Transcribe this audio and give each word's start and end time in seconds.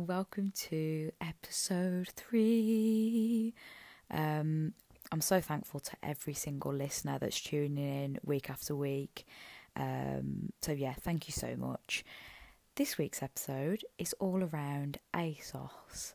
and 0.00 0.08
welcome 0.08 0.50
to 0.56 1.12
episode 1.20 2.08
three. 2.16 3.52
Um, 4.10 4.72
I'm 5.12 5.20
so 5.20 5.42
thankful 5.42 5.80
to 5.80 5.92
every 6.02 6.32
single 6.32 6.72
listener 6.72 7.18
that's 7.18 7.38
tuning 7.38 7.76
in 7.76 8.18
week 8.24 8.48
after 8.48 8.74
week. 8.74 9.26
Um, 9.76 10.54
so, 10.62 10.72
yeah, 10.72 10.94
thank 10.94 11.28
you 11.28 11.32
so 11.32 11.54
much. 11.54 12.02
This 12.76 12.96
week's 12.96 13.22
episode 13.22 13.84
is 13.98 14.14
all 14.14 14.42
around 14.42 15.00
ASOS. 15.12 16.14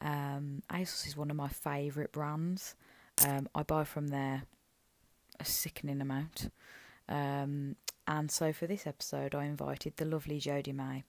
Um, 0.00 0.64
ASOS 0.68 1.06
is 1.06 1.16
one 1.16 1.30
of 1.30 1.36
my 1.36 1.48
favourite 1.48 2.10
brands. 2.10 2.74
Um, 3.24 3.48
I 3.54 3.62
buy 3.62 3.84
from 3.84 4.08
there 4.08 4.42
a 5.38 5.44
sickening 5.44 6.00
amount. 6.00 6.50
Um, 7.08 7.76
and 8.08 8.28
so 8.28 8.52
for 8.52 8.66
this 8.66 8.88
episode, 8.88 9.36
I 9.36 9.44
invited 9.44 9.98
the 9.98 10.04
lovely 10.04 10.40
Jodie 10.40 10.74
May. 10.74 11.04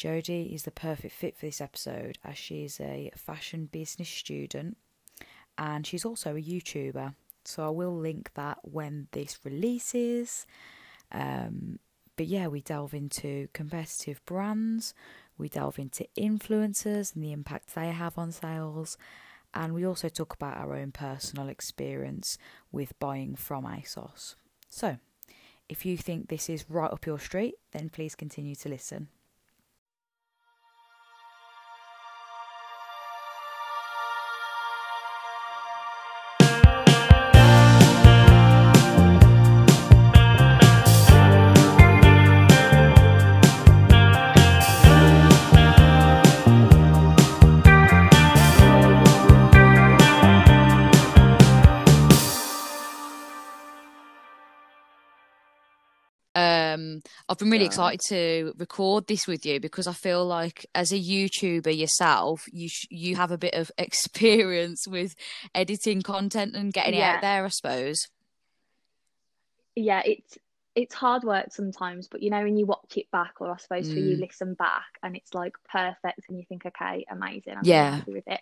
Jodie 0.00 0.54
is 0.54 0.62
the 0.62 0.70
perfect 0.70 1.12
fit 1.12 1.36
for 1.36 1.44
this 1.44 1.60
episode 1.60 2.18
as 2.24 2.38
she 2.38 2.64
is 2.64 2.80
a 2.80 3.12
fashion 3.14 3.68
business 3.70 4.08
student 4.08 4.78
and 5.58 5.86
she's 5.86 6.06
also 6.06 6.30
a 6.34 6.42
YouTuber. 6.42 7.14
So 7.44 7.66
I 7.66 7.68
will 7.68 7.94
link 7.94 8.30
that 8.32 8.60
when 8.62 9.08
this 9.12 9.38
releases. 9.44 10.46
Um, 11.12 11.80
but 12.16 12.28
yeah, 12.28 12.46
we 12.46 12.62
delve 12.62 12.94
into 12.94 13.48
competitive 13.52 14.24
brands, 14.24 14.94
we 15.36 15.50
delve 15.50 15.78
into 15.78 16.06
influencers 16.18 17.14
and 17.14 17.22
the 17.22 17.32
impact 17.32 17.74
they 17.74 17.88
have 17.88 18.16
on 18.16 18.32
sales, 18.32 18.96
and 19.52 19.74
we 19.74 19.84
also 19.84 20.08
talk 20.08 20.32
about 20.32 20.56
our 20.56 20.74
own 20.76 20.92
personal 20.92 21.48
experience 21.48 22.38
with 22.72 22.98
buying 22.98 23.34
from 23.34 23.64
ASOS. 23.64 24.34
So, 24.70 24.96
if 25.68 25.84
you 25.84 25.98
think 25.98 26.28
this 26.28 26.48
is 26.48 26.64
right 26.70 26.90
up 26.90 27.04
your 27.04 27.18
street, 27.18 27.56
then 27.72 27.90
please 27.90 28.14
continue 28.14 28.54
to 28.54 28.70
listen. 28.70 29.08
Been 57.40 57.50
really 57.50 57.64
yeah. 57.64 57.68
excited 57.68 58.00
to 58.08 58.52
record 58.56 59.06
this 59.06 59.26
with 59.26 59.44
you 59.44 59.58
because 59.60 59.86
I 59.86 59.92
feel 59.92 60.24
like 60.24 60.66
as 60.74 60.92
a 60.92 60.98
YouTuber 60.98 61.76
yourself, 61.76 62.44
you 62.52 62.68
sh- 62.68 62.86
you 62.90 63.16
have 63.16 63.32
a 63.32 63.38
bit 63.38 63.54
of 63.54 63.70
experience 63.78 64.86
with 64.86 65.14
editing 65.54 66.02
content 66.02 66.54
and 66.54 66.72
getting 66.72 66.94
yeah. 66.94 67.14
it 67.14 67.16
out 67.16 67.20
there. 67.22 67.44
I 67.44 67.48
suppose. 67.48 68.08
Yeah, 69.74 70.02
it's 70.04 70.38
it's 70.74 70.94
hard 70.94 71.24
work 71.24 71.52
sometimes, 71.52 72.08
but 72.08 72.22
you 72.22 72.30
know 72.30 72.42
when 72.42 72.56
you 72.56 72.66
watch 72.66 72.96
it 72.96 73.10
back, 73.10 73.34
or 73.40 73.50
I 73.50 73.56
suppose 73.56 73.88
mm. 73.88 73.94
for 73.94 73.98
you 73.98 74.16
mm. 74.16 74.20
listen 74.20 74.54
back, 74.54 74.86
and 75.02 75.16
it's 75.16 75.34
like 75.34 75.54
perfect, 75.70 76.20
and 76.28 76.38
you 76.38 76.44
think, 76.48 76.66
okay, 76.66 77.04
amazing, 77.10 77.54
I'm 77.56 77.64
yeah, 77.64 77.96
happy 77.96 78.12
with 78.12 78.28
it. 78.28 78.40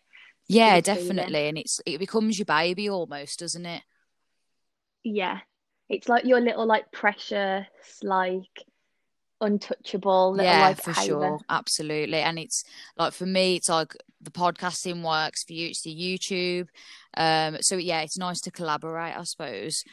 It's 0.48 0.56
yeah, 0.56 0.80
definitely, 0.80 1.32
feeling. 1.32 1.48
and 1.48 1.58
it's 1.58 1.80
it 1.86 1.98
becomes 1.98 2.38
your 2.38 2.46
baby 2.46 2.88
almost, 2.88 3.38
doesn't 3.38 3.66
it? 3.66 3.82
Yeah, 5.04 5.38
it's 5.88 6.08
like 6.08 6.24
your 6.24 6.40
little 6.40 6.66
like 6.66 6.92
precious 6.92 7.66
like 8.02 8.64
untouchable 9.40 10.36
yeah 10.40 10.68
like, 10.68 10.82
for 10.82 10.94
sure. 10.94 11.38
Absolutely. 11.48 12.18
And 12.18 12.38
it's 12.38 12.64
like 12.96 13.12
for 13.12 13.26
me 13.26 13.56
it's 13.56 13.68
like 13.68 13.96
the 14.20 14.30
podcasting 14.30 15.02
works 15.02 15.44
for 15.44 15.52
you 15.52 15.68
it's 15.68 15.82
the 15.82 15.94
youtube. 15.94 16.68
Um 17.16 17.58
so 17.60 17.76
yeah 17.76 18.00
it's 18.00 18.18
nice 18.18 18.40
to 18.42 18.50
collaborate 18.50 19.16
i 19.16 19.22
suppose. 19.24 19.84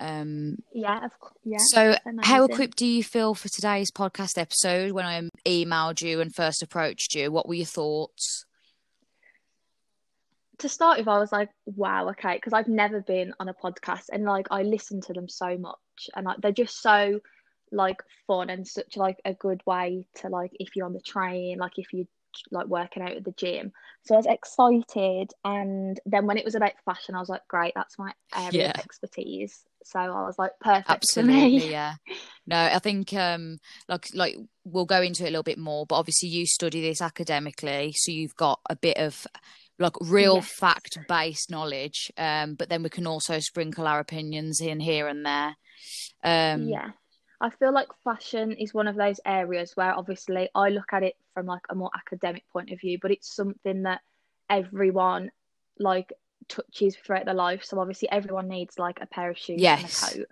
Um 0.00 0.58
yeah 0.72 1.04
of 1.04 1.18
course 1.18 1.34
yeah 1.44 1.58
so 1.58 1.96
how 2.22 2.44
equipped 2.44 2.78
do 2.78 2.86
you 2.86 3.02
feel 3.02 3.34
for 3.34 3.48
today's 3.48 3.90
podcast 3.90 4.38
episode 4.38 4.92
when 4.92 5.04
i 5.04 5.28
emailed 5.44 6.00
you 6.00 6.20
and 6.20 6.34
first 6.34 6.62
approached 6.62 7.14
you? 7.14 7.30
What 7.30 7.48
were 7.48 7.54
your 7.54 7.66
thoughts? 7.66 8.44
To 10.58 10.68
start 10.68 10.98
with, 10.98 11.06
I 11.06 11.18
was 11.18 11.30
like, 11.30 11.50
wow, 11.66 12.08
okay, 12.10 12.34
because 12.34 12.52
I've 12.52 12.66
never 12.66 13.00
been 13.00 13.32
on 13.38 13.48
a 13.48 13.54
podcast 13.54 14.06
and 14.12 14.24
like 14.24 14.48
I 14.50 14.62
listen 14.62 15.00
to 15.02 15.12
them 15.12 15.28
so 15.28 15.56
much 15.56 15.76
and 16.16 16.26
like 16.26 16.38
they're 16.40 16.50
just 16.50 16.82
so 16.82 17.20
like 17.72 18.02
fun 18.26 18.50
and 18.50 18.66
such 18.66 18.96
like 18.96 19.18
a 19.24 19.34
good 19.34 19.62
way 19.66 20.06
to 20.16 20.28
like 20.28 20.52
if 20.58 20.76
you're 20.76 20.86
on 20.86 20.92
the 20.92 21.00
train, 21.00 21.58
like 21.58 21.72
if 21.76 21.92
you 21.92 22.06
like 22.50 22.66
working 22.66 23.02
out 23.02 23.12
at 23.12 23.24
the 23.24 23.32
gym. 23.32 23.72
So 24.04 24.14
I 24.14 24.18
was 24.18 24.26
excited 24.26 25.32
and 25.44 25.98
then 26.06 26.26
when 26.26 26.38
it 26.38 26.44
was 26.44 26.54
about 26.54 26.72
fashion, 26.84 27.14
I 27.14 27.20
was 27.20 27.28
like, 27.28 27.46
great, 27.48 27.72
that's 27.74 27.98
my 27.98 28.12
area 28.34 28.50
yeah. 28.52 28.70
of 28.70 28.80
expertise. 28.84 29.64
So 29.84 29.98
I 29.98 30.06
was 30.08 30.38
like, 30.38 30.52
perfect 30.60 30.90
Absolutely, 30.90 31.70
yeah. 31.70 31.94
No, 32.46 32.56
I 32.56 32.78
think 32.78 33.12
um 33.12 33.58
like 33.88 34.08
like 34.14 34.36
we'll 34.64 34.86
go 34.86 35.02
into 35.02 35.24
it 35.24 35.28
a 35.28 35.30
little 35.30 35.42
bit 35.42 35.58
more, 35.58 35.86
but 35.86 35.96
obviously 35.96 36.28
you 36.28 36.46
study 36.46 36.80
this 36.80 37.00
academically, 37.00 37.92
so 37.96 38.12
you've 38.12 38.36
got 38.36 38.60
a 38.68 38.76
bit 38.76 38.98
of 38.98 39.26
like 39.78 39.94
real 40.00 40.36
yes. 40.36 40.48
fact 40.48 40.98
based 41.08 41.50
knowledge 41.50 42.10
um 42.18 42.54
but 42.54 42.68
then 42.68 42.82
we 42.82 42.88
can 42.88 43.06
also 43.06 43.38
sprinkle 43.38 43.86
our 43.86 44.00
opinions 44.00 44.60
in 44.60 44.80
here 44.80 45.06
and 45.06 45.24
there 45.24 45.56
um 46.24 46.66
yeah 46.66 46.90
i 47.40 47.50
feel 47.50 47.72
like 47.72 47.88
fashion 48.04 48.52
is 48.52 48.74
one 48.74 48.88
of 48.88 48.96
those 48.96 49.20
areas 49.24 49.72
where 49.74 49.96
obviously 49.96 50.48
i 50.54 50.68
look 50.68 50.92
at 50.92 51.02
it 51.02 51.14
from 51.34 51.46
like 51.46 51.62
a 51.70 51.74
more 51.74 51.90
academic 51.96 52.44
point 52.52 52.70
of 52.70 52.80
view 52.80 52.98
but 53.00 53.10
it's 53.10 53.34
something 53.34 53.82
that 53.82 54.00
everyone 54.50 55.30
like 55.78 56.12
touches 56.48 56.96
throughout 56.96 57.24
their 57.24 57.34
life 57.34 57.64
so 57.64 57.78
obviously 57.78 58.10
everyone 58.10 58.48
needs 58.48 58.78
like 58.78 58.98
a 59.00 59.06
pair 59.06 59.30
of 59.30 59.38
shoes 59.38 59.60
yes. 59.60 60.02
and 60.02 60.12
a 60.12 60.18
coat 60.18 60.28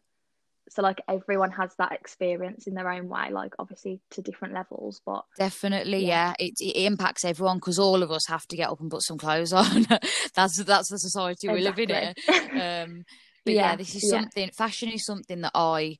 so 0.68 0.82
like 0.82 1.00
everyone 1.08 1.50
has 1.50 1.74
that 1.76 1.92
experience 1.92 2.66
in 2.66 2.74
their 2.74 2.90
own 2.90 3.08
way 3.08 3.30
like 3.30 3.54
obviously 3.58 4.00
to 4.10 4.20
different 4.22 4.54
levels 4.54 5.00
but 5.06 5.24
definitely 5.38 6.04
yeah, 6.06 6.34
yeah. 6.38 6.46
It, 6.46 6.54
it 6.60 6.84
impacts 6.84 7.24
everyone 7.24 7.58
because 7.58 7.78
all 7.78 8.02
of 8.02 8.10
us 8.10 8.26
have 8.26 8.46
to 8.48 8.56
get 8.56 8.68
up 8.68 8.80
and 8.80 8.90
put 8.90 9.02
some 9.02 9.18
clothes 9.18 9.52
on 9.52 9.86
that's 10.34 10.56
that's 10.64 10.88
the 10.88 10.98
society 10.98 11.48
we 11.48 11.58
exactly. 11.58 11.86
live 11.86 12.14
in 12.28 12.60
um 12.60 13.04
but 13.44 13.54
yeah, 13.54 13.70
yeah 13.70 13.76
this 13.76 13.94
is 13.94 14.10
something 14.10 14.50
fashion 14.50 14.88
is 14.88 15.04
something 15.04 15.42
that 15.42 15.52
i 15.54 15.96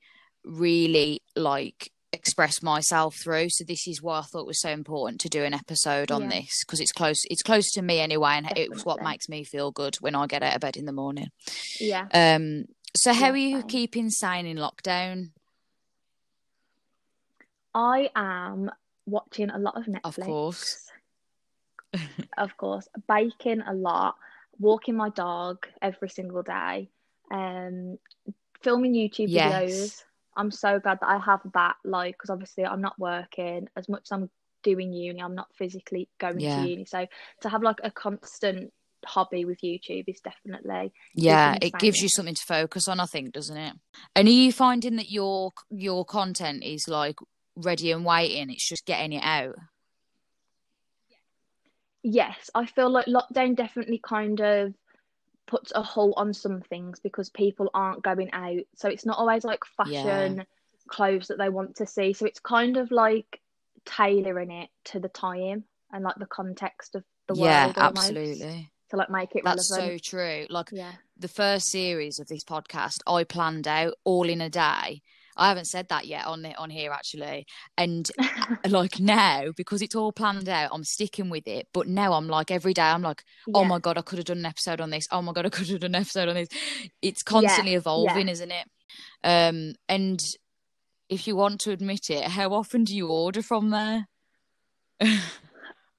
really 0.47 1.21
like 1.35 1.91
express 2.13 2.63
myself 2.63 3.17
through 3.17 3.49
so 3.51 3.63
this 3.65 3.87
is 3.87 4.01
why 4.01 4.21
i 4.21 4.23
thought 4.23 4.47
was 4.47 4.61
so 4.61 4.71
important 4.71 5.21
to 5.21 5.29
do 5.29 5.43
an 5.43 5.53
episode 5.53 6.11
on 6.11 6.23
yeah. 6.23 6.41
this 6.41 6.65
because 6.65 6.81
it's 6.81 6.93
close 6.93 7.21
it's 7.29 7.43
close 7.43 7.71
to 7.73 7.83
me 7.83 8.01
anyway 8.01 8.31
and 8.37 8.47
Definitely. 8.47 8.75
it's 8.77 8.85
what 8.87 9.03
makes 9.03 9.29
me 9.29 9.45
feel 9.45 9.71
good 9.71 9.97
when 9.97 10.15
i 10.15 10.27
get 10.27 10.43
out 10.43 10.55
of 10.55 10.61
bed 10.61 10.77
in 10.77 10.87
the 10.87 10.93
morning 10.93 11.29
yeah 11.79 12.07
um 12.15 12.65
so, 12.97 13.13
how 13.13 13.31
are 13.31 13.37
you 13.37 13.63
keeping 13.63 14.09
sane 14.09 14.47
in 14.47 14.57
lockdown? 14.57 15.31
I 17.75 18.11
am 18.17 18.71
watching 19.05 19.51
a 19.51 19.59
lot 19.59 19.77
of 19.77 19.85
Netflix. 19.85 20.19
Of 20.19 20.25
course. 20.25 20.91
of 22.39 22.57
course. 22.57 22.89
Baking 23.07 23.61
a 23.61 23.75
lot, 23.75 24.17
walking 24.59 24.97
my 24.97 25.11
dog 25.11 25.67
every 25.83 26.09
single 26.09 26.43
day, 26.43 26.89
um, 27.31 27.99
filming 28.63 28.95
YouTube 28.95 29.29
yes. 29.29 29.53
videos. 29.53 30.05
I'm 30.37 30.51
so 30.51 30.79
glad 30.79 30.99
that 31.01 31.09
I 31.09 31.19
have 31.19 31.41
that, 31.55 31.77
like, 31.85 32.15
because 32.15 32.31
obviously 32.31 32.65
I'm 32.65 32.81
not 32.81 32.99
working 32.99 33.69
as 33.77 33.89
much 33.89 34.03
as 34.03 34.13
I'm 34.13 34.31
doing 34.63 34.93
uni. 34.93 35.21
I'm 35.21 35.35
not 35.35 35.49
physically 35.57 36.09
going 36.19 36.41
yeah. 36.41 36.63
to 36.63 36.69
uni, 36.69 36.85
so 36.85 37.07
to 37.43 37.49
have 37.49 37.63
like 37.63 37.79
a 37.83 37.91
constant 37.91 38.73
hobby 39.05 39.45
with 39.45 39.61
YouTube 39.61 40.05
is 40.09 40.21
definitely 40.21 40.93
yeah 41.15 41.57
it 41.63 41.73
gives 41.79 42.01
you 42.01 42.09
something 42.09 42.35
to 42.35 42.43
focus 42.43 42.89
on 42.89 43.01
I 43.01 43.07
think 43.07 43.33
doesn't 43.33 43.57
it 43.57 43.75
and 44.17 44.29
are 44.29 44.31
you 44.31 44.53
finding 44.53 44.97
that 44.97 45.11
your 45.11 45.53
your 45.71 46.05
content 46.05 46.65
is 46.65 46.87
like 46.89 47.17
ready 47.55 47.93
and 47.93 48.05
waiting 48.05 48.51
it's 48.51 48.69
just 48.69 48.85
getting 48.85 49.13
it 49.13 49.23
out 49.23 49.55
yes 52.03 52.51
I 52.55 52.67
feel 52.67 52.91
like 52.91 53.07
lockdown 53.07 53.57
definitely 53.57 54.01
kind 54.03 54.41
of 54.41 54.75
puts 55.47 55.73
a 55.75 55.83
halt 55.83 56.15
on 56.17 56.35
some 56.35 56.61
things 56.61 57.01
because 57.01 57.31
people 57.31 57.71
aren't 57.73 58.03
going 58.03 58.33
out 58.33 58.63
so 58.75 58.89
it's 58.89 59.07
not 59.07 59.19
always 59.19 59.45
like 59.45 59.65
fashion 59.77 60.37
yeah. 60.37 60.43
clothes 60.89 61.29
that 61.29 61.39
they 61.39 61.49
want 61.49 61.77
to 61.77 61.87
see 61.87 62.13
so 62.13 62.27
it's 62.27 62.41
kind 62.41 62.77
of 62.77 62.91
like 62.91 63.41
tailoring 63.85 64.51
it 64.51 64.69
to 64.85 64.99
the 64.99 65.09
time 65.09 65.65
and 65.93 66.03
like 66.03 66.17
the 66.17 66.27
context 66.27 66.95
of 66.95 67.05
the 67.29 67.35
world 67.35 67.45
yeah 67.47 67.73
absolutely 67.77 68.71
to 68.91 68.97
like 68.97 69.11
make 69.11 69.35
it 69.35 69.43
That's 69.45 69.71
relevant. 69.71 70.05
so 70.05 70.11
true. 70.11 70.47
Like 70.49 70.69
yeah. 70.73 70.93
the 71.19 71.29
first 71.29 71.71
series 71.71 72.19
of 72.19 72.29
this 72.29 72.45
podcast, 72.45 72.99
I 73.07 73.25
planned 73.25 73.67
out 73.67 73.95
all 74.05 74.29
in 74.29 74.41
a 74.41 74.51
day. 74.51 75.03
I 75.37 75.49
haven't 75.49 75.67
said 75.67 75.89
that 75.89 76.07
yet 76.07 76.27
on 76.27 76.45
on 76.59 76.71
here 76.71 76.93
actually, 76.93 77.47
and 77.77 78.11
like 78.69 78.99
now 79.01 79.53
because 79.57 79.83
it's 79.83 79.95
all 79.95 80.13
planned 80.13 80.49
out, 80.49 80.71
I'm 80.73 80.85
sticking 80.85 81.31
with 81.31 81.47
it. 81.47 81.69
But 81.73 81.89
now 81.89 82.13
I'm 82.15 82.29
like 82.29 82.51
every 82.51 82.75
day, 82.75 82.83
I'm 82.83 83.03
like, 83.03 83.23
oh 83.55 83.63
yeah. 83.63 83.69
my 83.69 83.79
god, 83.79 83.99
I 83.99 84.03
could 84.03 84.19
have 84.19 84.27
done 84.27 84.39
an 84.39 84.47
episode 84.47 84.81
on 84.81 84.91
this. 84.91 85.09
Oh 85.11 85.23
my 85.23 85.33
god, 85.33 85.47
I 85.47 85.51
could 85.51 85.69
have 85.69 85.81
done 85.81 85.95
an 85.95 86.01
episode 86.03 86.29
on 86.29 86.35
this. 86.37 86.49
It's 87.03 87.23
constantly 87.23 87.73
yeah. 87.73 87.79
evolving, 87.79 88.29
isn't 88.29 88.51
it? 88.51 88.67
Um, 89.25 89.75
and 89.89 90.21
if 91.09 91.27
you 91.27 91.37
want 91.37 91.61
to 91.63 91.71
admit 91.73 92.11
it, 92.11 92.25
how 92.25 92.53
often 92.53 92.85
do 92.85 92.97
you 92.97 93.09
order 93.09 93.43
from 93.43 93.71
there? 93.71 94.07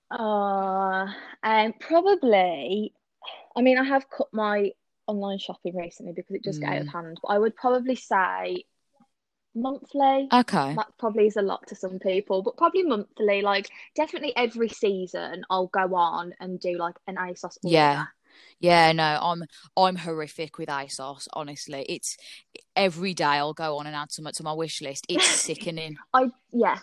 Uh, 0.10 1.06
um, 1.44 1.74
probably. 1.80 2.94
I 3.56 3.62
mean, 3.62 3.78
I 3.78 3.84
have 3.84 4.10
cut 4.10 4.28
my 4.32 4.72
online 5.06 5.40
shopping 5.40 5.76
recently 5.76 6.14
because 6.14 6.36
it 6.36 6.44
just 6.44 6.62
got 6.62 6.74
out 6.74 6.82
of 6.82 6.88
Mm. 6.88 6.92
hand. 6.94 7.20
But 7.22 7.30
I 7.30 7.40
would 7.40 7.56
probably 7.56 7.96
say 7.96 8.64
monthly. 9.62 10.30
Okay. 10.32 10.76
That 10.76 10.88
probably 10.98 11.28
is 11.28 11.38
a 11.38 11.42
lot 11.42 11.68
to 11.68 11.76
some 11.76 12.00
people, 12.00 12.42
but 12.44 12.58
probably 12.58 12.84
monthly. 12.84 13.42
Like 13.42 13.70
definitely 13.96 14.36
every 14.36 14.70
season, 14.70 15.44
I'll 15.50 15.68
go 15.68 15.96
on 15.96 16.34
and 16.40 16.60
do 16.60 16.78
like 16.78 16.96
an 17.08 17.16
ASOS 17.16 17.58
order. 17.64 17.76
Yeah. 17.76 18.06
Yeah, 18.60 18.92
no, 18.92 19.20
I'm 19.22 19.44
I'm 19.76 19.96
horrific 19.96 20.58
with 20.58 20.70
ASOS, 20.70 21.28
honestly. 21.34 21.86
It's 21.88 22.18
every 22.76 23.14
day 23.14 23.26
I'll 23.26 23.54
go 23.54 23.78
on 23.78 23.86
and 23.86 23.96
add 23.96 24.12
something 24.12 24.34
to 24.34 24.44
my 24.44 24.54
wish 24.54 24.82
list. 24.82 25.06
It's 25.10 25.28
sickening. 25.42 25.98
I 26.14 26.32
yeah. 26.52 26.80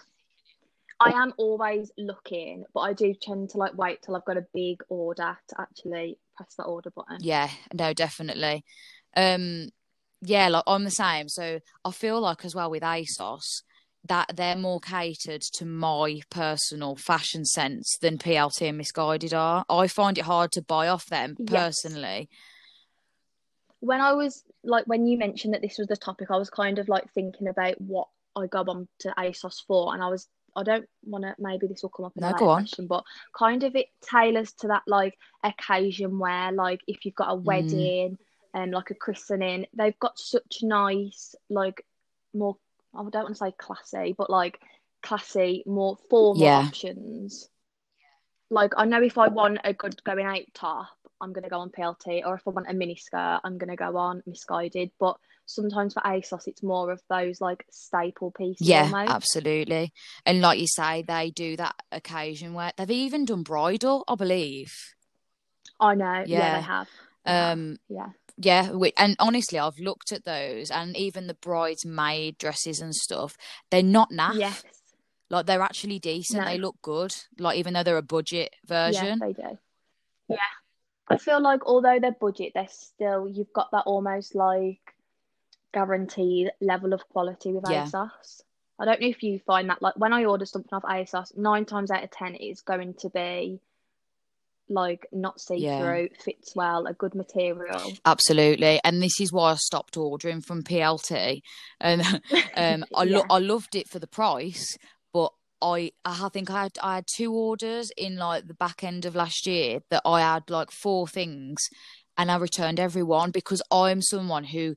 I 1.00 1.10
am 1.10 1.32
always 1.36 1.90
looking, 1.98 2.64
but 2.72 2.80
I 2.80 2.92
do 2.92 3.12
tend 3.20 3.50
to 3.50 3.58
like 3.58 3.76
wait 3.76 4.02
till 4.02 4.14
I've 4.16 4.24
got 4.24 4.36
a 4.36 4.46
big 4.54 4.82
order 4.88 5.36
to 5.48 5.60
actually 5.60 6.18
press 6.36 6.54
the 6.56 6.64
order 6.64 6.90
button. 6.90 7.18
Yeah, 7.20 7.50
no, 7.72 7.92
definitely. 7.92 8.64
Um, 9.16 9.68
yeah, 10.24 10.48
like 10.48 10.64
I'm 10.66 10.84
the 10.84 10.90
same. 10.90 11.28
So 11.28 11.60
I 11.84 11.90
feel 11.90 12.20
like 12.20 12.44
as 12.44 12.54
well 12.54 12.70
with 12.70 12.82
ASOS 12.82 13.62
that 14.06 14.32
they're 14.36 14.56
more 14.56 14.80
catered 14.80 15.40
to 15.40 15.64
my 15.64 16.20
personal 16.30 16.94
fashion 16.96 17.44
sense 17.44 17.96
than 18.00 18.18
PLT 18.18 18.68
and 18.68 18.78
Missguided 18.78 19.32
are. 19.32 19.64
I 19.68 19.86
find 19.86 20.18
it 20.18 20.24
hard 20.24 20.52
to 20.52 20.62
buy 20.62 20.88
off 20.88 21.06
them 21.06 21.36
Yes. 21.38 21.82
personally. 21.82 22.28
When 23.80 24.00
I 24.00 24.12
was 24.12 24.44
like 24.62 24.86
when 24.86 25.06
you 25.06 25.18
mentioned 25.18 25.54
that 25.54 25.62
this 25.62 25.78
was 25.78 25.88
the 25.88 25.96
topic, 25.96 26.30
I 26.30 26.36
was 26.36 26.50
kind 26.50 26.78
of 26.78 26.88
like 26.88 27.10
thinking 27.12 27.48
about 27.48 27.80
what 27.80 28.08
I 28.36 28.46
go 28.46 28.64
on 28.66 28.88
to 29.00 29.14
ASOS 29.18 29.64
for, 29.66 29.94
and 29.94 30.02
I 30.02 30.08
was 30.08 30.28
I 30.56 30.62
don't 30.62 30.86
want 31.04 31.24
to 31.24 31.34
maybe 31.38 31.66
this 31.66 31.82
will 31.82 31.90
come 31.90 32.06
up 32.06 32.16
in 32.16 32.22
No, 32.22 32.28
a 32.28 32.32
later 32.32 32.44
question, 32.44 32.86
but 32.86 33.04
kind 33.36 33.62
of 33.62 33.74
it 33.74 33.86
tailors 34.02 34.52
to 34.60 34.68
that 34.68 34.82
like 34.86 35.14
occasion 35.42 36.18
where 36.18 36.52
like 36.52 36.80
if 36.86 37.04
you've 37.04 37.14
got 37.14 37.30
a 37.32 37.36
Mm. 37.36 38.16
And 38.54 38.70
like 38.72 38.90
a 38.90 38.94
christening, 38.94 39.66
they've 39.74 39.98
got 39.98 40.18
such 40.18 40.58
nice 40.62 41.34
like 41.50 41.84
more 42.32 42.56
I 42.94 43.02
don't 43.10 43.24
want 43.24 43.34
to 43.34 43.34
say 43.34 43.52
classy, 43.58 44.14
but 44.16 44.30
like 44.30 44.60
classy, 45.02 45.64
more 45.66 45.98
formal 46.08 46.44
Yeah. 46.44 46.58
options. 46.60 47.48
Like 48.50 48.72
I 48.76 48.84
know 48.84 49.02
if 49.02 49.18
I 49.18 49.26
want 49.28 49.58
a 49.64 49.72
good 49.74 50.02
going 50.04 50.24
out 50.24 50.42
top, 50.54 50.86
I'm 51.20 51.32
gonna 51.32 51.48
go 51.48 51.58
on 51.58 51.70
PLT, 51.70 52.22
or 52.24 52.36
if 52.36 52.46
I 52.46 52.50
want 52.50 52.70
a 52.70 52.74
mini 52.74 52.94
skirt, 52.94 53.40
I'm 53.42 53.58
gonna 53.58 53.74
go 53.74 53.96
on 53.96 54.22
Missguided. 54.28 54.92
But 55.00 55.16
sometimes 55.46 55.94
for 55.94 56.02
ASOS, 56.02 56.46
it's 56.46 56.62
more 56.62 56.92
of 56.92 57.02
those 57.10 57.40
like 57.40 57.66
staple 57.70 58.30
pieces. 58.30 58.68
Yeah, 58.68 58.82
almost. 58.84 59.10
absolutely. 59.10 59.92
And 60.24 60.40
like 60.40 60.60
you 60.60 60.68
say, 60.68 61.02
they 61.02 61.30
do 61.30 61.56
that 61.56 61.74
occasion 61.90 62.54
where 62.54 62.70
they've 62.76 62.90
even 62.90 63.24
done 63.24 63.42
bridal, 63.42 64.04
I 64.06 64.14
believe. 64.14 64.72
I 65.80 65.96
know. 65.96 66.22
Yeah, 66.24 66.24
Yeah. 66.26 66.56
they 66.56 66.62
have. 66.62 66.88
They 67.24 67.32
have. 67.32 67.52
Um, 67.58 67.78
yeah. 67.88 68.10
Yeah, 68.36 68.66
wi- 68.66 68.92
and 68.96 69.16
honestly, 69.18 69.58
I've 69.58 69.78
looked 69.78 70.12
at 70.12 70.24
those, 70.24 70.70
and 70.70 70.96
even 70.96 71.26
the 71.26 71.34
bridesmaid 71.34 72.38
dresses 72.38 72.80
and 72.80 72.94
stuff, 72.94 73.36
they're 73.70 73.82
not 73.82 74.10
naff. 74.10 74.34
Yes. 74.36 74.64
Like 75.30 75.46
they're 75.46 75.62
actually 75.62 75.98
decent. 75.98 76.42
No. 76.44 76.48
They 76.48 76.58
look 76.58 76.76
good. 76.82 77.14
Like 77.38 77.58
even 77.58 77.74
though 77.74 77.82
they're 77.82 77.96
a 77.96 78.02
budget 78.02 78.54
version. 78.66 79.18
Yeah, 79.20 79.26
they 79.26 79.32
do. 79.32 79.58
Yeah. 80.28 80.36
I 81.08 81.18
feel 81.18 81.40
like 81.40 81.66
although 81.66 81.98
they're 82.00 82.12
budget, 82.12 82.52
they're 82.54 82.68
still 82.68 83.28
you've 83.28 83.52
got 83.52 83.70
that 83.72 83.84
almost 83.86 84.34
like 84.34 84.80
guaranteed 85.72 86.50
level 86.60 86.92
of 86.92 87.08
quality 87.08 87.52
with 87.52 87.64
Yeah. 87.68 87.84
ASOS. 87.86 88.42
I 88.78 88.84
don't 88.84 89.00
know 89.00 89.06
if 89.08 89.22
you 89.22 89.38
find 89.40 89.70
that 89.70 89.82
like 89.82 89.96
when 89.96 90.12
I 90.12 90.24
order 90.24 90.46
something 90.46 90.72
off 90.72 90.82
ASOS, 90.82 91.36
nine 91.36 91.64
times 91.64 91.90
out 91.90 92.04
of 92.04 92.10
ten 92.10 92.36
it's 92.38 92.62
going 92.62 92.94
to 92.94 93.10
be 93.10 93.60
like 94.68 95.06
not 95.12 95.40
see 95.40 95.56
Yeah. 95.56 95.78
through, 95.78 96.08
fits 96.24 96.54
well, 96.56 96.86
a 96.86 96.92
good 96.94 97.14
material. 97.14 97.92
Absolutely, 98.04 98.80
and 98.84 99.02
this 99.02 99.20
is 99.20 99.32
why 99.32 99.52
I 99.52 99.56
stopped 99.56 99.96
ordering 99.96 100.40
from 100.40 100.62
PLT. 100.62 101.42
And 101.80 102.02
um, 102.56 102.84
I 102.94 103.04
lo- 103.04 103.20
Yeah. 103.20 103.26
I 103.30 103.38
loved 103.38 103.74
it 103.74 103.88
for 103.88 103.98
the 103.98 104.06
price, 104.06 104.76
but 105.12 105.32
I 105.60 105.92
I 106.04 106.28
think 106.30 106.50
I 106.50 106.62
had 106.64 106.72
I 106.82 106.94
had 106.96 107.06
two 107.06 107.32
orders 107.32 107.90
in 107.96 108.16
like 108.16 108.46
the 108.46 108.54
back 108.54 108.82
end 108.84 109.04
of 109.04 109.14
last 109.14 109.46
year 109.46 109.80
that 109.90 110.02
I 110.04 110.20
had 110.20 110.48
like 110.50 110.70
four 110.70 111.06
things, 111.06 111.58
and 112.16 112.30
I 112.30 112.36
returned 112.36 112.80
everyone 112.80 113.30
because 113.30 113.62
I'm 113.70 114.02
someone 114.02 114.44
who. 114.44 114.74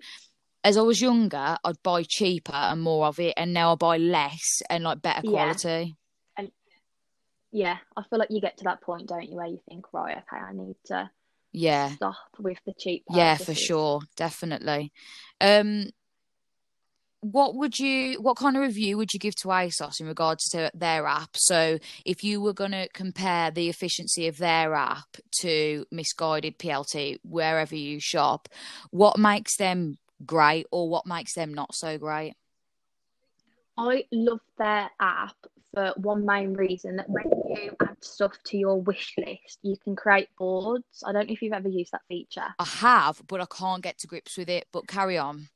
As 0.64 0.76
I 0.76 0.82
was 0.82 1.00
younger, 1.00 1.56
I'd 1.64 1.82
buy 1.82 2.04
cheaper 2.06 2.52
and 2.52 2.82
more 2.82 3.06
of 3.06 3.20
it, 3.20 3.34
and 3.38 3.54
now 3.54 3.72
I 3.72 3.76
buy 3.76 3.98
less 3.98 4.42
and 4.70 4.84
like 4.84 5.02
better 5.02 5.22
Yeah. 5.24 5.30
quality. 5.54 5.96
Yeah, 7.58 7.78
I 7.96 8.04
feel 8.04 8.20
like 8.20 8.30
you 8.30 8.40
get 8.40 8.58
to 8.58 8.66
that 8.66 8.82
point, 8.82 9.08
don't 9.08 9.28
you, 9.28 9.38
where 9.38 9.48
you 9.48 9.60
think, 9.68 9.92
right, 9.92 10.16
okay, 10.18 10.38
I 10.38 10.54
need 10.54 10.76
to 10.86 11.10
Yeah, 11.52 11.90
stop 11.90 12.16
with 12.38 12.60
the 12.68 12.74
cheap 12.78 13.04
yeah, 13.10 13.36
for 13.36 13.56
sure, 13.56 14.02
definitely. 14.16 14.92
Um, 15.42 15.88
what 17.22 17.56
would 17.56 17.80
you 17.80 18.22
what 18.22 18.38
kind 18.38 18.56
of 18.56 18.62
review 18.62 18.96
would 18.98 19.12
you 19.12 19.20
give 19.20 19.36
to 19.38 19.48
ASOS 19.48 20.00
in 20.00 20.06
regards 20.06 20.44
to 20.50 20.70
their 20.76 21.08
app? 21.08 21.32
So 21.34 21.80
if 22.06 22.24
you 22.24 22.42
were 22.42 22.54
going 22.54 22.74
to 22.74 22.88
compare 22.94 23.50
the 23.50 23.70
efficiency 23.70 24.28
of 24.28 24.38
their 24.38 24.76
app 24.76 25.18
to 25.40 25.84
Missguided 25.92 26.60
PLT 26.60 27.18
wherever 27.24 27.76
you 27.76 28.00
shop, 28.00 28.50
what 28.92 29.18
makes 29.18 29.58
them 29.58 29.98
great 30.28 30.68
or 30.72 30.90
what 30.90 31.08
makes 31.08 31.34
them 31.34 31.56
not 31.56 31.74
so 31.74 31.98
great? 31.98 32.36
I 33.78 34.06
love 34.12 34.42
their 34.60 34.92
app 35.00 35.36
for 35.74 35.94
one 35.98 36.26
main 36.26 36.54
reason 36.54 36.96
that 36.96 37.10
when 37.10 37.26
you 37.50 37.76
add 37.82 38.04
stuff 38.04 38.34
to 38.46 38.58
your 38.58 38.82
wish 38.82 39.14
list, 39.18 39.60
you 39.62 39.76
can 39.84 39.96
create 39.96 40.30
boards. 40.38 41.04
I 41.06 41.12
don't 41.12 41.28
know 41.28 41.34
if 41.34 41.42
you've 41.42 41.54
ever 41.54 41.70
used 41.70 41.92
that 41.92 42.02
feature. 42.08 42.56
I 42.60 42.66
have, 42.66 43.22
but 43.28 43.42
I 43.42 43.46
can't 43.46 43.84
get 43.84 43.98
to 44.00 44.08
grips 44.08 44.38
with 44.38 44.50
it. 44.50 44.68
But 44.72 44.88
carry 44.88 45.18
on. 45.18 45.50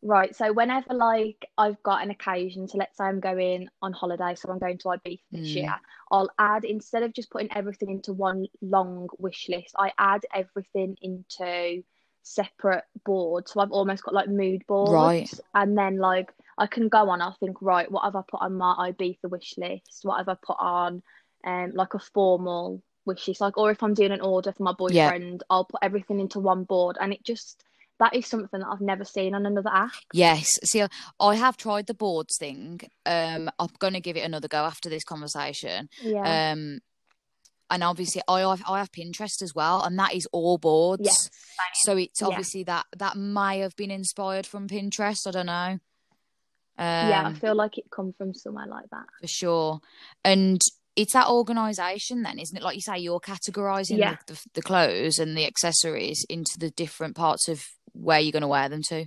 Right, 0.00 0.34
so 0.34 0.52
whenever 0.52 0.94
like 0.94 1.44
I've 1.58 1.82
got 1.82 2.04
an 2.04 2.10
occasion, 2.10 2.68
so 2.68 2.78
let's 2.78 2.96
say 2.96 3.04
I'm 3.04 3.18
going 3.18 3.68
on 3.82 3.92
holiday, 3.92 4.36
so 4.36 4.48
I'm 4.48 4.60
going 4.60 4.78
to 4.78 4.88
Ibiza 4.88 5.20
this 5.32 5.40
Mm. 5.40 5.56
year, 5.56 5.74
I'll 6.12 6.30
add 6.38 6.64
instead 6.64 7.02
of 7.02 7.12
just 7.12 7.30
putting 7.30 7.52
everything 7.52 7.90
into 7.90 8.12
one 8.12 8.46
long 8.62 9.08
wish 9.18 9.48
list, 9.48 9.74
I 9.76 9.92
add 9.98 10.24
everything 10.32 10.96
into 11.02 11.82
separate 12.22 12.84
boards. 13.04 13.52
So 13.52 13.60
I've 13.60 13.72
almost 13.72 14.04
got 14.04 14.14
like 14.14 14.28
mood 14.28 14.64
boards, 14.68 14.92
Right. 14.92 15.34
and 15.54 15.76
then 15.76 15.98
like 15.98 16.32
I 16.58 16.66
can 16.66 16.88
go 16.88 17.08
on. 17.10 17.20
I'll 17.22 17.36
think, 17.38 17.62
right, 17.62 17.90
what 17.90 18.04
have 18.04 18.16
I 18.16 18.22
put 18.28 18.42
on 18.42 18.54
my 18.54 18.74
Ibiza 18.90 19.30
wish 19.30 19.54
list? 19.56 20.00
What 20.02 20.18
have 20.18 20.28
I 20.28 20.34
put 20.34 20.56
on, 20.58 21.02
um, 21.46 21.70
like 21.74 21.94
a 21.94 21.98
formal 21.98 22.82
wish 23.06 23.28
list? 23.28 23.40
Like, 23.40 23.56
or 23.56 23.70
if 23.70 23.82
I'm 23.82 23.94
doing 23.94 24.12
an 24.12 24.20
order 24.20 24.52
for 24.52 24.64
my 24.64 24.74
Yeah. 24.90 25.10
boyfriend, 25.10 25.44
I'll 25.48 25.64
put 25.64 25.80
everything 25.82 26.20
into 26.20 26.40
one 26.40 26.64
board, 26.64 26.98
and 27.00 27.12
it 27.12 27.22
just 27.24 27.64
that 28.00 28.14
is 28.14 28.28
something 28.28 28.60
that 28.60 28.68
I've 28.70 28.80
never 28.80 29.04
seen 29.04 29.34
on 29.34 29.44
another 29.44 29.70
app. 29.72 29.90
Yes. 30.12 30.46
See, 30.62 30.84
I- 31.18 31.34
have 31.34 31.56
tried 31.56 31.88
the 31.88 31.94
boards 31.94 32.36
thing. 32.38 32.80
Um, 33.04 33.50
I'm 33.58 33.70
gonna 33.80 33.98
give 34.00 34.16
it 34.16 34.20
another 34.24 34.46
go 34.46 34.58
after 34.64 34.88
this 34.88 35.02
conversation. 35.02 35.88
Yeah. 36.00 36.52
Um, 36.52 36.78
and 37.70 37.82
obviously, 37.82 38.22
I 38.28 38.40
have, 38.40 38.62
I 38.68 38.78
have 38.78 38.92
Pinterest 38.92 39.42
as 39.42 39.52
well, 39.52 39.82
and 39.82 39.98
that 39.98 40.14
is 40.14 40.28
all 40.32 40.58
boards. 40.58 41.02
Yes. 41.06 41.28
So 41.82 41.96
it's 41.96 42.20
Yeah. 42.20 42.28
obviously 42.28 42.62
that 42.64 42.86
that 42.96 43.16
may 43.16 43.58
have 43.58 43.74
been 43.74 43.90
inspired 43.90 44.46
from 44.46 44.68
Pinterest. 44.68 45.26
I 45.26 45.30
don't 45.32 45.46
know. 45.46 45.78
Yeah, 46.78 47.22
I 47.24 47.28
Um, 47.28 47.34
feel 47.34 47.54
like 47.54 47.78
it 47.78 47.84
come 47.90 48.12
from 48.16 48.34
somewhere 48.34 48.66
like 48.66 48.88
that. 48.90 49.06
for 49.20 49.26
sure. 49.26 49.80
And 50.24 50.60
it's 50.96 51.12
that 51.12 51.28
organisation, 51.28 52.22
then, 52.22 52.38
isn't 52.38 52.56
it? 52.56 52.62
Like 52.62 52.74
you 52.76 52.80
say, 52.82 52.98
you're 52.98 53.20
categorising 53.20 53.98
Yeah. 53.98 54.16
the, 54.26 54.34
the 54.34 54.40
the 54.54 54.62
clothes 54.62 55.18
and 55.18 55.36
the 55.36 55.46
accessories 55.46 56.24
into 56.28 56.58
the 56.58 56.70
different 56.70 57.14
parts 57.16 57.48
of 57.48 57.64
where 57.92 58.20
you're 58.20 58.32
going 58.32 58.42
to 58.42 58.48
wear 58.48 58.68
them 58.68 58.82
to. 58.88 59.06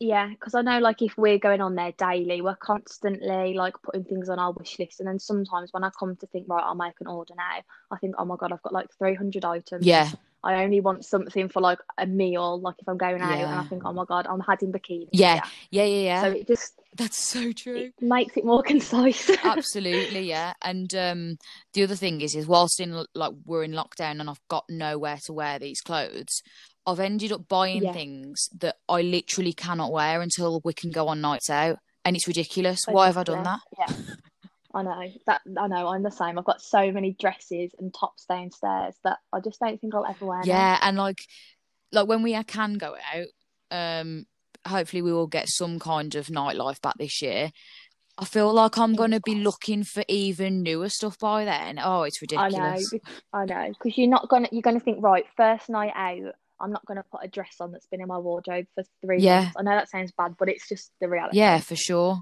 Yeah, 0.00 0.28
because 0.28 0.54
I 0.54 0.62
know 0.62 0.80
like 0.80 1.00
if 1.02 1.16
we're 1.16 1.38
going 1.38 1.60
on 1.60 1.76
there 1.76 1.92
daily, 1.96 2.42
we're 2.42 2.56
constantly 2.56 3.54
like 3.54 3.74
putting 3.82 4.04
things 4.04 4.28
on 4.28 4.38
our 4.38 4.52
wish 4.52 4.78
list, 4.78 5.00
and 5.00 5.08
then 5.08 5.18
sometimes 5.18 5.72
when 5.72 5.84
I 5.84 5.90
come 5.98 6.16
to 6.16 6.26
think, 6.26 6.46
right, 6.48 6.62
I'll 6.64 6.74
make 6.74 7.00
an 7.00 7.06
order 7.06 7.32
now, 7.36 7.62
I 7.90 7.96
think, 7.98 8.14
oh 8.18 8.24
my 8.24 8.36
God, 8.36 8.52
I've 8.52 8.62
got 8.62 8.72
like 8.72 8.88
300 8.98 9.44
items. 9.44 9.86
Yeah. 9.86 10.10
I 10.44 10.62
only 10.62 10.80
want 10.80 11.04
something 11.04 11.48
for 11.48 11.60
like 11.60 11.78
a 11.98 12.06
meal, 12.06 12.60
like 12.60 12.76
if 12.78 12.88
I'm 12.88 12.98
going 12.98 13.22
out, 13.22 13.32
and 13.32 13.60
I 13.60 13.64
think, 13.64 13.82
oh 13.84 13.92
my 13.92 14.04
God, 14.04 14.26
I'm 14.28 14.40
having 14.40 14.72
bikini. 14.72 15.08
Yeah. 15.12 15.34
here. 15.34 15.42
Yeah, 15.70 15.84
yeah, 15.84 16.02
yeah. 16.04 16.22
So 16.22 16.30
it 16.32 16.46
just 16.46 16.80
That's 16.96 17.26
so 17.26 17.52
true. 17.52 17.76
it 17.76 17.94
makes 18.00 18.36
it 18.36 18.44
more 18.44 18.62
concise. 18.72 19.30
Absolutely, 19.42 20.28
yeah. 20.28 20.52
And 20.62 20.94
um, 20.94 21.36
the 21.72 21.82
other 21.82 21.96
thing 21.96 22.20
is, 22.20 22.34
is 22.34 22.46
whilst 22.46 22.78
in 22.78 23.04
like 23.14 23.32
we're 23.46 23.64
in 23.64 23.72
lockdown 23.72 24.20
and 24.20 24.28
I've 24.28 24.46
got 24.48 24.64
nowhere 24.68 25.18
to 25.24 25.32
wear 25.32 25.58
these 25.58 25.80
clothes, 25.80 26.42
I've 26.86 27.00
ended 27.00 27.32
up 27.32 27.48
buying 27.48 27.82
Yeah. 27.82 27.92
things 27.92 28.48
that 28.60 28.76
I 28.88 29.00
literally 29.00 29.54
cannot 29.54 29.92
wear 29.92 30.20
until 30.20 30.60
we 30.62 30.74
can 30.74 30.90
go 30.90 31.08
on 31.08 31.20
nights 31.22 31.48
out, 31.48 31.78
and 32.04 32.14
it's 32.16 32.28
ridiculous. 32.28 32.84
Why 32.86 33.06
have 33.06 33.16
I 33.16 33.22
done 33.22 33.42
that? 33.44 33.60
Yeah. 33.78 33.96
I 34.74 34.82
know 34.82 35.12
that 35.26 35.42
I 35.58 35.68
know 35.68 35.88
I'm 35.88 36.02
the 36.02 36.10
same. 36.10 36.38
I've 36.38 36.44
got 36.44 36.60
so 36.60 36.90
many 36.90 37.12
dresses 37.18 37.72
and 37.78 37.94
tops 37.94 38.24
downstairs 38.26 38.94
that 39.04 39.18
I 39.32 39.40
just 39.40 39.60
don't 39.60 39.80
think 39.80 39.94
I'll 39.94 40.04
ever 40.06 40.26
wear. 40.26 40.40
now. 40.40 40.44
Yeah, 40.46 40.78
and 40.82 40.96
like, 40.96 41.24
like 41.92 42.08
when 42.08 42.22
we 42.22 42.42
can 42.44 42.74
go 42.74 42.96
out, 43.14 43.26
um, 43.70 44.26
hopefully 44.66 45.02
we 45.02 45.12
will 45.12 45.28
get 45.28 45.48
some 45.48 45.78
kind 45.78 46.14
of 46.16 46.26
nightlife 46.26 46.80
back 46.80 46.96
this 46.98 47.22
year. 47.22 47.50
I 48.16 48.24
feel 48.24 48.52
like 48.52 48.76
I'm 48.78 48.94
gonna 48.94 49.20
be 49.20 49.36
looking 49.36 49.84
for 49.84 50.04
even 50.08 50.62
newer 50.62 50.88
stuff 50.88 51.18
by 51.18 51.44
then. 51.44 51.80
Oh, 51.82 52.02
it's 52.02 52.20
ridiculous. 52.20 52.92
I 53.32 53.44
know, 53.44 53.54
I 53.60 53.66
know, 53.66 53.72
because 53.72 53.98
you're 53.98 54.08
not 54.08 54.28
gonna 54.28 54.48
you're 54.52 54.62
gonna 54.62 54.80
think 54.80 55.02
right 55.02 55.24
first 55.36 55.68
night 55.68 55.92
out. 55.94 56.34
I'm 56.60 56.70
not 56.70 56.86
gonna 56.86 57.04
put 57.10 57.24
a 57.24 57.28
dress 57.28 57.56
on 57.60 57.72
that's 57.72 57.86
been 57.86 58.00
in 58.00 58.06
my 58.06 58.18
wardrobe 58.18 58.66
for 58.74 58.84
three 59.04 59.20
Yeah. 59.20 59.40
months. 59.40 59.56
I 59.58 59.62
know 59.62 59.72
that 59.72 59.90
sounds 59.90 60.12
bad, 60.12 60.36
but 60.38 60.48
it's 60.48 60.68
just 60.68 60.92
the 61.00 61.08
reality. 61.08 61.38
Yeah, 61.38 61.58
for 61.60 61.76
sure. 61.76 62.20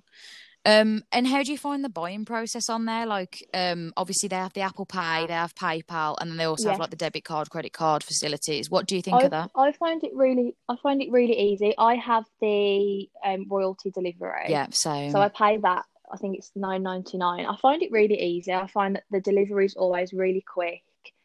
Um, 0.64 1.02
and 1.10 1.26
how 1.26 1.42
do 1.42 1.50
you 1.50 1.58
find 1.58 1.84
the 1.84 1.88
buying 1.88 2.24
process 2.24 2.68
on 2.68 2.84
there? 2.84 3.04
Like, 3.04 3.44
um, 3.52 3.92
obviously 3.96 4.28
they 4.28 4.36
have 4.36 4.52
the 4.52 4.60
Apple 4.60 4.86
Pay, 4.86 5.26
they 5.26 5.32
have 5.32 5.54
PayPal, 5.54 6.16
and 6.20 6.30
then 6.30 6.38
they 6.38 6.44
also 6.44 6.70
have 6.70 6.78
like 6.78 6.90
the 6.90 6.96
debit 6.96 7.24
card, 7.24 7.50
credit 7.50 7.72
card 7.72 8.04
facilities. 8.04 8.70
What 8.70 8.86
do 8.86 8.94
you 8.94 9.02
think 9.02 9.16
I 9.16 9.24
of 9.24 9.30
that? 9.32 9.50
I 9.56 9.72
find 9.72 10.04
it 10.04 10.12
really 10.14 10.54
I 10.68 10.76
find 10.82 11.02
it 11.02 11.10
really 11.10 11.36
easy. 11.38 11.74
I 11.76 11.96
have 11.96 12.24
the 12.40 13.08
um, 13.24 13.46
royalty 13.48 13.90
delivery. 13.90 14.46
Yeah, 14.48 14.66
same. 14.70 15.10
So 15.10 15.20
I 15.20 15.28
pay 15.28 15.56
that. 15.58 15.84
I 16.12 16.16
think 16.16 16.36
it's 16.36 16.52
nine 16.54 16.82
ninety 16.82 17.18
nine. 17.18 17.46
I 17.46 17.56
find 17.56 17.82
it 17.82 17.90
really 17.90 18.20
easy. 18.20 18.52
I 18.52 18.66
find 18.68 18.96
that 18.96 19.04
the 19.10 19.20
delivery 19.20 19.66
is 19.66 19.74
always 19.74 20.12
really 20.12 20.44
quick. 20.46 20.82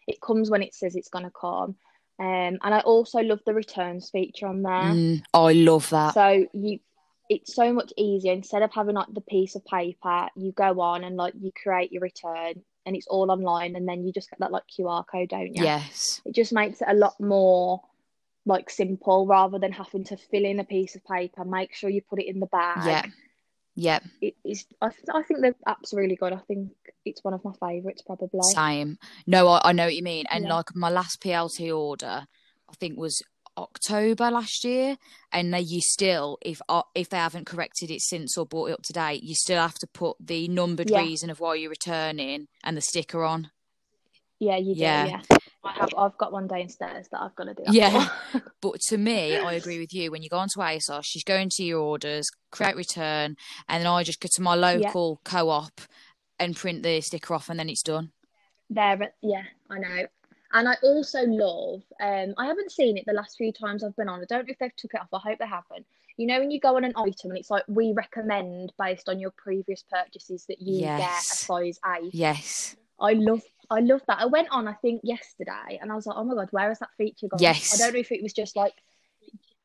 It 0.08 0.20
comes 0.22 0.50
when 0.50 0.64
it 0.64 0.74
says 0.74 0.96
it's 0.96 1.10
gonna 1.10 1.32
come. 1.32 1.76
Um, 2.20 2.58
and 2.64 2.74
I 2.74 2.80
also 2.80 3.20
love 3.20 3.42
the 3.46 3.54
returns 3.54 4.10
feature 4.10 4.48
on 4.48 4.64
there. 4.64 4.72
Mm, 4.72 5.24
I 5.34 5.54
love 5.54 5.88
that. 5.92 6.16
So 6.16 6.48
you, 6.54 6.80
it's 7.30 7.54
so 7.56 7.74
much 7.74 7.92
easier. 7.98 8.34
Instead 8.34 8.62
of 8.62 8.72
having 8.74 8.96
like 8.96 9.14
the 9.14 9.22
piece 9.22 9.56
of 9.56 9.66
paper, 9.66 10.28
you 10.36 10.52
go 10.52 10.80
on 10.82 11.04
and 11.04 11.16
like 11.16 11.34
you 11.40 11.52
create 11.62 11.92
your 11.92 12.02
return, 12.02 12.62
and 12.86 12.96
it's 12.96 13.08
all 13.08 13.32
online, 13.32 13.76
and 13.76 13.88
then 13.88 14.04
you 14.06 14.14
just 14.14 14.30
get 14.30 14.40
that 14.40 14.52
like 14.52 14.64
QR 14.78 15.06
code, 15.06 15.30
don't 15.30 15.56
you? 15.56 15.64
Yes. 15.64 16.22
It 16.26 16.34
just 16.36 16.54
makes 16.54 16.82
it 16.82 16.88
a 16.90 16.94
lot 16.94 17.20
more 17.20 17.82
like 18.46 18.70
simple 18.70 19.28
rather 19.28 19.60
than 19.60 19.74
having 19.74 20.06
to 20.06 20.16
fill 20.16 20.46
in 20.46 20.60
a 20.60 20.64
piece 20.64 20.96
of 20.96 21.04
paper, 21.04 21.44
make 21.44 21.76
sure 21.76 21.90
you 21.90 22.02
put 22.02 22.22
it 22.22 22.28
in 22.28 22.40
the 22.40 22.46
bag. 22.48 22.86
Yeah. 22.86 23.12
Yeah. 23.76 24.00
It 24.22 24.36
is. 24.44 24.66
I, 24.82 24.90
th- 24.90 25.04
I 25.14 25.22
think 25.22 25.42
the 25.42 25.54
app's 25.68 25.94
really 25.94 26.16
good. 26.16 26.34
I 26.34 26.40
think 26.48 26.72
it's 27.06 27.24
one 27.24 27.34
of 27.34 27.44
my 27.44 27.52
favourites, 27.60 28.02
probably. 28.02 28.40
Same. 28.54 28.98
No, 29.28 29.48
I, 29.50 29.62
I 29.66 29.72
know 29.74 29.86
what 29.86 29.96
you 29.96 30.02
mean. 30.02 30.26
And 30.32 30.46
Yeah. 30.46 30.56
like 30.56 30.76
my 30.76 30.90
last 30.90 31.22
PLT 31.22 31.78
order, 31.78 32.26
I 32.70 32.74
think 32.80 32.98
was 32.98 33.22
October 33.58 34.30
last 34.32 34.64
year, 34.64 34.98
and 35.32 35.54
they 35.54 35.62
you 35.62 35.82
still 35.82 36.38
if 36.42 36.62
uh, 36.70 36.84
if 36.96 37.10
they 37.10 37.18
haven't 37.18 37.46
corrected 37.48 37.90
it 37.92 38.02
since 38.02 38.38
or 38.38 38.46
brought 38.46 38.68
it 38.70 38.74
up 38.74 38.84
to 38.84 38.94
date, 38.94 39.24
you 39.24 39.36
still 39.36 39.62
have 39.62 39.74
to 39.80 39.88
put 39.88 40.16
the 40.20 40.48
numbered 40.48 40.90
Yeah. 40.90 41.02
reason 41.02 41.30
of 41.30 41.40
why 41.40 41.56
you're 41.56 41.70
returning 41.70 42.48
and 42.64 42.78
the 42.78 42.82
sticker 42.82 43.24
on. 43.24 43.52
Yeah, 44.40 44.58
you 44.58 44.76
do. 44.76 44.82
Yeah. 44.82 45.06
Yeah. 45.32 45.38
I 45.64 45.72
have. 45.74 45.90
I've 45.98 46.18
got 46.18 46.32
one 46.32 46.48
downstairs 46.48 47.08
that 47.12 47.20
I've 47.20 47.36
got 47.36 47.46
to 47.46 47.54
do. 47.56 47.64
Yeah. 47.72 48.08
But 48.62 48.80
to 48.90 48.98
me, 48.98 49.36
I 49.38 49.54
agree 49.54 49.80
with 49.80 49.94
you. 49.94 50.12
When 50.12 50.22
you 50.24 50.30
go 50.30 50.38
onto 50.38 50.60
ASOS, 50.60 51.04
she's 51.06 51.24
going 51.24 51.50
to 51.54 51.64
your 51.64 51.80
orders, 51.80 52.28
create 52.52 52.76
return, 52.76 53.36
and 53.68 53.82
then 53.84 53.88
I 53.92 54.04
just 54.04 54.20
go 54.20 54.30
to 54.32 54.42
my 54.42 54.56
local 54.56 55.22
co-op 55.24 55.82
and 56.40 56.56
print 56.56 56.84
the 56.84 57.02
sticker 57.02 57.34
off, 57.34 57.50
and 57.50 57.60
then 57.60 57.70
it's 57.70 57.82
done. 57.84 58.12
there. 58.70 59.12
Yeah, 59.22 59.44
I 59.70 59.80
know. 59.80 60.06
And 60.54 60.68
I 60.68 60.76
also 60.84 61.24
love. 61.24 61.84
Um, 62.02 62.34
I 62.38 62.46
haven't 62.48 62.72
seen 62.72 62.98
it 62.98 63.06
the 63.06 63.14
last 63.14 63.38
few 63.38 63.52
times 63.52 63.84
I've 63.84 63.96
been 63.96 64.10
on. 64.10 64.22
I 64.22 64.26
don't 64.26 64.48
know 64.48 64.52
if 64.52 64.60
they've 64.60 64.76
took 64.76 64.94
it 64.94 65.02
off. 65.02 65.08
I 65.14 65.30
hope 65.30 65.40
they 65.40 65.48
haven't. 65.48 65.86
You 66.18 66.26
know, 66.28 66.40
when 66.40 66.50
you 66.52 66.60
go 66.60 66.76
on 66.78 66.84
an 66.84 66.94
item 66.96 67.32
and 67.32 67.38
it's 67.38 67.52
like 67.52 67.64
we 67.68 67.94
recommend 67.94 68.74
based 68.80 69.08
on 69.08 69.20
your 69.20 69.32
previous 69.32 69.84
purchases 69.84 70.46
that 70.48 70.62
you 70.62 70.82
get 70.82 71.00
a 71.00 71.22
size 71.22 71.80
eight. 72.02 72.14
Yes. 72.14 72.76
I 73.00 73.14
love 73.14 73.42
I 73.70 73.82
love 73.82 74.02
that. 74.08 74.20
I 74.20 74.26
went 74.26 74.48
on 74.50 74.68
I 74.68 74.74
think 74.74 75.02
yesterday 75.04 75.78
and 75.80 75.92
I 75.92 75.96
was 75.96 76.08
like, 76.08 76.18
oh 76.18 76.24
my 76.24 76.34
god, 76.34 76.48
where 76.52 76.70
has 76.70 76.80
that 76.80 76.90
feature 76.98 77.28
gone? 77.28 77.40
Yes. 77.40 77.74
I 77.74 77.78
don't 77.86 77.94
know 77.94 78.00
if 78.00 78.12
it 78.12 78.24
was 78.24 78.34
just 78.34 78.56
like 78.56 78.74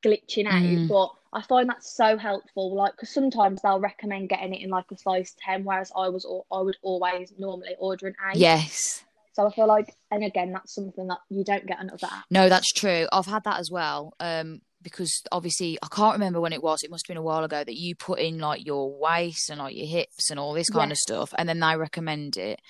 glitching 0.04 0.46
out, 0.46 0.62
Mm. 0.62 0.88
but 0.88 1.10
I 1.32 1.42
find 1.42 1.68
that 1.70 1.82
so 1.82 2.18
helpful. 2.18 2.74
Like, 2.74 2.92
because 2.92 3.14
sometimes 3.14 3.62
they'll 3.62 3.80
recommend 3.80 4.28
getting 4.28 4.52
it 4.52 4.60
in 4.62 4.68
like 4.68 4.90
a 4.90 4.98
size 4.98 5.34
ten, 5.42 5.64
whereas 5.64 5.90
I 5.96 6.08
was 6.10 6.26
I 6.52 6.60
would 6.60 6.76
always 6.82 7.32
normally 7.38 7.76
order 7.78 8.08
an 8.08 8.16
eight. 8.30 8.36
Yes. 8.36 9.04
So 9.32 9.46
I 9.46 9.50
feel 9.52 9.66
like, 9.66 9.94
and 10.10 10.22
again, 10.24 10.52
that's 10.52 10.74
something 10.74 11.06
that 11.08 11.18
you 11.30 11.42
don't 11.44 11.66
get 11.66 11.78
on 11.78 11.90
other 11.90 12.06
apps. 12.06 12.22
No, 12.30 12.48
that's 12.48 12.70
true. 12.72 13.06
I've 13.12 13.26
had 13.26 13.44
that 13.44 13.58
as 13.60 13.70
well. 13.70 14.14
Um, 14.20 14.60
because 14.82 15.22
obviously 15.30 15.78
I 15.82 15.86
can't 15.90 16.14
remember 16.14 16.40
when 16.40 16.52
it 16.52 16.62
was. 16.62 16.82
It 16.82 16.90
must 16.90 17.06
have 17.06 17.14
been 17.14 17.20
a 17.20 17.22
while 17.22 17.44
ago 17.44 17.62
that 17.64 17.76
you 17.76 17.94
put 17.94 18.18
in 18.18 18.38
like 18.40 18.66
your 18.66 18.92
waist 18.98 19.48
and 19.48 19.58
like 19.60 19.76
your 19.76 19.86
hips 19.86 20.28
and 20.30 20.40
all 20.40 20.52
this 20.52 20.68
kind 20.68 20.90
Yeah. 20.90 20.92
of 20.92 20.98
stuff, 20.98 21.34
and 21.38 21.48
then 21.48 21.60
they 21.60 21.76
recommend 21.76 22.36
it. 22.36 22.60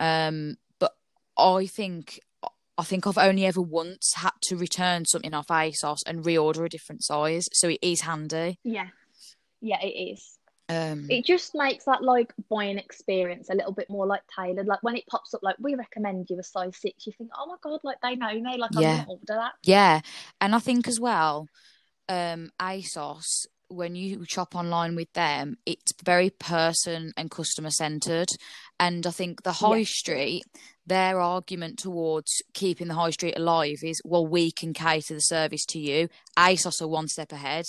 Um, 0.00 0.56
but 0.78 0.92
I 1.38 1.66
think 1.66 2.20
I 2.76 2.82
think 2.84 3.06
I've 3.06 3.18
only 3.18 3.46
ever 3.46 3.62
once 3.62 4.12
had 4.16 4.32
to 4.44 4.56
return 4.56 5.04
something 5.04 5.34
off 5.34 5.48
ASOS 5.48 5.98
and 6.06 6.24
reorder 6.24 6.64
a 6.64 6.68
different 6.68 7.04
size, 7.04 7.46
so 7.52 7.68
it 7.68 7.78
is 7.80 8.00
handy. 8.00 8.58
Yeah, 8.64 8.88
yeah, 9.60 9.80
it 9.80 10.14
is. 10.14 10.38
Um, 10.72 11.06
It 11.10 11.24
just 11.24 11.54
makes 11.54 11.84
that 11.84 12.02
like 12.02 12.32
buying 12.48 12.78
experience 12.78 13.50
a 13.50 13.54
little 13.54 13.72
bit 13.72 13.90
more 13.90 14.06
like 14.06 14.22
tailored. 14.34 14.66
Like 14.66 14.82
when 14.82 14.96
it 14.96 15.06
pops 15.06 15.34
up, 15.34 15.42
like 15.42 15.56
we 15.58 15.74
recommend 15.74 16.28
you 16.30 16.38
a 16.38 16.42
size 16.42 16.76
six, 16.80 17.06
you 17.06 17.12
think, 17.16 17.30
oh 17.36 17.46
my 17.46 17.56
god, 17.62 17.80
like 17.82 18.00
they 18.02 18.16
know 18.16 18.32
me, 18.32 18.56
like 18.58 18.70
I'm 18.76 18.82
Yeah. 18.82 18.96
gonna 18.98 19.08
order 19.08 19.24
that. 19.26 19.52
Yeah, 19.64 20.00
and 20.40 20.54
I 20.54 20.58
think 20.58 20.88
as 20.88 20.98
well, 20.98 21.48
um, 22.08 22.50
ASOS 22.60 23.46
when 23.68 23.94
you 23.94 24.24
shop 24.28 24.54
online 24.54 24.94
with 24.94 25.12
them, 25.14 25.56
it's 25.64 25.92
very 26.04 26.30
person 26.30 27.12
and 27.16 27.30
customer 27.30 27.70
centered, 27.70 28.28
and 28.78 29.06
I 29.06 29.10
think 29.10 29.42
the 29.42 29.52
high 29.52 29.78
Yeah. 29.78 29.84
street, 29.84 30.44
their 30.86 31.18
argument 31.20 31.78
towards 31.78 32.42
keeping 32.54 32.88
the 32.88 32.94
high 32.94 33.10
street 33.10 33.36
alive 33.36 33.78
is, 33.82 34.00
well, 34.04 34.26
we 34.26 34.50
can 34.50 34.74
cater 34.74 35.14
the 35.14 35.20
service 35.20 35.64
to 35.66 35.78
you. 35.78 36.08
ASOS 36.36 36.82
are 36.82 36.88
one 36.88 37.08
step 37.08 37.32
ahead. 37.32 37.64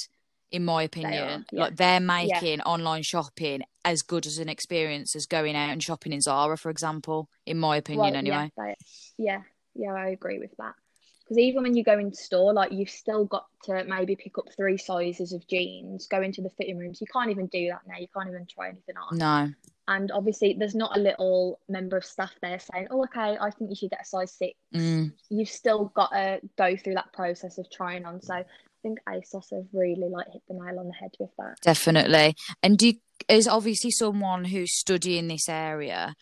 In 0.53 0.63
my 0.65 0.83
opinion, 0.83 1.45
yeah. 1.51 1.61
like 1.61 1.75
they're 1.75 1.99
making 1.99 2.61
online 2.61 3.01
shopping 3.01 3.63
as 3.83 4.03
good 4.03 4.27
as 4.27 4.37
an 4.37 4.49
experience 4.49 5.15
as 5.15 5.25
going 5.25 5.55
out 5.55 5.71
and 5.71 5.81
shopping 5.81 6.13
in 6.13 6.21
Zara, 6.21 6.55
for 6.57 6.69
example. 6.69 7.27
In 7.47 7.57
my 7.57 7.77
opinion, 7.77 8.05
Well, 8.05 8.15
anyway. 8.15 8.51
Yeah, 8.55 8.65
they- 8.65 8.75
yeah, 9.17 9.41
yeah, 9.73 9.93
I 9.93 10.09
agree 10.09 10.37
with 10.37 10.55
that. 10.59 10.75
Because 11.23 11.39
even 11.39 11.63
when 11.63 11.75
you 11.75 11.83
go 11.83 11.97
in 11.97 12.13
store, 12.13 12.53
like 12.53 12.71
you've 12.71 12.89
still 12.89 13.25
got 13.25 13.45
to 13.63 13.83
maybe 13.85 14.15
pick 14.15 14.37
up 14.37 14.45
three 14.55 14.77
sizes 14.77 15.33
of 15.33 15.47
jeans, 15.47 16.05
go 16.05 16.21
into 16.21 16.41
the 16.41 16.49
fitting 16.51 16.77
rooms. 16.77 17.01
You 17.01 17.07
can't 17.11 17.31
even 17.31 17.47
do 17.47 17.69
that 17.69 17.81
now. 17.87 17.97
You 17.97 18.07
can't 18.15 18.29
even 18.29 18.45
try 18.45 18.67
anything 18.69 18.95
on. 18.97 19.17
No, 19.17 19.51
And 19.87 20.11
obviously, 20.11 20.55
there's 20.59 20.75
not 20.75 20.95
a 20.95 20.99
little 20.99 21.59
member 21.67 21.97
of 21.97 22.05
staff 22.05 22.33
there 22.41 22.59
saying, 22.59 22.89
"Oh, 22.91 23.03
okay, 23.05 23.37
I 23.39 23.49
think 23.51 23.69
you 23.69 23.75
should 23.75 23.89
get 23.89 24.01
a 24.01 24.05
size 24.05 24.33
six. 24.33 24.53
Mm. 24.75 25.13
You've 25.29 25.49
still 25.49 25.85
got 25.95 26.11
to 26.11 26.41
go 26.57 26.75
through 26.77 26.95
that 26.95 27.11
process 27.13 27.57
of 27.57 27.71
trying 27.71 28.05
on. 28.05 28.21
So 28.21 28.43
think 28.83 28.99
ASOS 29.09 29.49
have 29.51 29.65
really 29.73 30.07
like 30.09 30.27
hit 30.31 30.43
the 30.47 30.53
nail 30.53 30.79
on 30.79 30.87
the 30.87 30.93
head 30.93 31.11
with 31.19 31.31
that. 31.39 31.55
Definitely. 31.61 32.35
And 32.61 32.77
do 32.77 32.87
you, 32.89 32.93
as 33.27 33.47
obviously 33.47 33.89
someone 33.89 34.45
who's 34.45 34.77
studying 34.77 35.27
this 35.27 35.49
area, 35.49 36.13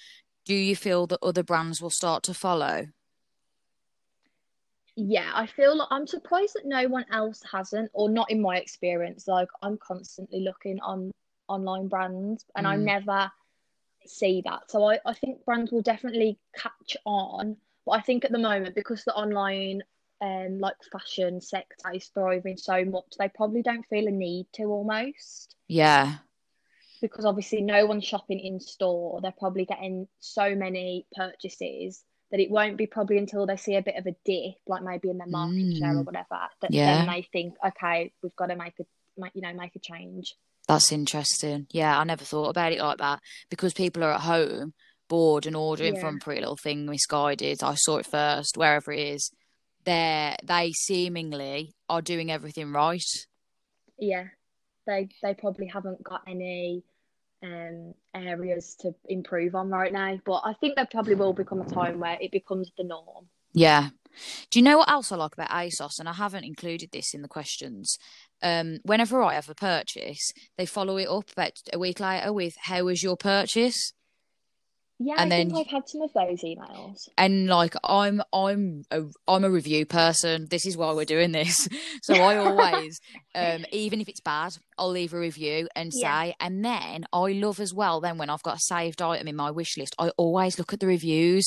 do 0.45 0.53
you 0.53 0.75
feel 0.75 1.07
that 1.07 1.19
other 1.21 1.43
brands 1.43 1.81
will 1.81 1.89
start 1.89 2.23
to 2.23 2.33
follow? 2.33 2.87
Yeah, 4.95 5.31
I 5.33 5.47
feel 5.47 5.77
like 5.77 5.87
I'm 5.89 6.05
surprised 6.05 6.55
that 6.55 6.65
no 6.65 6.87
one 6.87 7.05
else 7.11 7.41
hasn't, 7.49 7.89
or 7.93 8.09
not 8.09 8.29
in 8.29 8.41
my 8.41 8.57
experience. 8.57 9.27
Like 9.27 9.47
I'm 9.61 9.77
constantly 9.77 10.41
looking 10.41 10.79
on 10.81 11.11
online 11.47 11.87
brands 11.87 12.45
and 12.55 12.67
I 12.67 12.75
Mm. 12.75 12.83
never 12.83 13.31
see 14.05 14.41
that. 14.45 14.69
So 14.69 14.83
I, 14.89 14.99
I 15.05 15.13
think 15.13 15.43
brands 15.45 15.71
will 15.71 15.81
definitely 15.81 16.37
catch 16.55 16.97
on. 17.05 17.57
But 17.85 17.91
I 17.93 18.01
think 18.01 18.25
at 18.25 18.31
the 18.31 18.37
moment, 18.37 18.75
because 18.75 19.03
the 19.03 19.13
online 19.15 19.81
um 20.21 20.59
like 20.59 20.75
fashion 20.91 21.41
sector 21.41 21.91
is 21.93 22.05
thriving 22.13 22.57
so 22.57 22.85
much, 22.85 23.05
they 23.17 23.29
probably 23.29 23.61
don't 23.63 23.85
feel 23.87 24.07
a 24.07 24.11
need 24.11 24.47
to 24.53 24.63
almost. 24.65 25.55
Yeah. 25.67 26.17
Because 27.01 27.25
obviously 27.25 27.61
no 27.61 27.85
one's 27.87 28.05
shopping 28.05 28.39
in 28.39 28.59
store. 28.59 29.19
They're 29.21 29.33
probably 29.37 29.65
getting 29.65 30.07
so 30.19 30.53
many 30.53 31.07
purchases 31.15 32.03
that 32.29 32.39
it 32.39 32.51
won't 32.51 32.77
be 32.77 32.85
probably 32.85 33.17
until 33.17 33.45
they 33.47 33.57
see 33.57 33.75
a 33.75 33.81
bit 33.81 33.95
of 33.97 34.05
a 34.05 34.15
dip, 34.23 34.55
like 34.67 34.83
maybe 34.83 35.09
in 35.09 35.17
their 35.17 35.27
market 35.27 35.75
share 35.77 35.97
or 35.97 36.01
Mm. 36.03 36.05
whatever, 36.05 36.39
that 36.61 36.71
Yeah. 36.71 36.97
then 36.97 37.07
they 37.07 37.23
think, 37.23 37.55
okay, 37.65 38.13
we've 38.21 38.35
got 38.35 38.47
to 38.47 38.55
make 38.55 38.79
a 38.79 38.85
make, 39.17 39.35
you 39.35 39.41
know 39.41 39.53
make 39.53 39.75
a 39.75 39.79
change. 39.79 40.35
That's 40.67 40.91
interesting. 40.91 41.67
Yeah, 41.71 41.99
I 41.99 42.03
never 42.05 42.23
thought 42.23 42.49
about 42.49 42.71
it 42.71 42.79
like 42.79 42.99
that 42.99 43.19
because 43.49 43.73
people 43.73 44.03
are 44.03 44.13
at 44.13 44.21
home 44.21 44.73
bored 45.09 45.45
and 45.45 45.55
ordering 45.57 45.95
Yeah. 45.95 46.01
from 46.01 46.19
Pretty 46.19 46.39
Little 46.39 46.55
Thing, 46.55 46.85
Missguided. 46.85 47.61
I 47.63 47.73
saw 47.75 47.97
it 47.97 48.05
first, 48.05 48.55
wherever 48.57 48.93
it 48.93 48.99
is. 48.99 49.31
They 49.83 50.35
they 50.43 50.71
seemingly 50.73 51.73
are 51.89 52.01
doing 52.01 52.31
everything 52.31 52.71
right. 52.71 53.03
Yeah, 53.97 54.25
they 54.85 55.09
they 55.21 55.33
probably 55.33 55.67
haven't 55.67 56.03
got 56.03 56.21
any 56.27 56.83
um 57.43 57.93
areas 58.13 58.75
to 58.81 58.93
improve 59.05 59.55
on 59.55 59.69
right 59.69 59.91
now, 59.91 60.19
but 60.25 60.41
I 60.45 60.53
think 60.53 60.75
there 60.75 60.87
probably 60.89 61.15
will 61.15 61.33
become 61.33 61.61
a 61.61 61.65
time 61.65 61.99
where 61.99 62.17
it 62.21 62.31
becomes 62.31 62.71
the 62.77 62.83
norm. 62.83 63.27
Yeah. 63.53 63.89
Do 64.49 64.59
you 64.59 64.63
know 64.63 64.79
what 64.79 64.89
else 64.89 65.11
I 65.11 65.15
like 65.15 65.33
about 65.33 65.49
ASOS? 65.49 65.99
And 65.99 66.09
I 66.09 66.13
haven't 66.13 66.43
included 66.43 66.91
this 66.91 67.13
in 67.13 67.21
the 67.21 67.27
questions. 67.27 67.97
Um, 68.43 68.79
whenever 68.83 69.21
I 69.23 69.35
have 69.35 69.49
a 69.49 69.55
purchase, 69.55 70.33
they 70.57 70.65
follow 70.65 70.97
it 70.97 71.07
up 71.07 71.31
about 71.31 71.53
a 71.71 71.79
week 71.79 71.99
later 71.99 72.33
with 72.33 72.55
"How 72.63 72.83
was 72.83 73.03
your 73.03 73.17
purchase?" 73.17 73.93
Yeah, 75.03 75.15
And 75.17 75.33
I 75.33 75.37
think 75.37 75.51
then- 75.53 75.59
I've 75.61 75.67
had 75.67 75.89
some 75.89 76.01
of 76.03 76.13
those 76.13 76.41
emails. 76.43 77.09
and 77.17 77.47
like 77.47 77.73
I'm 77.83 78.21
I'm 78.31 78.83
a 78.91 79.03
I'm 79.27 79.43
a 79.43 79.49
review 79.49 79.85
person. 79.85 80.47
This 80.49 80.65
is 80.65 80.77
why 80.77 80.91
we're 80.93 81.05
doing 81.05 81.31
this. 81.31 81.67
So 82.03 82.13
I 82.15 82.37
always, 82.37 82.99
um, 83.35 83.65
even 83.71 84.01
if 84.01 84.09
it's 84.09 84.21
bad, 84.21 84.57
I'll 84.77 84.89
leave 84.89 85.13
a 85.13 85.19
review 85.19 85.67
and 85.75 85.91
Yeah. 85.93 86.21
say. 86.23 86.35
And 86.39 86.63
then 86.63 87.05
I 87.13 87.31
love 87.33 87.59
as 87.59 87.73
well. 87.73 87.99
Then 88.01 88.17
when 88.17 88.29
I've 88.29 88.43
got 88.43 88.57
a 88.57 88.61
saved 88.61 89.01
item 89.01 89.27
in 89.27 89.35
my 89.35 89.49
wish 89.51 89.77
list, 89.77 89.95
I 89.99 90.09
always 90.17 90.57
look 90.59 90.73
at 90.73 90.79
the 90.79 90.87
reviews 90.87 91.45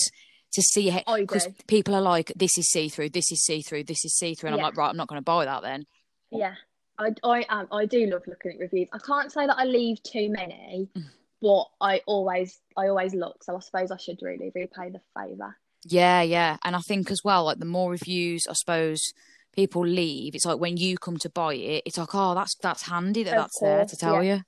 to 0.53 0.63
see 0.63 0.91
because 1.17 1.49
people 1.67 1.95
are 1.95 2.01
like, 2.01 2.33
"This 2.37 2.57
is 2.59 2.69
see 2.71 2.89
through. 2.89 3.11
This 3.11 3.31
is 3.33 3.45
see 3.45 3.63
through. 3.63 3.85
This 3.85 4.05
is 4.05 4.17
see 4.17 4.35
through," 4.35 4.49
and 4.51 4.57
Yeah. 4.57 4.63
I'm 4.65 4.69
like, 4.71 4.77
"Right, 4.77 4.89
I'm 4.89 4.97
not 4.97 5.09
going 5.09 5.21
to 5.21 5.25
buy 5.25 5.45
that 5.45 5.63
then." 5.63 5.85
Yeah, 6.31 6.55
I 6.99 7.11
I 7.23 7.45
am. 7.49 7.67
I 7.73 7.87
do 7.87 8.07
love 8.07 8.23
looking 8.27 8.53
at 8.53 8.59
reviews. 8.61 8.89
I 8.93 8.99
can't 8.99 9.31
say 9.33 9.47
that 9.47 9.57
I 9.59 9.65
leave 9.65 10.03
too 10.05 10.29
many, 10.31 10.89
Mm. 10.97 11.05
But 11.45 11.67
I 11.79 12.01
always 12.07 12.59
I 12.75 12.89
always 12.89 13.15
look. 13.15 13.45
So 13.45 13.55
I 13.55 13.61
suppose 13.61 13.91
I 13.91 13.99
should 13.99 14.19
really 14.23 14.51
repay 14.55 14.89
the 14.89 15.01
favour. 15.15 15.57
Yeah, 15.85 16.23
yeah. 16.23 16.57
And 16.65 16.75
I 16.75 16.81
think 16.81 17.11
as 17.11 17.21
well, 17.23 17.45
like 17.45 17.59
the 17.59 17.67
more 17.67 17.91
reviews, 17.91 18.47
I 18.49 18.55
suppose 18.55 19.13
people 19.55 19.87
leave. 19.87 20.35
It's 20.35 20.47
like 20.47 20.59
when 20.59 20.79
you 20.79 20.97
come 20.97 21.19
to 21.19 21.29
buy 21.29 21.55
it, 21.55 21.83
it's 21.85 21.99
like, 21.99 22.15
oh, 22.15 22.35
that's 22.35 22.55
that's 22.63 22.89
handy 22.89 23.25
that 23.25 23.35
Of 23.35 23.43
that's 23.43 23.61
there 23.61 23.85
to 23.85 23.97
tell 23.97 24.25
yeah. 24.25 24.37
you. 24.37 24.43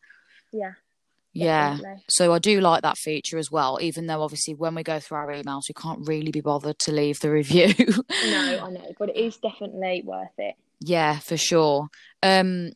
Yeah. 0.61 0.73
Yeah. 1.35 1.71
definitely. 1.73 2.03
So 2.09 2.33
I 2.33 2.39
do 2.39 2.63
like 2.63 2.81
that 2.81 2.97
feature 2.97 3.37
as 3.37 3.51
well, 3.51 3.79
even 3.83 4.07
though 4.07 4.23
obviously 4.23 4.55
when 4.55 4.75
we 4.75 4.83
go 4.83 4.99
through 4.99 5.19
our 5.19 5.29
emails, 5.35 5.69
we 5.69 5.75
can't 5.75 6.09
really 6.09 6.31
be 6.31 6.41
bothered 6.41 6.79
to 6.79 6.93
leave 6.93 7.21
the 7.21 7.31
review. 7.31 7.75
No, 7.79 8.61
I 8.65 8.71
know, 8.71 8.93
but 8.99 9.11
it 9.11 9.17
is 9.17 9.37
definitely 9.37 10.03
worth 10.07 10.31
it. 10.39 10.55
yeah, 10.81 11.19
for 11.19 11.37
sure. 11.37 11.89
Um, 12.23 12.71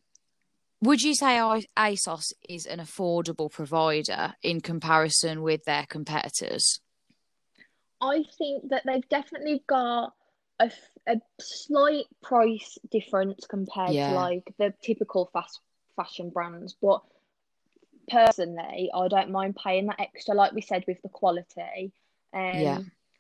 would 0.83 1.03
you 1.03 1.15
say 1.15 1.39
ASOS 1.77 2.33
is 2.49 2.67
an 2.67 2.79
affordable 2.79 3.51
provider 3.51 4.35
in 4.43 4.61
comparison 4.61 5.43
with 5.43 5.65
their 5.65 5.87
competitors? 5.87 6.81
I 8.01 8.25
think 8.39 8.71
that 8.71 8.83
they've 8.87 9.09
definitely 9.09 9.63
got 9.67 10.15
a, 10.59 10.71
a 11.07 11.17
slight 11.39 12.07
price 12.23 12.79
difference 12.91 13.47
compared 13.47 13.95
Yeah. 13.95 14.09
to 14.09 14.15
like 14.15 14.55
the 14.59 14.73
typical 14.83 15.29
fast 15.33 15.61
fashion 15.97 16.31
brands, 16.31 16.77
but 16.81 17.03
personally, 18.09 18.91
I 18.95 19.09
don't 19.09 19.31
mind 19.31 19.57
paying 19.63 19.87
that 19.87 20.01
extra, 20.01 20.35
like 20.35 20.53
we 20.53 20.63
said, 20.63 20.85
with 20.89 21.01
the 21.03 21.09
quality. 21.09 21.93
Um, 22.33 22.55
Yeah. 22.55 22.79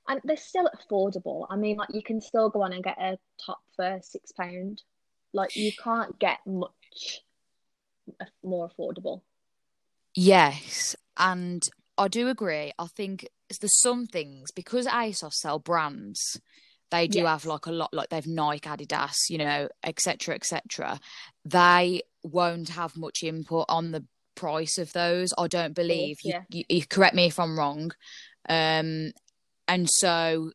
and 0.08 0.20
they're 0.24 0.36
still 0.36 0.68
affordable. 0.74 1.46
I 1.50 1.56
mean, 1.56 1.76
like 1.76 1.90
you 1.92 2.02
can 2.02 2.20
still 2.20 2.48
go 2.48 2.62
on 2.62 2.72
and 2.72 2.82
get 2.82 2.98
a 2.98 3.18
top 3.44 3.60
for 3.76 4.00
six 4.02 4.32
pound. 4.32 4.82
Like 5.32 5.56
you 5.56 5.72
can't 5.84 6.18
get 6.18 6.38
much 6.46 7.20
more 8.42 8.68
affordable. 8.68 9.22
Yes, 10.14 10.96
and 11.16 11.62
I 11.96 12.08
do 12.08 12.28
agree. 12.28 12.72
I 12.78 12.86
think 12.86 13.28
there's 13.60 13.80
some 13.80 14.06
things 14.06 14.50
because 14.52 14.86
ASOS 14.86 15.34
sell 15.34 15.58
brands, 15.58 16.40
they 16.90 17.06
do 17.06 17.24
have 17.24 17.44
like 17.44 17.66
a 17.66 17.72
lot, 17.72 17.92
like 17.92 18.08
they've 18.08 18.26
Nike, 18.26 18.68
Adidas, 18.68 19.14
you 19.28 19.38
know, 19.38 19.68
etc., 19.84 20.34
etc. 20.34 21.00
They 21.44 22.02
won't 22.22 22.70
have 22.70 22.96
much 22.96 23.22
input 23.22 23.66
on 23.68 23.92
the 23.92 24.04
price 24.34 24.78
of 24.78 24.92
those. 24.92 25.32
I 25.38 25.46
don't 25.46 25.74
believe. 25.74 26.18
You, 26.22 26.32
yeah. 26.34 26.42
you, 26.50 26.64
you 26.68 26.86
correct 26.86 27.14
me 27.14 27.26
if 27.26 27.38
I'm 27.38 27.58
wrong. 27.58 27.92
Um, 28.48 29.12
and 29.68 29.88
so 29.88 30.52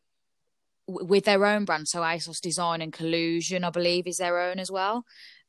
w- 0.88 1.06
with 1.06 1.24
their 1.24 1.44
own 1.46 1.64
brand, 1.64 1.88
so 1.88 2.00
ASOS 2.00 2.40
Design 2.40 2.82
and 2.82 2.92
Collusion, 2.92 3.64
I 3.64 3.70
believe, 3.70 4.06
is 4.06 4.16
their 4.16 4.38
own 4.38 4.58
as 4.58 4.70
well. 4.70 5.04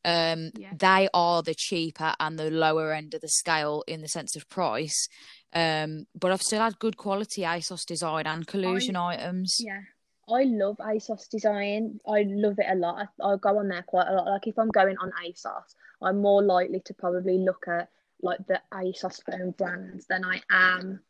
Um, 0.07 0.51
Yeah. 0.55 0.71
they 0.73 1.09
are 1.13 1.43
the 1.43 1.53
cheaper 1.53 2.13
and 2.19 2.39
the 2.39 2.49
lower 2.49 2.93
end 2.93 3.13
of 3.13 3.21
the 3.21 3.27
scale 3.27 3.83
in 3.87 4.01
the 4.01 4.07
sense 4.07 4.35
of 4.35 4.47
price. 4.49 5.07
Um, 5.53 6.07
but 6.15 6.31
I've 6.31 6.41
still 6.41 6.61
had 6.61 6.79
good 6.79 6.97
quality 6.97 7.41
ASOS 7.41 7.85
Design 7.85 8.25
and 8.25 8.47
Collusion 8.47 8.95
items. 8.95 9.57
Yeah. 9.59 9.81
I 10.29 10.43
love 10.43 10.77
ASOS 10.79 11.29
design. 11.29 12.01
I 12.05 12.23
love 12.27 12.59
it 12.59 12.65
a 12.69 12.75
lot. 12.75 13.07
I, 13.21 13.25
I 13.25 13.37
go 13.37 13.59
on 13.59 13.69
there 13.69 13.83
quite 13.83 14.07
a 14.07 14.13
lot. 14.13 14.27
Like 14.27 14.47
if 14.47 14.59
I'm 14.59 14.69
going 14.69 14.97
on 14.97 15.11
ASOS, 15.25 15.75
I'm 16.01 16.21
more 16.21 16.43
likely 16.43 16.81
to 16.81 16.93
probably 16.93 17.37
look 17.37 17.65
at 17.67 17.89
like 18.21 18.45
the 18.47 18.61
ASOS 18.73 19.21
own 19.31 19.51
brands 19.51 20.05
than 20.07 20.25
I 20.25 20.41
am 20.49 21.01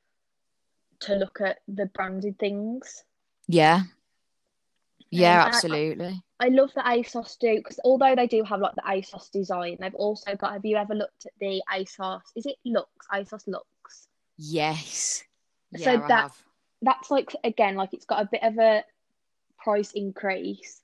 to 1.00 1.16
look 1.16 1.42
at 1.42 1.60
the 1.68 1.88
branded 1.88 2.38
things. 2.38 3.04
Yeah. 3.48 3.84
Yeah, 5.10 5.40
Um, 5.42 5.46
I- 5.46 5.48
absolutely. 5.50 6.24
I 6.40 6.48
love 6.50 6.72
that 6.76 6.86
ASOS 6.86 7.38
do 7.40 7.56
because 7.58 7.80
although 7.84 8.16
they 8.16 8.28
do 8.28 8.44
have 8.44 8.60
like 8.60 8.76
the 8.76 8.82
ASOS 8.88 9.30
design, 9.32 9.78
they've 9.80 9.96
also 9.96 10.36
got. 10.36 10.54
Have 10.54 10.66
you 10.66 10.78
ever 10.78 10.94
looked 10.94 11.26
at 11.26 11.32
the 11.40 11.64
ASOS? 11.72 12.22
Is 12.36 12.46
it 12.46 12.58
Luxe 12.66 13.08
ASOS 13.12 13.48
Luxe? 13.48 14.08
Yes. 14.38 15.24
So 15.76 15.92
Yeah, 15.92 16.04
I 16.04 16.08
that- 16.08 16.22
have. 16.22 16.44
That's 16.84 17.10
like 17.10 17.36
again, 17.44 17.76
like 17.76 17.94
it's 17.94 18.06
got 18.06 18.22
a 18.22 18.30
bit 18.32 18.44
of 18.44 18.58
a 18.60 18.84
price 19.58 19.92
increase, 19.94 20.82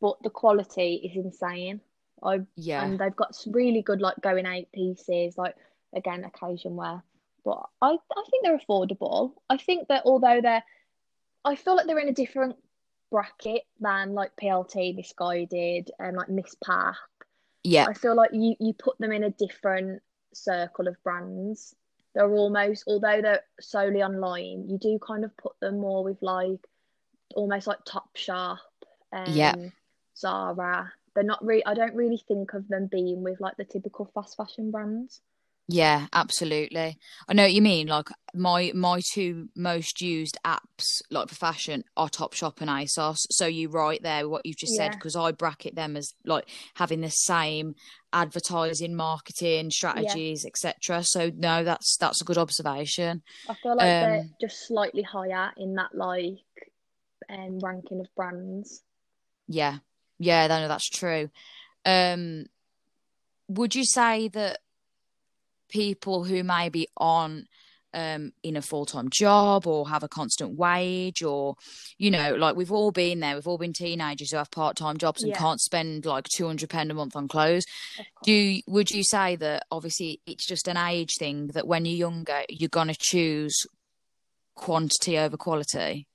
but 0.00 0.22
the 0.22 0.30
quality 0.30 0.96
is 1.04 1.16
insane. 1.16 1.80
I 2.22 2.46
Yeah. 2.54 2.84
and 2.84 2.98
they've 2.98 3.14
got 3.16 3.34
some 3.34 3.52
really 3.52 3.82
good 3.82 4.00
like 4.00 4.20
going 4.20 4.46
out 4.46 4.70
pieces, 4.72 5.36
like 5.36 5.56
again 5.94 6.24
occasion 6.24 6.76
wear. 6.76 7.02
But 7.44 7.68
I 7.82 7.98
I 8.16 8.24
think 8.30 8.44
they're 8.44 8.58
affordable. 8.58 9.34
I 9.50 9.56
think 9.56 9.88
that 9.88 10.04
although 10.04 10.40
they're, 10.40 10.64
I 11.44 11.56
feel 11.56 11.74
like 11.74 11.86
they're 11.86 11.98
in 11.98 12.08
a 12.08 12.12
different 12.12 12.56
bracket 13.10 13.62
than 13.80 14.14
like 14.14 14.32
PLT, 14.36 14.96
Missguided, 14.96 15.90
and 15.98 16.16
like 16.16 16.28
Miss 16.28 16.54
Park. 16.64 16.96
Yeah. 17.62 17.86
I 17.88 17.94
feel 17.94 18.14
like 18.14 18.30
you 18.32 18.54
you 18.60 18.74
put 18.74 18.98
them 18.98 19.12
in 19.12 19.24
a 19.24 19.30
different 19.30 20.02
circle 20.32 20.88
of 20.88 21.02
brands. 21.02 21.74
They're 22.14 22.30
almost, 22.32 22.84
although 22.86 23.20
they're 23.20 23.42
solely 23.60 24.02
online, 24.02 24.68
you 24.68 24.78
do 24.78 24.98
kind 24.98 25.24
of 25.24 25.36
put 25.36 25.52
them 25.60 25.78
more 25.80 26.02
with 26.02 26.18
like 26.22 26.60
almost 27.34 27.66
like 27.66 27.84
Topshop 27.84 28.58
and 29.12 29.34
Yeah. 29.34 29.54
Zara. 30.16 30.92
They're 31.14 31.24
not 31.24 31.44
really. 31.44 31.64
I 31.64 31.74
don't 31.74 31.94
really 31.94 32.22
think 32.28 32.54
of 32.54 32.68
them 32.68 32.86
being 32.86 33.22
with 33.22 33.40
like 33.40 33.56
the 33.56 33.64
typical 33.64 34.10
fast 34.14 34.36
fashion 34.36 34.70
brands. 34.70 35.20
Yeah, 35.68 36.06
absolutely. 36.12 36.96
I 37.28 37.34
know 37.34 37.42
what 37.42 37.52
you 37.52 37.60
mean. 37.60 37.88
Like 37.88 38.08
my 38.32 38.70
my 38.72 39.00
two 39.12 39.48
most 39.56 40.00
used 40.00 40.38
apps, 40.46 41.02
like 41.10 41.28
for 41.28 41.34
fashion, 41.34 41.82
are 41.96 42.08
Topshop 42.08 42.60
and 42.60 42.70
ASOS. 42.70 43.16
So 43.30 43.46
you're 43.46 43.70
right 43.70 44.00
there 44.00 44.28
what 44.28 44.46
you've 44.46 44.58
just 44.58 44.74
said 44.76 44.92
because 44.92 45.16
I 45.16 45.32
bracket 45.32 45.74
them 45.74 45.96
as 45.96 46.14
like 46.24 46.48
having 46.74 47.00
the 47.00 47.10
same 47.10 47.74
advertising, 48.12 48.94
marketing 48.94 49.70
strategies, 49.70 50.44
etc. 50.46 51.02
So 51.02 51.32
no, 51.36 51.64
that's 51.64 51.96
that's 51.96 52.20
a 52.20 52.24
good 52.24 52.38
observation. 52.38 53.22
I 53.48 53.54
feel 53.54 53.76
like 53.76 53.98
they're 53.98 54.20
Um, 54.20 54.34
just 54.40 54.68
slightly 54.68 55.02
higher 55.02 55.50
in 55.56 55.74
that 55.74 55.94
like 55.96 56.38
um 57.28 57.58
ranking 57.58 57.98
of 58.00 58.06
brands. 58.14 58.82
Yeah, 59.48 59.78
yeah, 60.18 60.46
no, 60.46 60.68
that's 60.68 60.88
true. 60.88 61.28
Um, 61.84 62.46
would 63.48 63.74
you 63.74 63.84
say 63.84 64.28
that 64.28 64.58
people 65.68 66.24
who 66.24 66.42
may 66.44 66.68
be 66.68 66.88
on 66.96 67.46
um 67.94 68.32
in 68.42 68.56
a 68.56 68.62
full-time 68.62 69.08
job 69.08 69.66
or 69.66 69.88
have 69.88 70.02
a 70.02 70.08
constant 70.08 70.56
wage 70.58 71.22
or 71.22 71.54
you 71.98 72.10
know 72.10 72.34
like 72.34 72.56
we've 72.56 72.72
all 72.72 72.90
been 72.90 73.20
there 73.20 73.34
we've 73.34 73.46
all 73.46 73.58
been 73.58 73.72
teenagers 73.72 74.30
who 74.32 74.36
have 74.36 74.50
part-time 74.50 74.98
jobs 74.98 75.22
and 75.22 75.30
Yeah. 75.30 75.38
can't 75.38 75.60
spend 75.60 76.04
like 76.04 76.26
200 76.34 76.68
pound 76.68 76.90
a 76.90 76.94
month 76.94 77.16
on 77.16 77.28
clothes 77.28 77.64
do 78.22 78.32
you, 78.32 78.62
would 78.66 78.90
you 78.90 79.04
say 79.04 79.36
that 79.36 79.64
obviously 79.70 80.20
it's 80.26 80.46
just 80.46 80.68
an 80.68 80.76
age 80.76 81.14
thing 81.18 81.48
that 81.48 81.66
when 81.66 81.84
you're 81.84 81.96
younger 81.96 82.42
you're 82.48 82.68
going 82.68 82.88
to 82.88 82.96
choose 82.98 83.66
quantity 84.56 85.18
over 85.18 85.36
quality 85.36 86.06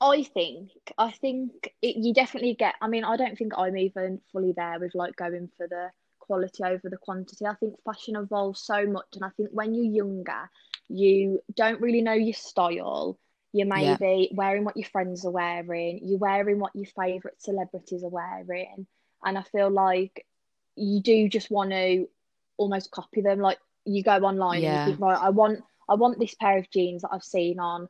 I 0.00 0.22
think 0.22 0.70
I 0.96 1.10
think 1.10 1.50
it, 1.82 1.96
you 1.96 2.14
definitely 2.14 2.54
get. 2.54 2.76
I 2.80 2.86
mean, 2.86 3.02
I 3.02 3.16
don't 3.16 3.36
think 3.36 3.54
I'm 3.58 3.76
even 3.76 4.20
fully 4.30 4.52
there 4.56 4.78
with 4.78 4.94
like 4.94 5.16
going 5.16 5.50
for 5.56 5.66
the 5.66 5.90
quality 6.28 6.64
over 6.64 6.90
the 6.90 6.98
quantity. 6.98 7.46
I 7.46 7.56
think 7.56 7.74
fashion 7.84 8.16
evolves 8.16 8.60
so 8.62 8.86
much, 8.86 9.08
and 9.16 9.24
I 9.24 9.30
think 9.36 9.50
when 9.52 9.74
you're 9.74 9.94
younger, 10.06 10.50
you 10.88 11.40
don't 11.56 11.80
really 11.80 12.02
know 12.02 12.14
your 12.14 12.34
style. 12.34 13.18
You 13.52 13.66
may 13.66 13.94
Yeah. 13.94 13.96
be 13.96 14.30
wearing 14.34 14.64
what 14.64 14.76
your 14.76 14.88
friends 14.88 15.26
are 15.26 15.32
wearing. 15.32 16.00
You're 16.04 16.18
wearing 16.20 16.60
what 16.60 16.76
your 16.76 16.86
favorite 16.86 17.42
celebrities 17.42 18.04
are 18.04 18.10
wearing, 18.10 18.86
and 19.24 19.38
I 19.38 19.42
feel 19.42 19.70
like 19.70 20.26
you 20.76 21.02
do 21.02 21.28
just 21.28 21.50
want 21.50 21.70
to 21.72 22.08
almost 22.58 22.90
copy 22.92 23.22
them. 23.22 23.40
Like 23.40 23.58
you 23.84 24.02
go 24.02 24.16
online 24.18 24.62
Yeah. 24.62 24.64
and 24.64 24.72
you 24.74 24.80
think, 24.80 25.00
right, 25.00 25.18
I 25.20 25.30
want 25.30 25.60
I 25.88 25.94
want 25.94 26.18
this 26.20 26.34
pair 26.34 26.58
of 26.58 26.70
jeans 26.70 27.02
that 27.02 27.10
I've 27.12 27.24
seen 27.24 27.58
on 27.60 27.88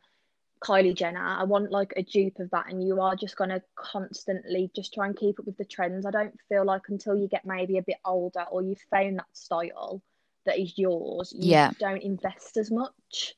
Kylie 0.60 0.94
Jenner. 0.94 1.24
I 1.24 1.44
want 1.44 1.70
like 1.70 1.92
a 1.96 2.02
dupe 2.02 2.38
of 2.38 2.50
that, 2.50 2.70
and 2.70 2.86
you 2.86 3.00
are 3.00 3.16
just 3.16 3.36
gonna 3.36 3.62
constantly 3.74 4.70
just 4.74 4.94
try 4.94 5.06
and 5.06 5.16
keep 5.16 5.38
up 5.38 5.46
with 5.46 5.56
the 5.56 5.64
trends. 5.64 6.06
I 6.06 6.10
don't 6.10 6.38
feel 6.48 6.64
like 6.64 6.82
until 6.88 7.16
you 7.16 7.28
get 7.28 7.44
maybe 7.44 7.78
a 7.78 7.82
bit 7.82 7.98
older 8.04 8.44
or 8.50 8.62
you've 8.62 8.84
found 8.90 9.18
that 9.18 9.36
style 9.36 10.02
that 10.44 10.58
is 10.58 10.76
yours, 10.78 11.32
you 11.36 11.50
Yeah. 11.50 11.70
don't 11.78 12.02
invest 12.02 12.56
as 12.56 12.70
much, 12.70 13.34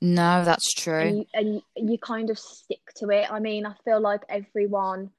no 0.00 0.44
that's 0.44 0.72
true 0.74 1.00
and 1.00 1.18
you, 1.18 1.26
and 1.34 1.54
you, 1.54 1.62
you 1.76 1.98
kind 1.98 2.30
of 2.30 2.38
stick 2.38 2.80
to 2.96 3.08
it. 3.10 3.30
I 3.30 3.40
mean, 3.40 3.66
I 3.66 3.74
feel 3.84 4.00
like 4.00 4.22
everyone 4.28 5.10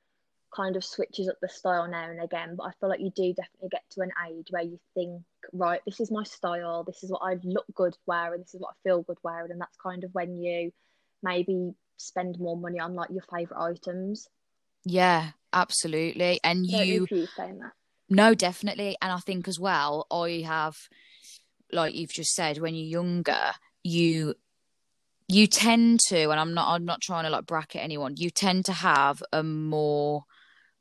kind 0.55 0.75
of 0.75 0.83
switches 0.83 1.27
up 1.27 1.35
the 1.41 1.49
style 1.49 1.87
now 1.87 2.09
and 2.09 2.21
again, 2.21 2.55
but 2.55 2.63
I 2.63 2.71
feel 2.79 2.89
like 2.89 3.01
you 3.01 3.11
do 3.11 3.33
definitely 3.33 3.69
get 3.69 3.83
to 3.91 4.01
an 4.01 4.11
age 4.29 4.47
where 4.49 4.63
you 4.63 4.79
think 4.93 5.23
right, 5.53 5.81
this 5.85 5.99
is 5.99 6.11
my 6.11 6.23
style, 6.23 6.83
this 6.83 7.03
is 7.03 7.11
what 7.11 7.21
I 7.23 7.37
look 7.43 7.65
good 7.73 7.95
wearing, 8.05 8.41
this 8.41 8.53
is 8.53 8.61
what 8.61 8.71
I 8.71 8.77
feel 8.83 9.01
good 9.03 9.17
wearing, 9.23 9.51
and 9.51 9.61
that's 9.61 9.77
kind 9.77 10.03
of 10.03 10.13
when 10.13 10.37
you 10.37 10.71
maybe 11.23 11.73
spend 11.97 12.39
more 12.39 12.57
money 12.57 12.79
on 12.79 12.95
like 12.95 13.09
your 13.09 13.23
favorite 13.33 13.59
items. 13.59 14.27
Yeah, 14.85 15.31
absolutely. 15.51 16.39
And 16.43 16.65
you, 16.65 17.07
you 17.09 17.27
saying 17.35 17.59
that. 17.59 17.73
no 18.09 18.33
definitely. 18.33 18.97
And 19.01 19.11
I 19.11 19.17
think 19.19 19.47
as 19.47 19.59
well, 19.59 20.07
I 20.11 20.43
have, 20.45 20.75
like 21.71 21.95
you've 21.95 22.13
just 22.13 22.33
said, 22.33 22.59
when 22.59 22.75
you're 22.75 23.01
younger, 23.01 23.51
you 23.83 24.35
you 25.29 25.45
tend 25.45 25.99
to, 26.07 26.29
and 26.29 26.39
I'm 26.39 26.53
not 26.53 26.73
I'm 26.73 26.85
not 26.85 27.01
trying 27.01 27.25
to 27.25 27.29
like 27.29 27.45
bracket 27.45 27.83
anyone, 27.83 28.13
you 28.15 28.29
tend 28.29 28.65
to 28.65 28.73
have 28.73 29.21
a 29.33 29.43
more 29.43 30.23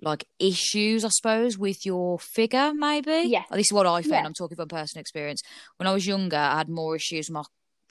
like 0.01 0.25
issues, 0.39 1.05
I 1.05 1.09
suppose, 1.09 1.59
with 1.59 1.85
your 1.85 2.19
figure, 2.19 2.73
maybe. 2.75 3.25
Yeah. 3.29 3.43
This 3.51 3.69
is 3.69 3.73
what 3.73 3.87
I 3.87 4.03
found. 4.03 4.13
Yeah. 4.13 4.25
I'm 4.25 4.35
talking 4.35 4.57
from 4.57 4.69
personal 4.69 5.01
experience. 5.01 5.43
When 5.79 5.87
I 5.87 5.93
was 5.93 6.07
younger, 6.07 6.37
I 6.37 6.59
had 6.59 6.69
more 6.69 6.95
issues 6.95 7.29
with 7.29 7.35
my 7.35 7.43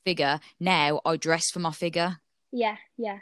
figure. 0.05 0.39
Now 0.59 1.01
I 1.03 1.17
dress 1.17 1.49
for 1.51 1.59
my 1.59 1.71
figure 1.71 2.19
Yeah, 2.55 2.77
yeah. 2.97 3.19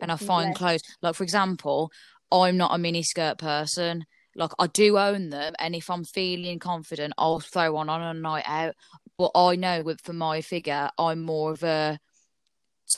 and 0.00 0.12
I 0.12 0.16
find 0.16 0.54
clothes. 0.54 0.82
Like 1.00 1.14
for 1.14 1.24
example, 1.24 1.90
I'm 2.30 2.56
not 2.56 2.74
a 2.74 2.78
mini 2.78 3.02
skirt 3.02 3.38
person. 3.38 4.04
Like 4.36 4.50
I 4.58 4.66
do 4.66 4.98
own 4.98 5.30
them, 5.30 5.54
and 5.58 5.74
if 5.74 5.88
I'm 5.88 6.04
feeling 6.04 6.58
confident, 6.58 7.14
I'll 7.16 7.40
throw 7.40 7.72
one 7.72 7.88
on 7.88 8.02
a 8.02 8.18
night 8.18 8.44
out. 8.46 8.74
But 9.16 9.30
I 9.34 9.56
know 9.56 9.82
with 9.82 10.00
for 10.02 10.12
my 10.12 10.40
figure, 10.40 10.90
I'm 10.98 11.22
more 11.22 11.52
of 11.52 11.62
a 11.62 11.98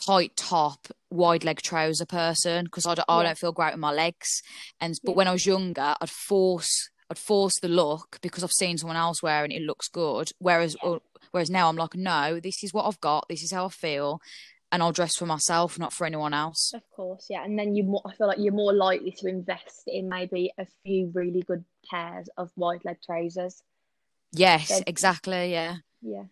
tight 0.05 0.35
top, 0.37 0.88
wide 1.11 1.44
leg 1.44 1.61
trouser 1.62 2.07
person 2.07 2.64
because 2.64 2.87
I 2.87 2.94
don't, 2.94 3.05
I 3.09 3.22
don't 3.22 3.38
feel 3.38 3.53
great 3.53 3.72
with 3.75 3.81
my 3.81 3.92
legs. 3.92 4.42
And 4.81 4.94
but 5.05 5.12
Yeah. 5.12 5.16
when 5.16 5.29
I 5.29 5.33
was 5.33 5.46
younger, 5.46 5.94
I'd 6.01 6.11
force 6.11 6.90
I'd 7.11 7.18
force 7.18 7.61
the 7.61 7.68
look 7.68 8.18
because 8.22 8.42
I've 8.42 8.51
seen 8.51 8.79
someone 8.79 8.96
else 8.96 9.22
wearing 9.22 9.53
it, 9.53 9.62
it 9.62 9.66
looks 9.66 9.88
good. 9.88 10.31
Whereas 10.38 10.75
Yeah. 10.83 10.99
whereas 11.31 11.51
now 11.51 11.68
I'm 11.68 11.77
like, 11.77 11.94
no, 11.94 12.40
this 12.40 12.64
is 12.64 12.72
what 12.72 12.87
I've 12.87 13.01
got, 13.01 13.27
this 13.29 13.42
is 13.42 13.53
how 13.53 13.66
I 13.66 13.68
feel, 13.68 14.20
and 14.72 14.83
I'll 14.83 14.92
dress 14.92 15.16
for 15.16 15.26
myself, 15.26 15.79
not 15.79 15.92
for 15.92 16.07
anyone 16.07 16.35
else. 16.35 16.72
Of 16.74 16.83
course, 16.90 17.26
yeah. 17.31 17.44
And 17.44 17.59
then 17.59 17.74
you 17.74 17.85
more, 17.85 18.02
I 18.05 18.14
feel 18.14 18.26
like 18.26 18.38
you're 18.38 18.52
more 18.52 18.72
likely 18.72 19.12
to 19.18 19.29
invest 19.29 19.83
in 19.87 20.09
maybe 20.09 20.52
a 20.59 20.66
few 20.85 21.11
really 21.14 21.42
good 21.42 21.64
pairs 21.90 22.29
of 22.37 22.50
wide 22.57 22.85
leg 22.85 22.98
trousers. 23.05 23.62
Yes, 24.33 24.68
They're- 24.68 24.83
exactly. 24.87 25.52
Yeah. 25.52 25.76
Yeah, 26.02 26.24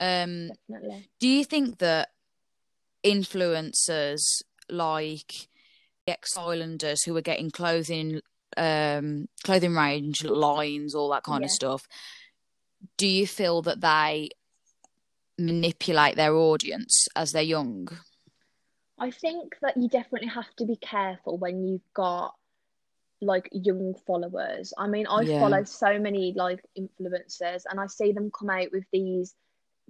Um, 0.00 0.48
definitely. 0.68 1.08
do 1.20 1.28
you 1.28 1.44
think 1.44 1.78
that 1.78 2.10
influencers 3.04 4.42
like 4.68 5.48
ex 6.06 6.36
Islanders 6.36 7.02
who 7.04 7.16
are 7.16 7.22
getting 7.22 7.50
clothing, 7.50 8.20
um, 8.56 9.28
clothing 9.42 9.74
range 9.74 10.22
lines, 10.24 10.94
all 10.94 11.08
that 11.10 11.22
kind 11.24 11.44
of 11.44 11.50
stuff, 11.50 11.86
do 12.96 13.06
you 13.06 13.26
feel 13.26 13.62
that 13.62 13.80
they 13.80 14.30
manipulate 15.38 16.16
their 16.16 16.34
audience 16.34 17.08
as 17.14 17.32
they're 17.32 17.42
young? 17.42 17.88
I 18.98 19.10
think 19.10 19.56
that 19.60 19.76
you 19.76 19.88
definitely 19.88 20.28
have 20.28 20.54
to 20.56 20.64
be 20.64 20.76
careful 20.76 21.36
when 21.38 21.66
you've 21.66 21.92
got 21.94 22.34
like 23.20 23.48
young 23.52 23.94
followers. 24.06 24.72
I 24.76 24.86
mean, 24.88 25.06
I 25.06 25.24
Yeah. 25.24 25.40
follow 25.40 25.64
so 25.64 25.98
many 25.98 26.32
like 26.36 26.60
influencers 26.78 27.62
and 27.68 27.80
I 27.80 27.86
see 27.86 28.12
them 28.12 28.30
come 28.30 28.50
out 28.50 28.72
with 28.72 28.84
these 28.92 29.34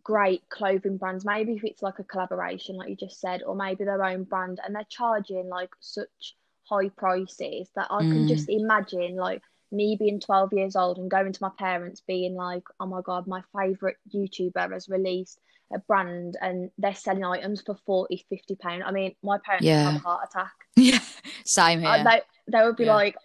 great 0.03 0.49
clothing 0.49 0.97
brands. 0.97 1.25
Maybe 1.25 1.55
if 1.55 1.65
it's 1.65 1.83
like 1.83 1.99
a 1.99 2.05
collaboration, 2.05 2.77
like 2.77 2.89
you 2.89 2.97
just 2.97 3.21
said, 3.21 3.43
or 3.43 3.55
maybe 3.55 3.85
their 3.85 4.05
own 4.05 4.25
brand, 4.25 4.61
and 4.65 4.75
they're 4.75 4.87
charging 4.89 5.49
like 5.49 5.71
such 5.81 6.37
high 6.69 6.89
prices 6.91 7.71
that 7.77 7.89
I 7.91 8.05
can 8.05 8.25
Mm. 8.25 8.29
just 8.29 8.49
imagine 8.49 9.17
like 9.17 9.43
me 9.73 9.97
being 9.99 10.21
12 10.21 10.53
years 10.53 10.77
old 10.77 10.99
and 10.99 11.11
going 11.11 11.33
to 11.33 11.43
my 11.43 11.51
parents 11.59 12.03
being 12.07 12.35
like, 12.35 12.63
oh 12.81 12.87
my 12.87 13.01
God, 13.03 13.27
my 13.27 13.43
favorite 13.59 13.97
YouTuber 14.15 14.73
has 14.73 14.89
released 14.89 15.41
a 15.73 15.79
brand 15.81 16.37
and 16.41 16.71
they're 16.79 16.95
selling 16.95 17.25
items 17.25 17.63
for 17.63 17.77
40, 17.87 18.25
50 18.29 18.55
pounds. 18.57 18.85
I 18.87 18.93
mean, 18.93 19.15
my 19.23 19.39
parents 19.45 19.67
would 19.67 19.83
have 19.85 19.95
Yeah. 19.95 19.97
a 19.97 19.99
heart 20.01 20.29
attack. 20.31 20.53
Yeah, 20.77 21.01
same 21.45 21.83
Uh, 21.83 21.97
here. 21.97 22.05
They, 22.05 22.23
they 22.53 22.65
would 22.65 22.77
be 22.77 22.85
Yeah. 22.85 22.95
like, 22.95 23.17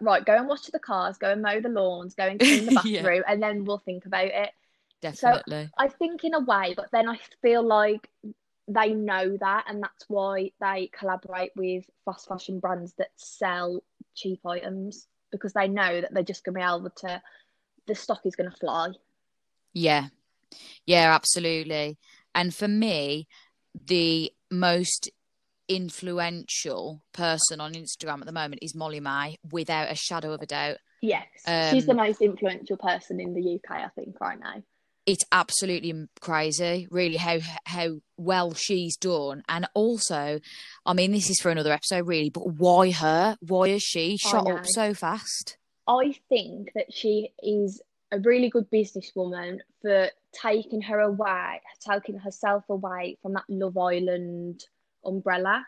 right, 0.00 0.24
go 0.24 0.36
and 0.36 0.48
wash 0.48 0.62
the 0.62 0.78
cars, 0.78 1.18
go 1.18 1.30
and 1.30 1.42
mow 1.42 1.60
the 1.60 1.68
lawns, 1.68 2.14
go 2.14 2.24
and 2.26 2.38
clean 2.48 2.66
the 2.66 2.72
Yeah. 2.84 3.02
bathroom, 3.02 3.24
and 3.26 3.42
then 3.42 3.64
we'll 3.64 3.78
think 3.78 4.06
about 4.06 4.26
it. 4.28 4.50
Definitely. 5.00 5.70
I 5.78 5.88
think 5.88 6.24
in 6.24 6.34
a 6.34 6.40
way, 6.40 6.74
but 6.76 6.90
then 6.92 7.08
I 7.08 7.18
feel 7.42 7.62
like 7.66 8.08
they 8.68 8.94
know 8.94 9.36
that, 9.38 9.64
and 9.68 9.82
that's 9.82 10.04
why 10.08 10.52
they 10.60 10.90
collaborate 10.92 11.52
with 11.56 11.84
fast 12.04 12.28
fashion 12.28 12.60
brands 12.60 12.94
that 12.98 13.10
sell 13.16 13.82
cheap 14.14 14.40
items 14.46 15.06
because 15.30 15.52
they 15.52 15.68
know 15.68 16.00
that 16.00 16.12
they're 16.12 16.22
just 16.22 16.44
going 16.44 16.54
to 16.54 16.58
be 16.60 16.64
able 16.64 16.90
to, 16.98 17.22
the 17.86 17.94
stock 17.94 18.20
is 18.24 18.36
going 18.36 18.50
to 18.50 18.56
fly. 18.56 18.88
Yeah. 19.72 20.08
Yeah, 20.86 21.14
absolutely. 21.14 21.98
And 22.34 22.54
for 22.54 22.68
me, 22.68 23.28
the 23.86 24.32
most 24.50 25.10
influential 25.68 27.02
person 27.12 27.60
on 27.60 27.74
Instagram 27.74 28.20
at 28.20 28.26
the 28.26 28.32
moment 28.32 28.62
is 28.62 28.74
Molly-Mae, 28.74 29.38
without 29.52 29.92
a 29.92 29.94
shadow 29.94 30.32
of 30.32 30.42
a 30.42 30.46
doubt. 30.46 30.78
Yes, 31.00 31.26
she's 31.70 31.86
the 31.86 31.92
Um, 31.92 31.96
most 31.98 32.20
influential 32.20 32.76
person 32.76 33.20
in 33.20 33.32
the 33.32 33.54
UK, 33.54 33.76
I 33.76 33.88
think, 33.94 34.20
right 34.20 34.38
now. 34.38 34.62
It's 35.06 35.24
absolutely 35.32 36.08
crazy, 36.20 36.86
really, 36.90 37.16
how 37.16 37.38
how 37.64 38.00
well 38.16 38.54
she's 38.54 38.96
done. 38.96 39.42
And 39.48 39.66
also, 39.74 40.40
I 40.84 40.92
mean, 40.92 41.12
this 41.12 41.30
is 41.30 41.40
for 41.40 41.50
another 41.50 41.72
episode, 41.72 42.06
really, 42.06 42.30
but 42.30 42.46
why 42.46 42.90
her? 42.92 43.36
Why 43.40 43.68
is 43.68 43.82
she 43.82 44.16
shot 44.18 44.48
up 44.48 44.66
so 44.66 44.94
fast? 44.94 45.56
I 45.88 46.14
think 46.28 46.72
that 46.74 46.92
she 46.92 47.32
is 47.42 47.82
a 48.12 48.20
really 48.20 48.50
good 48.50 48.70
businesswoman 48.70 49.58
for 49.82 50.08
taking 50.32 50.82
her 50.82 51.00
away, 51.00 51.60
taking 51.80 52.18
herself 52.18 52.64
away 52.68 53.16
from 53.22 53.32
that 53.34 53.44
Love 53.48 53.78
Island 53.78 54.64
umbrella. 55.04 55.64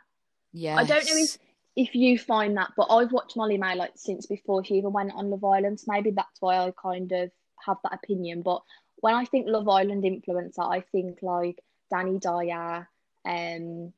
Yeah. 0.53 0.77
I 0.77 0.85
don't 0.85 1.05
know 1.05 1.16
if, 1.16 1.38
if 1.75 1.95
you 1.95 2.18
find 2.18 2.57
that, 2.59 2.73
but 2.77 2.88
I've 2.90 3.12
watched 3.12 3.37
Molly-Mae 3.37 3.77
like 3.77 3.92
since 3.97 4.27
before 4.27 4.64
she 4.64 4.75
even 4.75 4.92
went 4.92 5.12
on 5.14 5.31
Love 5.31 5.45
Island. 5.45 5.81
So 5.81 5.90
maybe 5.90 6.11
that's 6.11 6.40
why 6.40 6.59
I 6.59 6.73
kind 6.81 7.11
of 7.12 7.31
have 7.64 7.79
that 7.83 7.95
opinion. 7.95 8.42
But 8.42 8.62
when 9.03 9.15
I 9.15 9.25
think 9.27 9.47
Love 9.49 9.69
Island 9.69 10.05
influencer, 10.05 10.61
I 10.61 10.81
think 10.81 11.19
like 11.23 11.61
Dani 11.93 12.21
Dyer, 12.21 12.88
um, 13.27 13.93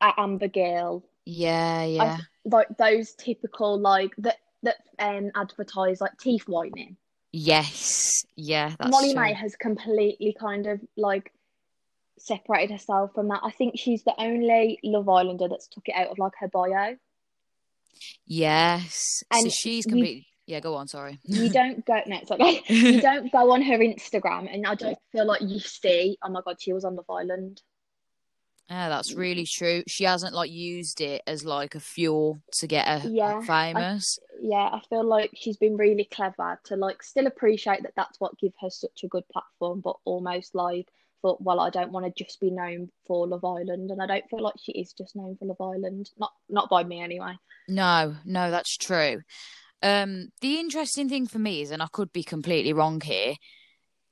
Amber 0.00 0.48
Gill, 0.48 1.04
Yeah, 1.24 1.84
yeah. 1.84 2.18
like 2.44 2.66
those 2.76 3.14
typical 3.14 3.78
like 3.78 4.12
that 4.18 4.38
that 4.64 4.76
um 4.98 5.30
advertise 5.34 6.00
like 6.00 6.18
teeth 6.18 6.44
whitening. 6.48 6.96
Yes. 7.32 8.24
Yeah, 8.36 8.74
that's 8.78 8.90
Molly 8.90 9.12
true. 9.12 9.22
May 9.22 9.32
has 9.32 9.56
completely 9.56 10.36
kind 10.38 10.66
of 10.66 10.80
like 10.96 11.32
separated 12.18 12.72
herself 12.72 13.12
from 13.14 13.28
that. 13.28 13.40
I 13.44 13.50
think 13.50 13.78
she's 13.78 14.02
the 14.02 14.14
only 14.18 14.78
Love 14.82 15.08
Islander 15.08 15.48
that's 15.48 15.68
took 15.68 15.88
it 15.88 15.94
out 15.94 16.08
of 16.08 16.18
like 16.18 16.32
her 16.40 16.48
bio. 16.48 16.96
Yes. 18.26 19.22
so 19.32 19.38
And 19.38 19.52
she's 19.52 19.84
completely. 19.84 20.26
Yeah, 20.46 20.60
go 20.60 20.74
on. 20.74 20.88
Sorry. 20.88 21.18
You 21.24 21.48
don't 21.50 21.84
go 21.84 22.00
no, 22.06 22.16
it's 22.16 22.30
okay. 22.30 22.62
You 22.68 23.00
don't 23.00 23.32
go 23.32 23.52
on 23.52 23.62
her 23.62 23.78
Instagram 23.78 24.52
and 24.52 24.66
I 24.66 24.74
don't 24.74 24.98
feel 25.12 25.26
like 25.26 25.42
you 25.42 25.58
see, 25.60 26.18
oh 26.22 26.28
my 26.30 26.40
god, 26.44 26.60
she 26.60 26.72
was 26.72 26.84
on 26.84 26.96
Love 26.96 27.10
Island. 27.10 27.62
Yeah, 28.70 28.88
that's 28.88 29.12
really 29.12 29.44
true. 29.44 29.82
She 29.86 30.04
hasn't 30.04 30.34
like 30.34 30.50
used 30.50 31.00
it 31.00 31.22
as 31.26 31.44
like 31.44 31.74
a 31.74 31.80
fuel 31.80 32.40
to 32.54 32.66
get 32.66 32.88
her 32.88 33.08
Yeah, 33.08 33.40
famous. 33.42 34.18
Yeah, 34.40 34.70
I 34.72 34.80
feel 34.88 35.04
like 35.04 35.30
she's 35.34 35.58
been 35.58 35.76
really 35.76 36.04
clever 36.04 36.58
to 36.64 36.76
like 36.76 37.02
still 37.02 37.26
appreciate 37.26 37.82
that 37.82 37.92
that's 37.94 38.18
what 38.20 38.38
gives 38.38 38.54
her 38.60 38.70
such 38.70 39.04
a 39.04 39.08
good 39.08 39.28
platform, 39.28 39.80
but 39.80 39.96
almost 40.04 40.54
like 40.54 40.88
thought, 41.20 41.40
well, 41.42 41.60
I 41.60 41.70
don't 41.70 41.92
want 41.92 42.06
to 42.06 42.24
just 42.24 42.40
be 42.40 42.50
known 42.50 42.90
for 43.06 43.26
Love 43.26 43.44
Island, 43.44 43.90
and 43.90 44.00
I 44.02 44.06
don't 44.06 44.28
feel 44.28 44.42
like 44.42 44.54
she 44.62 44.72
is 44.72 44.92
just 44.92 45.14
known 45.14 45.36
for 45.36 45.46
Love 45.46 45.60
Island. 45.60 46.10
Not 46.18 46.32
not 46.48 46.70
by 46.70 46.84
me 46.84 47.02
anyway. 47.02 47.36
No, 47.68 48.14
no, 48.24 48.50
that's 48.50 48.76
true. 48.76 49.22
Um, 49.84 50.30
the 50.40 50.58
interesting 50.58 51.10
thing 51.10 51.26
for 51.26 51.38
me 51.38 51.60
is, 51.60 51.70
and 51.70 51.82
I 51.82 51.88
could 51.92 52.10
be 52.10 52.22
completely 52.22 52.72
wrong 52.72 53.02
here, 53.02 53.34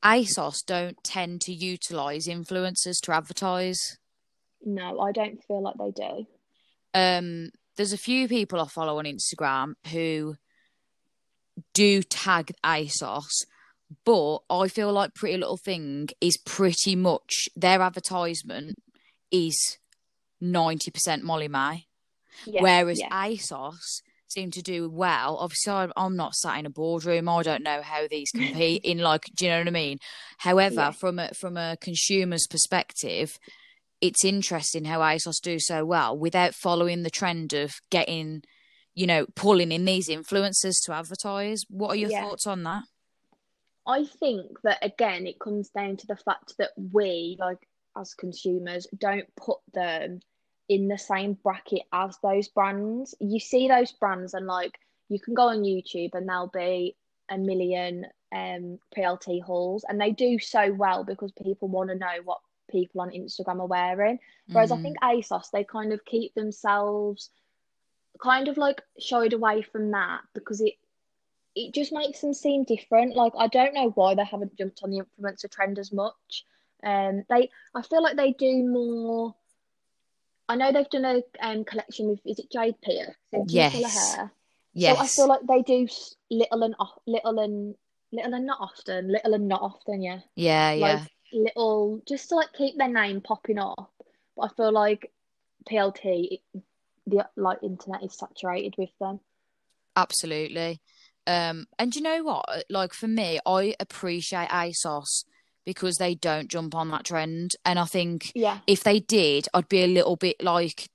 ASOS 0.04 0.58
don't 0.66 1.02
tend 1.02 1.40
to 1.42 1.52
utilize 1.52 2.26
influencers 2.26 3.00
to 3.04 3.12
advertise. 3.14 3.80
No, 4.62 5.00
I 5.00 5.12
don't 5.12 5.42
feel 5.42 5.62
like 5.62 5.76
they 5.78 5.90
do. 5.90 6.26
Um, 6.92 7.50
there's 7.76 7.94
a 7.94 7.98
few 7.98 8.28
people 8.28 8.60
I 8.60 8.66
follow 8.66 8.98
on 8.98 9.06
Instagram 9.06 9.72
who 9.90 10.36
do 11.72 12.02
tag 12.02 12.52
ASOS, 12.62 13.46
but 14.04 14.40
I 14.50 14.68
feel 14.68 14.92
like 14.92 15.14
Pretty 15.14 15.38
Little 15.38 15.56
Thing 15.56 16.08
is 16.20 16.36
pretty 16.36 16.96
much 16.96 17.48
their 17.56 17.80
advertisement 17.80 18.76
is 19.30 19.78
90% 20.42 21.22
Molly-Mae. 21.22 21.86
Yeah, 22.44 22.62
Whereas 22.62 22.98
yeah, 23.00 23.08
ASOS 23.10 24.02
seem 24.32 24.50
to 24.52 24.62
do 24.62 24.88
well. 24.90 25.36
Obviously, 25.36 25.72
I'm, 25.72 25.92
I'm 25.96 26.16
not 26.16 26.34
sat 26.34 26.58
in 26.58 26.66
a 26.66 26.70
boardroom. 26.70 27.28
I 27.28 27.42
don't 27.42 27.62
know 27.62 27.82
how 27.82 28.06
these 28.08 28.30
compete 28.34 28.84
in 28.84 28.98
like, 28.98 29.24
do 29.36 29.44
you 29.44 29.50
know 29.50 29.58
what 29.58 29.68
I 29.68 29.70
mean? 29.70 29.98
However, 30.38 30.74
Yeah. 30.74 30.90
from 30.92 31.18
a 31.18 31.28
from 31.34 31.56
a 31.56 31.76
consumer's 31.80 32.46
perspective, 32.48 33.38
it's 34.00 34.24
interesting 34.24 34.84
how 34.84 35.00
ASOS 35.00 35.40
do 35.40 35.58
so 35.60 35.84
well 35.84 36.16
without 36.18 36.54
following 36.54 37.02
the 37.02 37.10
trend 37.10 37.52
of 37.52 37.74
getting, 37.90 38.42
you 38.94 39.06
know, 39.06 39.26
pulling 39.36 39.70
in 39.70 39.84
these 39.84 40.08
influencers 40.08 40.74
to 40.84 40.92
advertise. 40.92 41.62
What 41.68 41.90
are 41.90 41.96
your 41.96 42.10
Yeah. 42.10 42.22
thoughts 42.24 42.46
on 42.46 42.62
that? 42.64 42.82
I 43.86 44.04
think 44.04 44.60
that 44.62 44.78
again, 44.84 45.26
it 45.26 45.38
comes 45.40 45.68
down 45.70 45.96
to 45.98 46.06
the 46.06 46.16
fact 46.16 46.54
that 46.58 46.70
we, 46.76 47.36
like 47.38 47.58
as 47.96 48.14
consumers, 48.14 48.86
don't 48.96 49.26
put 49.36 49.58
them 49.74 50.20
in 50.72 50.88
the 50.88 50.98
same 50.98 51.34
bracket 51.34 51.82
as 51.92 52.16
those 52.22 52.48
brands. 52.48 53.14
You 53.20 53.38
see 53.40 53.68
those 53.68 53.92
brands, 53.92 54.34
and 54.34 54.46
like 54.46 54.78
you 55.08 55.20
can 55.20 55.34
go 55.34 55.48
on 55.48 55.62
YouTube, 55.62 56.14
and 56.14 56.28
there'll 56.28 56.46
be 56.48 56.96
a 57.28 57.36
million 57.38 58.06
um 58.32 58.78
PLT 58.96 59.42
hauls, 59.42 59.84
and 59.88 60.00
they 60.00 60.10
do 60.12 60.38
so 60.38 60.72
well 60.72 61.04
because 61.04 61.32
people 61.32 61.68
want 61.68 61.90
to 61.90 61.96
know 61.96 62.16
what 62.24 62.40
people 62.70 63.02
on 63.02 63.10
Instagram 63.10 63.60
are 63.60 63.66
wearing. 63.66 64.18
Whereas 64.52 64.70
Mm. 64.70 64.78
I 64.78 64.82
think 64.82 64.96
ASOS, 65.02 65.50
they 65.50 65.64
kind 65.64 65.92
of 65.92 66.04
keep 66.04 66.34
themselves 66.34 67.30
kind 68.22 68.48
of 68.48 68.56
like 68.56 68.80
shied 68.98 69.32
away 69.32 69.62
from 69.62 69.90
that 69.90 70.20
because 70.34 70.60
it 70.60 70.74
it 71.54 71.74
just 71.74 71.92
makes 71.92 72.20
them 72.22 72.32
seem 72.32 72.64
different. 72.64 73.14
Like 73.14 73.34
I 73.38 73.46
don't 73.48 73.74
know 73.74 73.90
why 73.90 74.14
they 74.14 74.24
haven't 74.24 74.56
jumped 74.56 74.80
on 74.82 74.90
the 74.90 75.02
influencer 75.02 75.50
trend 75.50 75.78
as 75.78 75.92
much. 75.92 76.46
Um, 76.82 77.24
they 77.28 77.50
I 77.74 77.82
feel 77.82 78.02
like 78.02 78.16
they 78.16 78.32
do 78.32 78.66
more. 78.66 79.34
I 80.52 80.54
know 80.54 80.70
they've 80.70 80.90
done 80.90 81.06
a 81.06 81.22
um 81.40 81.64
collection 81.64 82.08
with 82.08 82.20
is 82.26 82.38
it 82.38 82.52
Jade 82.52 82.78
Pierce? 82.82 83.14
Yes. 83.46 84.18
Yes. 84.74 84.96
So 84.96 85.02
I 85.02 85.06
feel 85.06 85.28
like 85.28 85.40
they 85.48 85.62
do 85.62 85.88
little 86.30 86.62
and 86.62 86.74
off, 86.78 86.90
little 87.06 87.38
and 87.38 87.74
little 88.12 88.34
and 88.34 88.46
not 88.46 88.60
often, 88.60 89.10
little 89.10 89.32
and 89.32 89.48
not 89.48 89.62
often. 89.62 90.02
Yeah, 90.02 90.20
yeah, 90.36 90.72
yeah. 90.72 91.04
little 91.32 92.02
just 92.06 92.28
to 92.28 92.34
like 92.34 92.52
keep 92.52 92.76
their 92.76 92.92
name 92.92 93.22
popping 93.22 93.58
up. 93.58 93.92
But 94.36 94.42
I 94.42 94.48
feel 94.54 94.72
like 94.72 95.10
PLT, 95.70 96.40
it, 96.54 96.62
the 97.06 97.26
like 97.34 97.62
internet 97.62 98.04
is 98.04 98.18
saturated 98.18 98.74
with 98.76 98.90
them. 99.00 99.20
Absolutely. 99.96 100.82
Um, 101.26 101.66
and 101.78 101.96
you 101.96 102.02
know 102.02 102.24
what? 102.24 102.44
Like 102.68 102.92
for 102.92 103.08
me, 103.08 103.38
I 103.46 103.74
appreciate 103.80 104.50
ASOS 104.50 105.24
because 105.64 105.96
they 105.96 106.14
don't 106.14 106.48
jump 106.48 106.74
on 106.74 106.90
that 106.90 107.04
trend. 107.04 107.52
And 107.64 107.78
I 107.78 107.84
think 107.84 108.32
Yeah, 108.34 108.58
if 108.66 108.82
they 108.82 109.00
did, 109.00 109.48
I'd 109.54 109.68
be 109.68 109.82
a 109.82 109.86
little 109.86 110.16
bit 110.16 110.42
like 110.42 110.88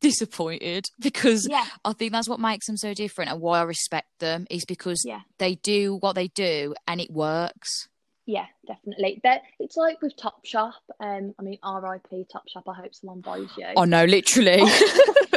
disappointed 0.00 0.86
because 1.00 1.48
yeah, 1.48 1.66
I 1.84 1.92
think 1.92 2.12
that's 2.12 2.28
what 2.28 2.40
makes 2.40 2.66
them 2.66 2.76
so 2.76 2.94
different 2.94 3.30
and 3.30 3.40
why 3.40 3.60
I 3.60 3.62
respect 3.62 4.08
them 4.20 4.46
is 4.50 4.64
because 4.64 5.02
yeah. 5.04 5.20
they 5.38 5.56
do 5.56 5.96
what 6.00 6.14
they 6.14 6.28
do 6.28 6.74
and 6.86 7.00
it 7.00 7.10
works. 7.10 7.88
Yeah, 8.26 8.44
definitely. 8.66 9.20
That 9.24 9.40
it's 9.58 9.78
like 9.78 10.02
with 10.02 10.12
Topshop. 10.18 10.72
Um, 11.00 11.34
I 11.38 11.42
mean, 11.42 11.58
R.I.P. 11.62 12.26
Topshop. 12.30 12.64
I 12.68 12.74
hope 12.74 12.94
someone 12.94 13.22
buys 13.22 13.48
you. 13.56 13.68
Oh 13.74 13.84
no, 13.84 14.04
literally. 14.04 14.58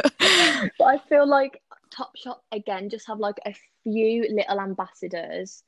but 0.78 0.84
I 0.84 0.98
feel 1.08 1.26
like 1.26 1.62
Topshop 1.90 2.40
again 2.52 2.90
just 2.90 3.08
have 3.08 3.18
like 3.18 3.40
a 3.46 3.54
few 3.82 4.28
little 4.30 4.60
ambassadors 4.60 5.62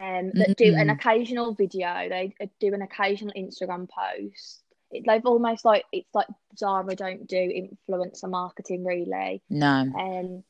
um 0.00 0.30
that 0.34 0.56
do 0.56 0.74
an 0.74 0.88
Mm. 0.88 0.92
occasional 0.94 1.54
video. 1.54 2.08
They 2.08 2.34
uh, 2.40 2.46
do 2.60 2.74
an 2.74 2.82
occasional 2.82 3.32
Instagram 3.36 3.88
post. 3.88 4.62
It, 4.90 5.04
they've 5.06 5.24
almost 5.26 5.64
like 5.64 5.84
it's 5.92 6.08
like 6.14 6.28
Zara 6.56 6.94
don't 6.94 7.26
do 7.26 7.36
influencer 7.36 8.28
marketing 8.30 8.84
really. 8.84 9.42
no. 9.50 9.66
Um, 9.98 10.44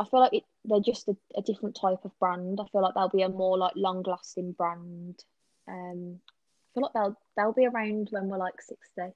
I 0.00 0.04
feel 0.04 0.20
like 0.20 0.32
it, 0.34 0.44
they're 0.64 0.80
just 0.80 1.08
a, 1.08 1.16
a 1.36 1.42
different 1.42 1.74
type 1.80 2.04
of 2.04 2.16
brand. 2.20 2.60
I 2.60 2.68
feel 2.70 2.82
like 2.82 2.94
they'll 2.94 3.08
be 3.08 3.22
a 3.22 3.28
more 3.28 3.58
like 3.58 3.72
long 3.74 4.04
lasting 4.06 4.52
brand. 4.52 5.22
Um, 5.66 6.20
I 6.20 6.68
feel 6.74 6.82
like 6.84 6.92
they'll 6.94 7.18
they'll 7.36 7.52
be 7.52 7.66
around 7.66 8.08
when 8.10 8.28
we're 8.28 8.38
like 8.38 8.60
sixty. 8.62 9.14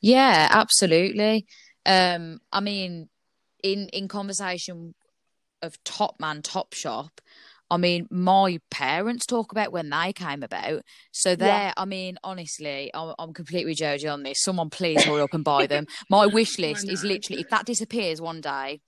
Yeah, 0.00 0.48
absolutely. 0.50 1.46
Um, 1.86 2.40
I 2.52 2.60
mean, 2.60 3.08
in 3.62 3.88
in 3.88 4.08
conversation 4.08 4.94
of 5.62 5.82
Top 5.84 6.16
Man, 6.20 6.42
Top 6.42 6.74
Shop, 6.74 7.20
I 7.70 7.76
mean, 7.76 8.06
my 8.10 8.58
parents 8.70 9.26
talk 9.26 9.52
about 9.52 9.72
when 9.72 9.90
they 9.90 10.12
came 10.12 10.42
about. 10.42 10.82
So 11.12 11.36
they're, 11.36 11.72
I 11.76 11.84
mean, 11.84 12.16
honestly, 12.24 12.90
I'm, 12.94 13.14
I'm 13.18 13.32
completely 13.34 13.74
joking 13.74 14.08
on 14.08 14.22
this. 14.22 14.42
Someone 14.42 14.70
please 14.70 15.04
hurry 15.04 15.20
up 15.20 15.34
and 15.34 15.44
buy 15.44 15.66
them. 15.66 15.86
My 16.08 16.26
wish 16.38 16.58
list 16.58 16.88
is 16.88 17.04
literally 17.04 17.40
if 17.42 17.50
that 17.50 17.66
disappears 17.66 18.20
one 18.20 18.40
day, 18.40 18.80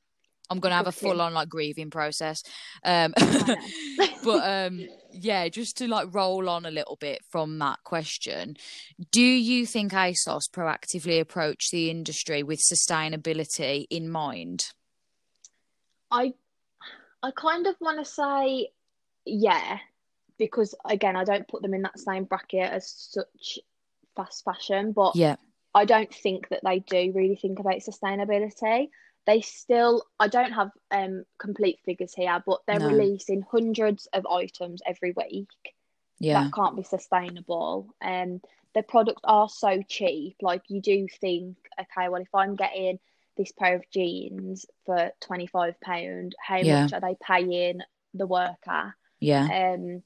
I'm 0.51 0.59
gonna 0.59 0.75
have 0.75 0.89
a 0.89 0.93
full 0.93 1.21
on 1.21 1.33
like 1.33 1.49
grieving 1.49 1.91
process. 1.91 2.43
Um, 2.85 3.15
but 4.25 4.69
um, 4.69 4.85
yeah, 5.13 5.49
just 5.49 5.79
to 5.79 5.87
like 5.87 6.13
roll 6.13 6.49
on 6.49 6.67
a 6.67 6.73
little 6.73 6.97
bit 6.97 7.21
from 7.31 7.59
that 7.61 7.79
question, 7.85 8.57
do 9.13 9.23
you 9.23 9.65
think 9.65 9.93
ASOS 9.93 10.51
proactively 10.53 11.21
approach 11.21 11.71
the 11.71 11.89
industry 11.89 12.43
with 12.43 12.61
sustainability 12.61 13.87
in 13.91 14.11
mind? 14.11 14.67
I 16.11 16.33
I 17.23 17.31
kind 17.33 17.67
of 17.67 17.77
want 17.81 17.99
to 17.99 18.05
say 18.05 18.71
yeah, 19.25 19.79
because 20.39 20.75
again, 20.85 21.17
I 21.17 21.25
don't 21.25 21.49
put 21.49 21.63
them 21.63 21.75
in 21.75 21.83
that 21.83 21.99
same 21.99 22.25
bracket 22.25 22.71
as 22.73 22.89
such 22.91 23.59
fast 24.17 24.45
fashion, 24.45 24.93
but 24.93 25.15
Yeah, 25.15 25.37
I 25.75 25.85
don't 25.85 26.13
think 26.13 26.49
that 26.49 26.61
they 26.65 26.81
do 26.81 27.13
really 27.15 27.37
think 27.37 27.59
about 27.59 27.77
sustainability. 27.81 28.89
They 29.27 29.41
still, 29.43 30.05
I 30.19 30.29
don't 30.29 30.53
have 30.53 30.71
um 30.91 31.25
complete 31.39 31.81
figures 31.85 32.15
here, 32.15 32.43
but 32.45 32.61
they're 32.67 32.81
No. 32.81 32.89
releasing 32.89 33.43
hundreds 33.43 34.07
of 34.13 34.27
items 34.27 34.83
every 34.87 35.13
week. 35.13 35.49
yeah, 36.19 36.45
That 36.45 36.53
can't 36.53 36.77
be 36.77 36.83
sustainable. 36.83 37.95
Um, 38.03 38.41
the 38.75 38.83
products 38.83 39.23
are 39.25 39.49
so 39.49 39.83
cheap. 39.83 40.37
Like 40.41 40.63
you 40.69 40.81
do 40.81 41.07
think, 41.21 41.57
okay, 41.79 42.09
well, 42.09 42.23
if 42.23 42.35
I'm 42.35 42.57
getting 42.57 42.99
this 43.37 43.53
pair 43.53 43.77
of 43.77 43.89
jeans 43.91 44.67
for 44.87 45.11
twenty 45.21 45.47
five 45.47 45.81
pound, 45.81 46.35
how 46.41 46.59
Yeah. 46.59 46.83
much 46.83 46.93
are 46.93 47.01
they 47.01 47.17
paying 47.23 47.81
the 48.15 48.27
worker? 48.27 48.95
yeah, 49.21 49.75
um 49.75 50.03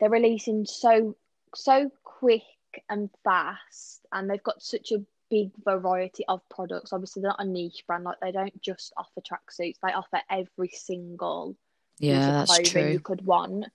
they're 0.00 0.10
releasing 0.10 0.64
so 0.64 1.16
so 1.54 1.90
quick 2.04 2.42
and 2.88 3.10
fast 3.24 4.06
and 4.12 4.28
they've 4.30 4.42
got 4.42 4.62
such 4.62 4.92
a 4.92 5.04
big 5.30 5.50
variety 5.64 6.24
of 6.28 6.40
products. 6.48 6.92
Obviously 6.92 7.22
they're 7.22 7.30
not 7.30 7.40
a 7.40 7.44
niche 7.44 7.84
brand 7.86 8.04
like 8.04 8.20
they 8.20 8.32
don't 8.32 8.60
just 8.62 8.92
offer 8.96 9.20
tracksuits 9.20 9.76
they 9.82 9.92
offer 9.92 10.20
every 10.30 10.68
single 10.68 11.56
yeah, 11.98 12.30
that's 12.30 12.50
clothing 12.50 12.92
you 12.92 13.00
could 13.00 13.24
want. 13.26 13.66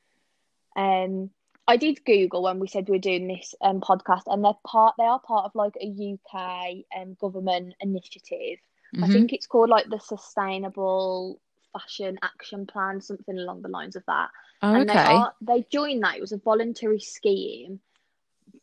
Um 0.76 1.30
I 1.68 1.78
did 1.78 2.04
Google 2.04 2.44
when 2.44 2.60
we 2.60 2.68
said 2.68 2.90
we 2.90 2.98
are 2.98 3.00
doing 3.00 3.28
this 3.28 3.56
um 3.62 3.80
podcast 3.82 4.24
and 4.28 4.44
they're 4.44 4.54
part 4.66 4.96
they 4.98 5.06
are 5.06 5.20
part 5.20 5.46
of 5.46 5.56
like 5.56 5.76
a 5.80 5.88
UK 6.14 6.84
um 7.00 7.16
government 7.20 7.76
initiative 7.80 8.60
I 9.02 9.08
Mhm. 9.08 9.12
think 9.12 9.34
it's 9.34 9.48
called 9.48 9.70
like 9.70 9.90
the 9.90 10.00
Sustainable 10.00 11.40
Fashion 11.74 12.20
Action 12.22 12.68
Plan, 12.68 13.02
something 13.02 13.38
along 13.38 13.62
the 13.64 13.70
lines 13.70 13.96
of 13.96 14.04
that. 14.06 14.30
Oh, 14.62 14.76
and 14.76 14.90
they 14.90 14.94
are 14.94 15.34
they 15.42 15.64
joined 15.72 16.04
that. 16.04 16.18
It 16.18 16.22
was 16.22 16.32
a 16.32 16.38
voluntary 16.38 17.00
scheme, 17.00 17.80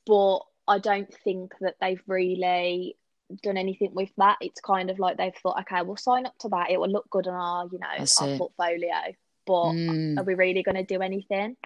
but 0.06 0.40
I 0.68 0.78
don't 0.78 1.12
think 1.24 1.52
that 1.60 1.76
they've 1.80 2.02
really 2.06 2.96
done 3.42 3.56
anything 3.56 3.94
with 3.94 4.10
that. 4.16 4.38
It's 4.40 4.60
kind 4.60 4.90
of 4.90 4.98
like 4.98 5.16
they've 5.16 5.34
thought, 5.34 5.60
okay, 5.60 5.82
we'll 5.82 5.96
sign 5.96 6.26
up 6.26 6.36
to 6.38 6.48
that. 6.50 6.70
It 6.70 6.78
will 6.80 6.88
look 6.90 7.08
good 7.10 7.26
on 7.26 7.34
our, 7.34 7.64
you 7.70 7.78
know, 7.78 7.86
That's 7.98 8.20
our 8.20 8.28
it. 8.28 8.38
portfolio. 8.38 9.14
But 9.46 9.72
Mm. 9.72 10.18
are 10.18 10.24
we 10.24 10.34
really 10.34 10.62
going 10.62 10.76
to 10.76 10.84
do 10.84 11.00
anything? 11.02 11.56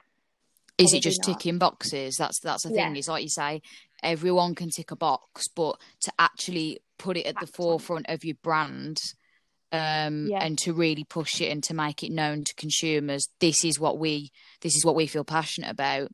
Is 0.79 0.93
it 0.93 1.03
just 1.03 1.21
not. 1.27 1.39
ticking 1.39 1.59
boxes? 1.59 2.17
That's 2.17 2.41
that's 2.41 2.65
the 2.65 2.71
thing. 2.71 2.95
Yeah. 2.95 2.99
Is 2.99 3.09
like 3.09 3.23
you 3.23 3.29
say, 3.29 3.63
everyone 4.03 4.55
can 4.55 4.71
tick 4.71 4.91
a 4.91 4.97
box, 4.97 5.49
but 5.49 5.79
to 6.01 6.13
actually 6.19 6.81
put 6.99 7.17
it 7.17 7.27
at 7.27 7.35
the 7.35 7.41
Act 7.41 7.43
on 7.43 7.49
it. 7.49 7.57
forefront 7.57 8.07
of 8.09 8.25
your 8.25 8.37
brand, 8.43 8.99
um, 9.73 10.29
Yeah. 10.29 10.45
and 10.45 10.59
to 10.59 10.73
really 10.73 11.05
push 11.05 11.41
it 11.41 11.51
and 11.51 11.63
to 11.65 11.75
make 11.75 12.03
it 12.03 12.13
known 12.13 12.45
to 12.45 12.55
consumers, 12.55 13.29
this 13.41 13.65
is 13.65 13.79
what 13.81 13.99
we 13.99 14.31
this 14.61 14.77
is 14.77 14.85
what 14.85 14.95
we 14.95 15.07
feel 15.07 15.25
passionate 15.25 15.71
about. 15.71 16.11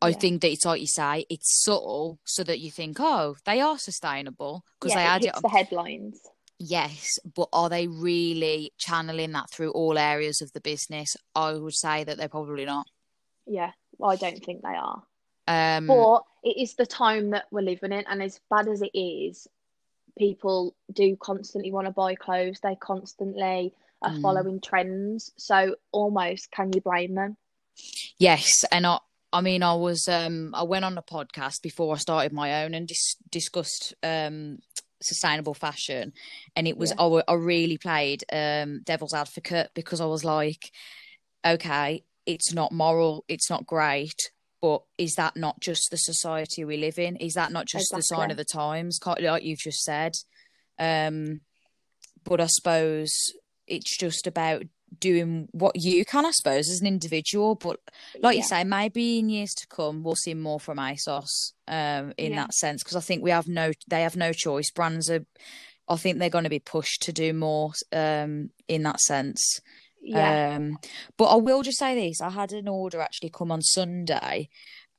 I 0.00 0.08
Yeah. 0.08 0.18
think 0.18 0.42
that 0.42 0.50
it's 0.50 0.64
like 0.64 0.80
you 0.80 0.88
say, 0.88 1.24
it's 1.30 1.62
subtle, 1.64 2.18
so 2.24 2.42
that 2.42 2.58
you 2.58 2.72
think, 2.72 2.98
oh, 2.98 3.36
they 3.44 3.60
are 3.60 3.78
sustainable 3.78 4.64
because 4.80 4.94
they 4.94 5.04
add 5.04 5.24
it 5.24 5.28
it. 5.28 5.42
the 5.42 5.48
headlines. 5.48 6.20
Yes, 6.58 7.18
but 7.34 7.48
are 7.52 7.68
they 7.68 7.86
really 7.88 8.72
channeling 8.78 9.32
that 9.32 9.50
through 9.50 9.70
all 9.72 9.98
areas 9.98 10.40
of 10.42 10.52
the 10.52 10.60
business? 10.60 11.16
I 11.34 11.52
would 11.54 11.74
say 11.74 12.04
that 12.04 12.16
they're 12.16 12.28
probably 12.28 12.64
not. 12.64 12.86
Yeah, 13.46 13.72
well, 13.98 14.10
I 14.10 14.16
don't 14.16 14.44
think 14.44 14.62
they 14.62 14.76
are. 14.76 15.02
Um, 15.48 15.86
But 15.88 16.22
it 16.44 16.60
is 16.60 16.74
the 16.74 16.86
time 16.86 17.30
that 17.30 17.46
we're 17.50 17.62
living 17.62 17.92
in, 17.92 18.04
and 18.08 18.22
as 18.22 18.40
bad 18.48 18.68
as 18.68 18.82
it 18.82 18.96
is, 18.96 19.48
people 20.18 20.74
do 20.92 21.16
constantly 21.16 21.72
want 21.72 21.86
to 21.86 21.92
buy 21.92 22.14
clothes. 22.14 22.60
They 22.62 22.76
constantly 22.76 23.74
are 24.02 24.12
Mm. 24.12 24.22
following 24.22 24.60
trends. 24.60 25.32
So 25.36 25.76
almost, 25.92 26.50
can 26.50 26.72
you 26.72 26.80
blame 26.80 27.14
them? 27.14 27.36
Yes, 28.18 28.64
and 28.70 28.86
I, 28.86 28.98
I 29.32 29.40
mean, 29.40 29.62
I 29.62 29.74
was, 29.74 30.06
um, 30.08 30.54
I 30.54 30.62
went 30.62 30.84
on 30.84 30.98
a 30.98 31.02
podcast 31.02 31.62
before 31.62 31.94
I 31.94 31.98
started 31.98 32.32
my 32.32 32.64
own 32.64 32.74
and 32.74 32.86
dis- 32.86 33.16
discussed 33.30 33.94
um 34.02 34.58
sustainable 35.00 35.54
fashion, 35.54 36.12
and 36.54 36.68
it 36.68 36.76
was 36.76 36.90
Yeah. 36.90 37.02
I, 37.02 37.22
I 37.26 37.34
really 37.34 37.78
played 37.78 38.24
um 38.32 38.82
devil's 38.84 39.14
advocate 39.14 39.70
because 39.74 40.00
I 40.00 40.06
was 40.06 40.24
like, 40.24 40.70
okay, 41.44 42.04
it's 42.26 42.52
not 42.52 42.72
moral, 42.72 43.24
it's 43.28 43.50
not 43.50 43.66
great. 43.66 44.30
But 44.62 44.82
is 44.96 45.14
that 45.16 45.36
not 45.36 45.60
just 45.60 45.90
the 45.90 45.96
society 45.96 46.64
we 46.64 46.76
live 46.76 46.98
in? 46.98 47.16
Is 47.16 47.34
that 47.34 47.50
not 47.50 47.66
just 47.66 47.92
the 47.92 48.00
sign 48.00 48.30
of 48.30 48.36
the 48.36 48.44
times, 48.44 49.00
like 49.04 49.42
you've 49.42 49.58
just 49.58 49.82
said? 49.82 50.12
Um, 50.78 51.40
but 52.24 52.40
I 52.40 52.46
suppose 52.46 53.10
it's 53.66 53.98
just 53.98 54.28
about 54.28 54.62
doing 55.00 55.48
what 55.50 55.72
you 55.74 56.04
can, 56.04 56.24
I 56.24 56.30
suppose, 56.30 56.70
as 56.70 56.80
an 56.80 56.86
individual. 56.86 57.56
But 57.56 57.80
like 58.20 58.36
you 58.36 58.44
say, 58.44 58.62
maybe 58.62 59.18
in 59.18 59.30
years 59.30 59.52
to 59.54 59.66
come, 59.66 60.04
we'll 60.04 60.14
see 60.14 60.34
more 60.34 60.60
from 60.60 60.78
ASOS 60.78 61.54
um, 61.66 62.12
in 62.16 62.32
Yeah. 62.32 62.42
that 62.42 62.54
sense 62.54 62.84
because 62.84 62.96
I 62.96 63.00
think 63.00 63.22
we 63.24 63.30
have 63.30 63.48
no, 63.48 63.72
they 63.88 64.02
have 64.02 64.14
no 64.16 64.32
choice. 64.32 64.70
Brands 64.70 65.10
are, 65.10 65.26
I 65.88 65.96
think 65.96 66.18
they're 66.18 66.30
going 66.30 66.44
to 66.44 66.50
be 66.50 66.60
pushed 66.60 67.02
to 67.02 67.12
do 67.12 67.32
more 67.32 67.72
um, 67.92 68.50
in 68.68 68.84
that 68.84 69.00
sense. 69.00 69.60
Yeah. 70.02 70.56
Um, 70.56 70.78
but 71.16 71.26
I 71.26 71.36
will 71.36 71.62
just 71.62 71.78
say 71.78 71.94
this: 71.94 72.20
I 72.20 72.30
had 72.30 72.52
an 72.52 72.68
order 72.68 73.00
actually 73.00 73.30
come 73.30 73.52
on 73.52 73.62
Sunday, 73.62 74.48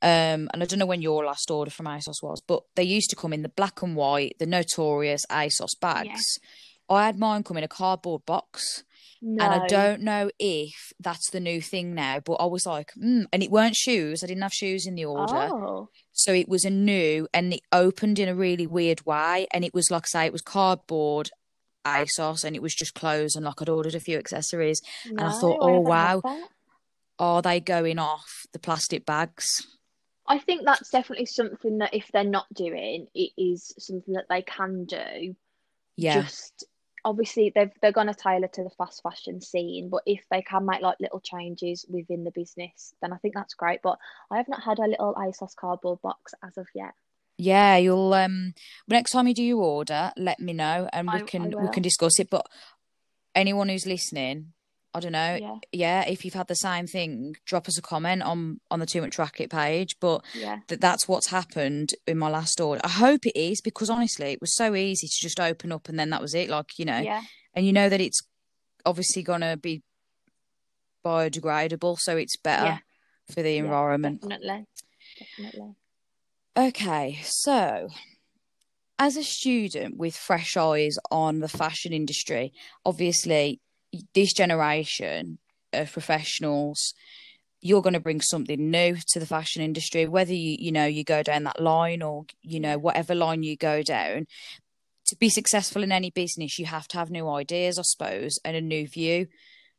um, 0.02 0.50
and 0.54 0.62
I 0.62 0.66
don't 0.66 0.80
know 0.80 0.86
when 0.86 1.02
your 1.02 1.26
last 1.26 1.50
order 1.52 1.72
from 1.72 1.86
ASOS 1.86 2.22
was, 2.22 2.42
but 2.46 2.64
they 2.76 2.84
used 2.84 3.10
to 3.12 3.16
come 3.16 3.34
in 3.34 3.42
the 3.42 3.50
black 3.50 3.82
and 3.82 3.96
white, 3.96 4.36
the 4.40 4.46
notorious 4.46 5.26
ASOS 5.30 5.80
bags. 5.80 6.40
I 6.90 7.06
had 7.06 7.18
mine 7.18 7.44
come 7.44 7.58
in 7.58 7.64
a 7.64 7.70
cardboard 7.70 8.26
box, 8.26 8.84
no. 9.22 9.44
and 9.44 9.54
I 9.54 9.68
don't 9.68 10.02
know 10.02 10.30
if 10.40 10.92
that's 11.00 11.30
the 11.30 11.40
new 11.40 11.62
thing 11.62 11.94
now. 11.96 12.20
But 12.20 12.34
I 12.34 12.46
was 12.46 12.66
like, 12.66 12.92
mm. 13.02 13.26
and 13.32 13.42
it 13.44 13.52
weren't 13.52 13.76
shoes. 13.76 14.24
I 14.24 14.28
didn't 14.28 14.44
have 14.44 14.54
shoes 14.54 14.86
in 14.86 14.96
the 14.96 15.06
order, 15.06 15.50
Oh. 15.52 15.90
so 16.12 16.34
it 16.34 16.50
was 16.50 16.66
a 16.66 16.70
new, 16.70 17.28
and 17.34 17.54
it 17.54 17.62
opened 17.72 18.20
in 18.20 18.28
a 18.28 18.36
really 18.36 18.68
weird 18.68 19.06
way, 19.06 19.48
and 19.54 19.64
it 19.64 19.74
was 19.74 19.90
like 19.90 20.04
I 20.04 20.08
say, 20.08 20.26
it 20.26 20.34
was 20.34 20.42
cardboard. 20.42 21.30
ASOS 21.86 22.44
and 22.44 22.56
it 22.56 22.62
was 22.62 22.74
just 22.76 22.94
clothes 22.94 23.36
and 23.36 23.46
like 23.46 23.62
I'd 23.62 23.70
ordered 23.70 23.96
a 23.96 24.00
few 24.00 24.18
accessories 24.18 24.82
No, 25.06 25.26
I 25.28 25.32
thought, 25.32 25.58
oh, 25.62 25.84
haven't 25.84 26.24
wow. 26.24 26.44
are 27.20 27.42
they 27.42 27.60
going 27.60 28.00
off 28.00 28.46
the 28.54 28.60
plastic 28.60 29.06
bags? 29.06 29.48
I 30.28 30.40
think 30.40 30.64
that's 30.66 30.90
definitely 30.90 31.26
something 31.26 31.80
that 31.80 31.94
if 31.94 32.10
they're 32.14 32.24
not 32.24 32.46
doing, 32.54 33.08
it 33.14 33.32
is 33.38 33.74
something 33.78 34.14
that 34.14 34.28
they 34.30 34.42
can 34.42 34.86
do. 34.86 35.36
Yeah, 35.98 36.22
Just 36.22 36.66
obviously 37.06 37.52
they've 37.54 37.72
they're 37.82 37.92
gonna 37.92 38.14
tailor 38.14 38.48
to 38.48 38.64
the 38.64 38.70
fast 38.72 39.04
fashion 39.04 39.42
scene, 39.42 39.90
but 39.90 40.04
if 40.06 40.24
they 40.32 40.42
can 40.42 40.66
make 40.66 40.82
like 40.82 41.00
little 41.00 41.20
changes 41.20 41.86
within 41.90 42.24
the 42.24 42.32
business, 42.32 42.94
then 43.02 43.12
I 43.14 43.18
think 43.18 43.34
that's 43.36 43.54
great. 43.54 43.82
But 43.84 44.00
I 44.32 44.38
have 44.38 44.48
not 44.48 44.64
had 44.64 44.80
a 44.80 44.88
little 44.88 45.14
ASOS 45.16 45.56
cardboard 45.56 46.02
box 46.02 46.34
as 46.44 46.58
of 46.58 46.68
yet. 46.74 46.94
Yeah. 47.38 47.78
You'll 47.78 48.14
um 48.14 48.54
next 48.88 49.12
time 49.12 49.28
you 49.28 49.34
do 49.34 49.44
your 49.44 49.62
order, 49.64 50.12
let 50.18 50.40
me 50.40 50.54
know 50.54 50.88
and 50.94 51.08
we 51.08 51.14
I- 51.20 51.24
I 51.24 51.26
can 51.26 51.44
we 51.62 51.70
can 51.70 51.84
discuss 51.84 52.20
it. 52.20 52.30
But 52.30 52.46
anyone 53.36 53.70
who's 53.70 53.86
listening, 53.86 54.54
I 54.94 55.00
don't 55.00 55.12
know, 55.12 55.38
Yeah, 55.42 55.58
yeah, 55.72 56.06
if 56.08 56.24
you've 56.24 56.36
had 56.36 56.48
the 56.48 56.56
same 56.56 56.86
thing, 56.86 57.36
drop 57.46 57.68
us 57.68 57.78
a 57.78 57.82
comment 57.82 58.22
on 58.22 58.60
on 58.70 58.80
the 58.80 58.86
Too 58.86 59.02
Much 59.02 59.18
Racket 59.18 59.50
page. 59.50 59.96
But 60.00 60.24
yeah, 60.36 60.60
that 60.68 60.82
that's 60.82 61.08
what's 61.08 61.28
happened 61.30 61.94
in 62.06 62.18
my 62.20 62.30
last 62.30 62.62
order. 62.62 62.82
I 62.84 62.90
hope 62.90 63.26
it 63.26 63.36
is 63.40 63.60
because 63.62 63.90
honestly, 63.90 64.28
it 64.34 64.42
was 64.42 64.56
so 64.56 64.76
easy 64.76 65.08
to 65.08 65.20
just 65.20 65.40
open 65.40 65.72
up 65.72 65.90
and 65.90 65.98
then 65.98 66.12
that 66.12 66.22
was 66.22 66.36
it. 66.36 66.50
Like 66.50 66.78
you 66.78 66.86
know, 66.86 67.00
yeah, 67.00 67.22
and 67.56 67.66
you 67.66 67.74
know 67.74 67.90
that 67.90 68.00
it's 68.02 68.22
obviously 68.86 69.24
gonna 69.24 69.58
be 69.58 69.82
biodegradable, 71.06 71.98
so 72.00 72.16
it's 72.18 72.38
better 72.38 72.66
Yeah. 72.66 72.78
for 73.34 73.42
the 73.42 73.58
environment. 73.58 74.22
definitely, 74.22 74.68
definitely. 75.20 75.76
Okay, 76.56 77.20
so 77.24 77.90
as 79.00 79.18
a 79.18 79.24
student 79.24 79.98
with 79.98 80.16
fresh 80.16 80.56
eyes 80.56 80.98
on 81.10 81.40
the 81.40 81.48
fashion 81.48 81.94
industry, 81.94 82.54
obviously 82.86 83.60
this 84.14 84.34
generation 84.34 85.40
of 85.74 85.92
professionals, 85.92 86.94
you're 87.60 87.82
going 87.82 87.94
to 87.94 88.00
bring 88.00 88.22
something 88.22 88.70
new 88.70 88.98
to 89.08 89.20
the 89.20 89.26
fashion 89.26 89.64
industry, 89.64 90.06
whether 90.08 90.34
you 90.34 90.56
you 90.60 90.72
know 90.72 90.86
you 90.86 91.04
go 91.04 91.24
down 91.24 91.44
that 91.46 91.60
line 91.60 92.04
or 92.04 92.26
you 92.44 92.60
know 92.60 92.78
whatever 92.78 93.16
line 93.16 93.42
you 93.42 93.58
go 93.58 93.82
down. 93.82 94.28
To 95.08 95.16
be 95.16 95.30
successful 95.30 95.82
in 95.82 95.92
any 95.92 96.12
business, 96.12 96.60
you 96.60 96.68
have 96.68 96.88
to 96.90 96.98
have 96.98 97.10
new 97.10 97.28
ideas, 97.30 97.80
I 97.80 97.84
suppose, 97.84 98.40
and 98.46 98.56
a 98.56 98.62
new 98.62 98.88
view. 98.88 99.28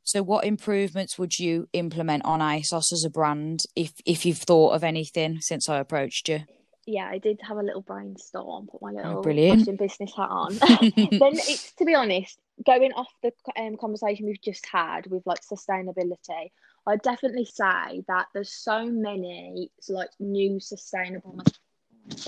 So, 0.02 0.24
what 0.24 0.44
improvements 0.44 1.20
would 1.20 1.38
you 1.38 1.68
implement 1.72 2.24
on 2.24 2.40
ASOS 2.40 2.92
as 2.92 3.04
a 3.06 3.10
brand, 3.10 3.60
if 3.76 3.92
if 4.04 4.26
you've 4.26 4.38
thought 4.38 4.70
of 4.70 4.82
anything 4.82 5.40
since 5.40 5.68
I 5.68 5.78
approached 5.78 6.28
you? 6.28 6.40
Yeah, 6.86 7.08
I 7.08 7.18
did 7.18 7.40
have 7.42 7.56
a 7.56 7.62
little 7.62 7.80
brainstorm, 7.82 8.66
put 8.66 8.82
my 8.82 8.90
little 8.92 9.18
Oh, 9.18 9.22
brilliant. 9.22 9.78
business 9.78 10.14
hat 10.14 10.28
on. 10.30 10.52
then 10.58 11.32
it's 11.32 11.72
to 11.78 11.84
be 11.84 11.94
honest, 11.94 12.38
going 12.66 12.92
off 12.92 13.08
the 13.22 13.32
um, 13.58 13.76
conversation 13.76 14.26
we've 14.26 14.40
just 14.42 14.66
had 14.66 15.06
with 15.06 15.26
like 15.26 15.40
sustainability, 15.40 16.50
I'd 16.86 17.02
definitely 17.02 17.46
say 17.46 18.04
that 18.08 18.26
there's 18.34 18.52
so 18.52 18.84
many 18.86 19.70
like 19.88 20.10
new 20.20 20.60
sustainable 20.60 21.40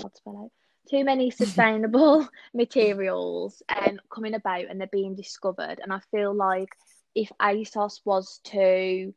God 0.01 0.15
spell 0.15 0.37
out. 0.45 0.51
too 0.89 1.03
many 1.03 1.29
sustainable 1.43 2.27
materials 2.53 3.61
um 3.69 3.99
coming 4.13 4.33
about 4.33 4.65
and 4.65 4.79
they're 4.79 4.87
being 4.91 5.15
discovered 5.15 5.79
and 5.81 5.93
I 5.93 5.99
feel 6.11 6.33
like 6.33 6.69
if 7.15 7.31
ASOS 7.39 8.01
was 8.05 8.39
to 8.45 9.13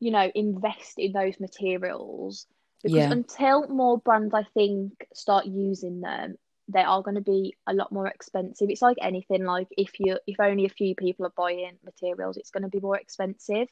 you 0.00 0.10
know 0.10 0.30
invest 0.34 0.98
in 0.98 1.12
those 1.12 1.40
materials 1.40 2.46
because 2.82 3.06
Yeah. 3.06 3.10
until 3.10 3.66
more 3.68 3.98
brands 3.98 4.34
I 4.34 4.44
think 4.54 5.06
start 5.14 5.46
using 5.46 6.00
them 6.00 6.36
they 6.68 6.80
are 6.82 7.02
going 7.02 7.16
to 7.16 7.20
be 7.20 7.56
a 7.66 7.74
lot 7.74 7.92
more 7.92 8.06
expensive 8.06 8.68
it's 8.70 8.82
like 8.82 8.96
anything 9.00 9.44
like 9.44 9.68
if 9.76 9.98
you 10.00 10.18
if 10.26 10.38
only 10.40 10.64
a 10.66 10.70
few 10.70 10.94
people 10.94 11.26
are 11.26 11.32
buying 11.36 11.78
materials 11.84 12.36
it's 12.36 12.50
going 12.50 12.62
to 12.62 12.68
be 12.68 12.80
more 12.80 12.96
expensive 12.98 13.68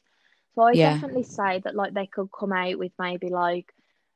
so 0.55 0.63
I 0.63 0.75
Yeah. 0.75 0.75
definitely 0.75 1.23
say 1.23 1.59
that 1.63 1.75
like 1.75 1.93
they 1.93 2.07
could 2.07 2.29
come 2.37 2.51
out 2.53 2.77
with 2.77 2.91
maybe 2.99 3.29
like 3.29 3.73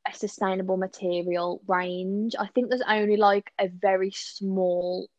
a 0.08 0.13
sustainable 0.13 0.77
material 0.77 1.62
range. 1.67 2.36
I 2.38 2.47
think 2.47 2.69
there's 2.69 2.81
only 2.88 3.17
like 3.17 3.51
a 3.60 3.67
very 3.67 4.12
small 4.12 5.10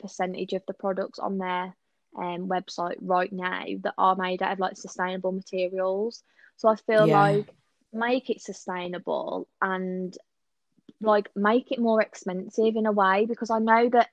percentage 0.00 0.52
of 0.52 0.62
the 0.66 0.74
products 0.74 1.18
on 1.18 1.38
their 1.38 1.74
um 2.18 2.48
website 2.48 2.96
right 3.00 3.32
now 3.32 3.64
that 3.82 3.94
are 3.98 4.16
made 4.16 4.42
out 4.42 4.52
of 4.52 4.58
like 4.58 4.76
sustainable 4.76 5.32
materials. 5.32 6.22
So 6.56 6.68
I 6.68 6.76
feel 6.76 7.06
Yeah. 7.06 7.08
like 7.08 7.54
make 7.92 8.30
it 8.30 8.40
sustainable 8.40 9.48
and 9.62 10.16
like 11.00 11.28
make 11.36 11.70
it 11.70 11.78
more 11.78 12.02
expensive 12.02 12.76
in 12.76 12.86
a 12.86 12.92
way 12.92 13.26
because 13.26 13.50
I 13.50 13.58
know 13.58 13.88
that 13.90 14.08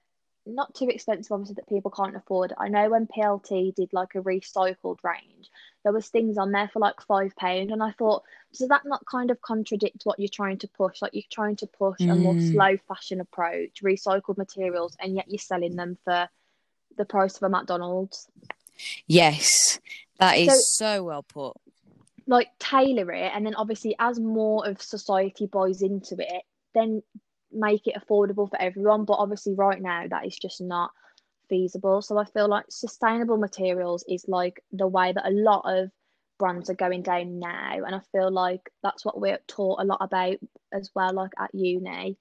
not 0.46 0.76
too 0.76 0.88
expensive 0.90 1.32
obviously 1.32 1.56
that 1.56 1.68
people 1.68 1.90
can't 1.90 2.16
afford. 2.16 2.54
I 2.58 2.68
know 2.68 2.90
when 2.90 3.08
PLT 3.08 3.74
did 3.74 3.92
like 3.92 4.14
a 4.16 4.22
recycled 4.22 5.00
range, 5.04 5.50
there 5.84 5.94
was 5.94 6.08
things 6.08 6.38
on 6.38 6.52
there 6.52 6.70
for 6.72 6.80
like 6.80 7.02
five 7.02 7.36
pound 7.36 7.72
and 7.72 7.82
I 7.82 7.92
thought, 7.92 8.24
does 8.56 8.68
that 8.70 8.86
not 8.86 9.06
kind 9.08 9.32
of 9.32 9.42
contradict 9.42 10.04
what 10.04 10.20
you're 10.20 10.30
trying 10.30 10.60
to 10.60 10.68
push? 10.68 11.02
Like 11.02 11.14
you're 11.14 11.24
trying 11.32 11.56
to 11.58 11.68
push 11.68 12.02
a 12.02 12.16
more 12.16 12.36
Mm. 12.36 12.52
slow 12.52 12.78
fashion 12.88 13.20
approach, 13.22 13.82
recycled 13.82 14.38
materials, 14.38 14.96
and 15.00 15.16
yet 15.16 15.26
you're 15.28 15.40
selling 15.40 15.76
them 15.76 15.98
for 16.06 16.30
the 16.96 17.06
price 17.06 17.36
of 17.38 17.44
a 17.44 17.50
McDonald's. 17.50 18.28
Yes, 19.08 19.80
that 20.20 20.38
is 20.38 20.70
so 20.76 21.04
well 21.04 21.24
put. 21.24 21.58
Like 22.28 22.50
tailor 22.60 23.12
it 23.12 23.32
and 23.34 23.46
then 23.46 23.56
obviously 23.56 23.96
as 24.00 24.20
more 24.20 24.68
of 24.68 24.82
society 24.82 25.46
buys 25.46 25.82
into 25.82 26.16
it 26.20 26.44
then 26.74 27.02
make 27.52 27.88
it 27.88 27.96
affordable 27.96 28.50
for 28.50 28.60
everyone. 28.62 29.06
But 29.06 29.14
obviously 29.20 29.54
right 29.54 29.82
now 29.82 30.06
that 30.10 30.26
is 30.26 30.38
just 30.38 30.62
not 30.62 30.92
feasible. 31.50 32.02
So 32.02 32.18
i 32.18 32.26
feel 32.26 32.48
like 32.50 32.66
sustainable 32.70 33.38
materials 33.38 34.04
is 34.08 34.26
like 34.28 34.62
the 34.72 34.88
way 34.88 35.14
that 35.14 35.28
a 35.28 35.32
lot 35.32 35.62
of 35.66 35.92
brands 36.40 36.70
are 36.70 36.76
going 36.76 37.02
down 37.04 37.40
now. 37.40 37.84
And 37.86 37.96
i 37.96 38.00
feel 38.12 38.32
like 38.32 38.70
that's 38.84 39.06
what 39.06 39.20
we're 39.20 39.40
taught 39.48 39.82
a 39.82 39.86
lot 39.86 40.00
about 40.02 40.38
as 40.74 40.90
well 40.96 41.14
like 41.14 41.32
at 41.40 41.54
uni. 41.54 42.18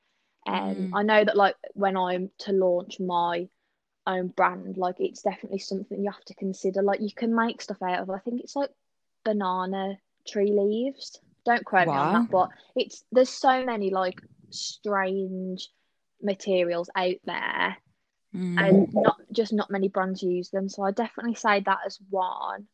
And 0.47 0.89
Mm. 0.89 0.91
i 0.93 1.03
know 1.03 1.25
that 1.25 1.37
like 1.37 1.57
when 1.73 1.97
i'm 1.97 2.31
to 2.41 2.53
launch 2.53 3.01
my 3.01 3.49
own 4.07 4.29
brand 4.29 4.77
like 4.77 4.97
it's 5.01 5.23
definitely 5.23 5.59
something 5.59 6.03
you 6.05 6.11
have 6.11 6.25
to 6.27 6.35
consider. 6.35 6.83
Like 6.83 7.01
you 7.01 7.13
can 7.15 7.35
make 7.35 7.63
stuff 7.63 7.83
out 7.83 8.01
of 8.01 8.11
i 8.11 8.19
think 8.19 8.43
it's 8.43 8.55
like 8.57 8.71
banana 9.25 9.99
tree 10.27 10.53
leaves. 10.53 11.19
Don't 11.45 11.65
quote 11.65 11.87
me 11.89 11.93
on 11.93 12.13
that, 12.23 12.31
but 12.31 12.49
it's 12.75 13.05
there's 13.13 13.29
so 13.29 13.65
many 13.65 13.91
like 13.91 14.21
strange 14.51 15.69
materials 16.23 16.89
out 16.97 17.17
there, 17.25 17.77
Mm. 18.35 18.59
and 18.59 18.95
not 18.95 19.17
just 19.31 19.53
not 19.53 19.71
many 19.71 19.89
brands 19.89 20.21
use 20.23 20.51
them. 20.51 20.69
So 20.69 20.83
I 20.83 20.91
definitely 20.91 21.35
say 21.35 21.61
that 21.61 21.79
as 21.87 21.99
one. 22.11 22.67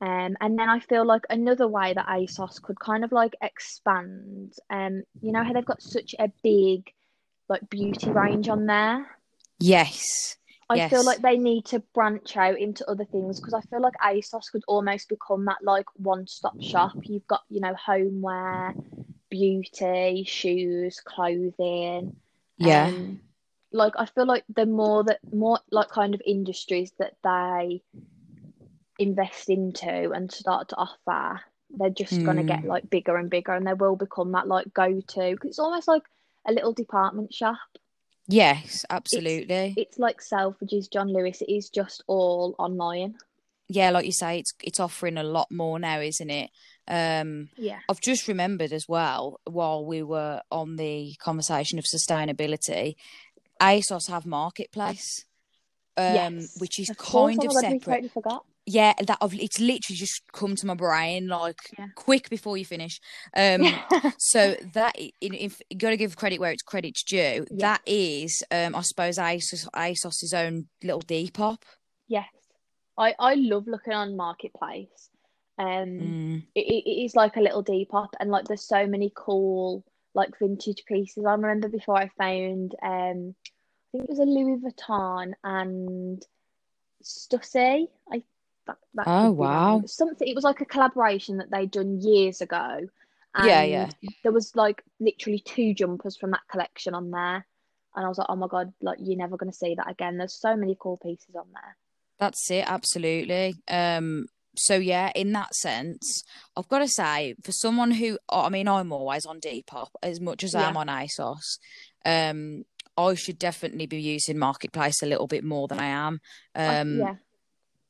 Um, 0.00 0.36
and 0.40 0.58
then 0.58 0.68
I 0.70 0.80
feel 0.80 1.04
like 1.04 1.24
another 1.30 1.68
way 1.68 1.92
that 1.92 2.08
ASOS 2.08 2.60
could 2.62 2.80
kind 2.80 3.04
of 3.04 3.12
like 3.12 3.36
expand. 3.42 4.54
Um, 4.70 5.02
you 5.20 5.32
know 5.32 5.44
how 5.44 5.52
they've 5.52 5.64
got 5.64 5.82
such 5.82 6.14
a 6.18 6.32
big 6.42 6.90
like 7.48 7.68
beauty 7.68 8.10
range 8.10 8.48
on 8.48 8.66
there. 8.66 9.06
Yes. 9.60 10.38
I 10.68 10.78
feel 10.88 11.04
like 11.04 11.20
they 11.20 11.36
need 11.38 11.66
to 11.66 11.80
branch 11.94 12.36
out 12.36 12.58
into 12.58 12.88
other 12.90 13.04
things 13.04 13.40
because 13.40 13.54
I 13.54 13.60
feel 13.62 13.80
like 13.80 13.94
ASOS 14.04 14.50
could 14.50 14.64
almost 14.66 15.08
become 15.08 15.44
that 15.46 15.62
like 15.62 15.86
one 15.96 16.26
stop 16.26 16.60
shop. 16.62 16.92
You've 17.02 17.26
got, 17.26 17.42
you 17.48 17.60
know, 17.60 17.74
homeware, 17.74 18.74
beauty, 19.30 20.24
shoes, 20.24 21.00
clothing. 21.04 22.16
Yeah. 22.58 22.86
Um, 22.88 23.20
like 23.72 23.94
I 23.96 24.06
feel 24.06 24.26
like 24.26 24.44
the 24.54 24.66
more 24.66 25.04
that 25.04 25.20
more 25.32 25.58
like 25.70 25.88
kind 25.90 26.14
of 26.14 26.22
industries 26.26 26.92
that 26.98 27.16
they 27.22 27.82
invest 28.98 29.48
into 29.50 30.12
and 30.12 30.30
start 30.32 30.68
to 30.68 30.76
offer, 30.76 31.40
they're 31.70 31.90
just 31.90 32.22
gonna 32.24 32.44
get 32.44 32.62
Mm. 32.62 32.66
like 32.66 32.90
bigger 32.90 33.16
and 33.16 33.30
bigger 33.30 33.52
and 33.52 33.66
they 33.66 33.74
will 33.74 33.96
become 33.96 34.32
that 34.32 34.48
like 34.48 34.72
go 34.74 35.00
to 35.00 35.30
because 35.32 35.50
it's 35.50 35.58
almost 35.58 35.88
like 35.88 36.02
a 36.46 36.52
little 36.52 36.72
department 36.72 37.32
shop 37.32 37.58
Yes, 38.28 38.84
absolutely. 38.88 39.74
it's 39.76 39.98
like 39.98 40.20
Selfridges, 40.20 40.90
John 40.90 41.12
Lewis. 41.12 41.42
It 41.42 41.52
is 41.52 41.68
just 41.70 42.02
all 42.06 42.54
online. 42.58 43.16
yeah, 43.68 43.90
like 43.90 44.06
you 44.06 44.12
say, 44.12 44.38
it's 44.38 44.52
it's 44.62 44.80
offering 44.80 45.16
a 45.18 45.22
lot 45.22 45.50
more 45.50 45.78
now, 45.78 46.00
isn't 46.00 46.30
it? 46.30 46.50
Um, 46.88 47.48
yeah, 47.56 47.78
I've 47.88 48.00
just 48.00 48.28
remembered 48.28 48.72
as 48.72 48.86
well 48.88 49.40
while 49.44 49.84
we 49.84 50.02
were 50.02 50.40
on 50.50 50.76
the 50.76 51.14
conversation 51.20 51.78
of 51.78 51.84
sustainability, 51.84 52.94
ASOS 53.60 54.08
have 54.08 54.26
marketplace, 54.26 55.24
um, 55.96 56.14
yes. 56.14 56.54
which 56.58 56.78
is 56.80 56.90
Of 56.90 56.98
kind 56.98 57.44
of 57.44 57.52
separate. 57.52 57.82
totally 57.82 58.08
forgot. 58.08 58.44
Yeah, 58.64 58.92
that 59.06 59.18
I've, 59.20 59.34
it's 59.34 59.58
literally 59.58 59.96
just 59.96 60.22
come 60.32 60.54
to 60.56 60.66
my 60.66 60.74
brain 60.74 61.26
like 61.26 61.58
Yeah. 61.78 61.88
quick 61.96 62.30
before 62.30 62.56
you 62.56 62.64
finish. 62.64 63.00
Um, 63.36 63.64
so 64.18 64.54
that 64.74 64.94
if 64.96 65.60
you 65.68 65.78
got 65.78 65.90
to 65.90 65.96
give 65.96 66.16
credit 66.16 66.38
where 66.38 66.52
it's 66.52 66.62
credit's 66.62 67.02
due, 67.02 67.16
Yeah. 67.18 67.44
that 67.50 67.80
is, 67.86 68.42
um, 68.52 68.76
I 68.76 68.82
suppose 68.82 69.18
ASOS 69.18 69.68
ASOS's 69.74 70.32
own 70.32 70.68
little 70.82 71.00
Depop. 71.02 71.62
yes, 72.06 72.28
I 72.96 73.14
I 73.18 73.34
love 73.34 73.66
looking 73.66 73.94
on 73.94 74.16
marketplace. 74.16 75.10
Um, 75.58 75.98
Mm. 75.98 76.42
it, 76.54 76.60
it 76.60 76.84
it 76.88 77.04
is 77.04 77.16
like 77.16 77.36
a 77.36 77.40
little 77.40 77.64
Depop, 77.64 78.10
and 78.20 78.30
like 78.30 78.44
there's 78.46 78.66
so 78.68 78.86
many 78.86 79.10
cool 79.16 79.84
like 80.14 80.38
vintage 80.38 80.84
pieces. 80.86 81.24
I 81.24 81.32
remember 81.32 81.68
before 81.68 81.96
I 81.96 82.10
found 82.16 82.74
um, 82.82 83.34
I 83.34 83.98
think 83.98 84.04
it 84.04 84.10
was 84.10 84.18
a 84.20 84.22
Louis 84.24 84.60
Vuitton 84.60 85.32
and 85.42 86.24
Stussy. 87.02 87.88
I 88.12 88.22
that, 88.66 88.76
that 88.94 89.04
Oh, 89.06 89.30
wow. 89.30 89.82
Something. 89.86 90.28
It 90.28 90.34
was 90.34 90.44
like 90.44 90.60
a 90.60 90.66
collaboration 90.66 91.38
that 91.38 91.50
they'd 91.50 91.70
done 91.70 92.00
years 92.00 92.40
ago. 92.40 92.80
Yeah, 93.42 93.60
and 93.60 93.70
yeah. 93.70 93.90
There 94.22 94.32
was 94.32 94.54
like 94.54 94.82
literally 95.00 95.38
two 95.38 95.72
jumpers 95.74 96.16
from 96.16 96.32
that 96.32 96.42
collection 96.50 96.94
on 96.94 97.10
there, 97.10 97.46
and 97.96 98.04
I 98.04 98.08
was 98.08 98.18
like, 98.18 98.26
oh 98.28 98.36
my 98.36 98.46
god, 98.46 98.72
like 98.82 98.98
you're 99.00 99.16
never 99.16 99.38
gonna 99.38 99.52
see 99.52 99.74
that 99.74 99.90
again. 99.90 100.18
There's 100.18 100.38
so 100.38 100.54
many 100.54 100.76
cool 100.78 100.98
pieces 100.98 101.34
on 101.34 101.46
there. 101.52 101.76
That's 102.18 102.50
it, 102.50 102.64
absolutely. 102.66 103.54
Um, 103.68 104.26
so 104.56 104.74
yeah, 104.74 105.10
in 105.14 105.32
that 105.32 105.54
sense, 105.54 106.22
I've 106.56 106.68
got 106.68 106.80
to 106.80 106.88
say, 106.88 107.34
for 107.42 107.52
someone 107.52 107.90
who, 107.90 108.18
I 108.28 108.48
mean, 108.50 108.68
I'm 108.68 108.92
always 108.92 109.24
on 109.24 109.40
Depop 109.40 109.88
as 110.02 110.20
much 110.20 110.44
as 110.44 110.54
I'm 110.54 110.76
on 110.76 110.88
ASOS. 110.88 111.58
Um, 112.04 112.64
I 112.96 113.14
should 113.14 113.38
definitely 113.38 113.86
be 113.86 114.00
using 114.00 114.38
Marketplace 114.38 115.02
a 115.02 115.06
little 115.06 115.26
bit 115.26 115.42
more 115.42 115.68
than 115.68 115.80
I 115.80 115.86
am. 115.86 116.20
Um, 116.54 116.98
yeah. 116.98 117.14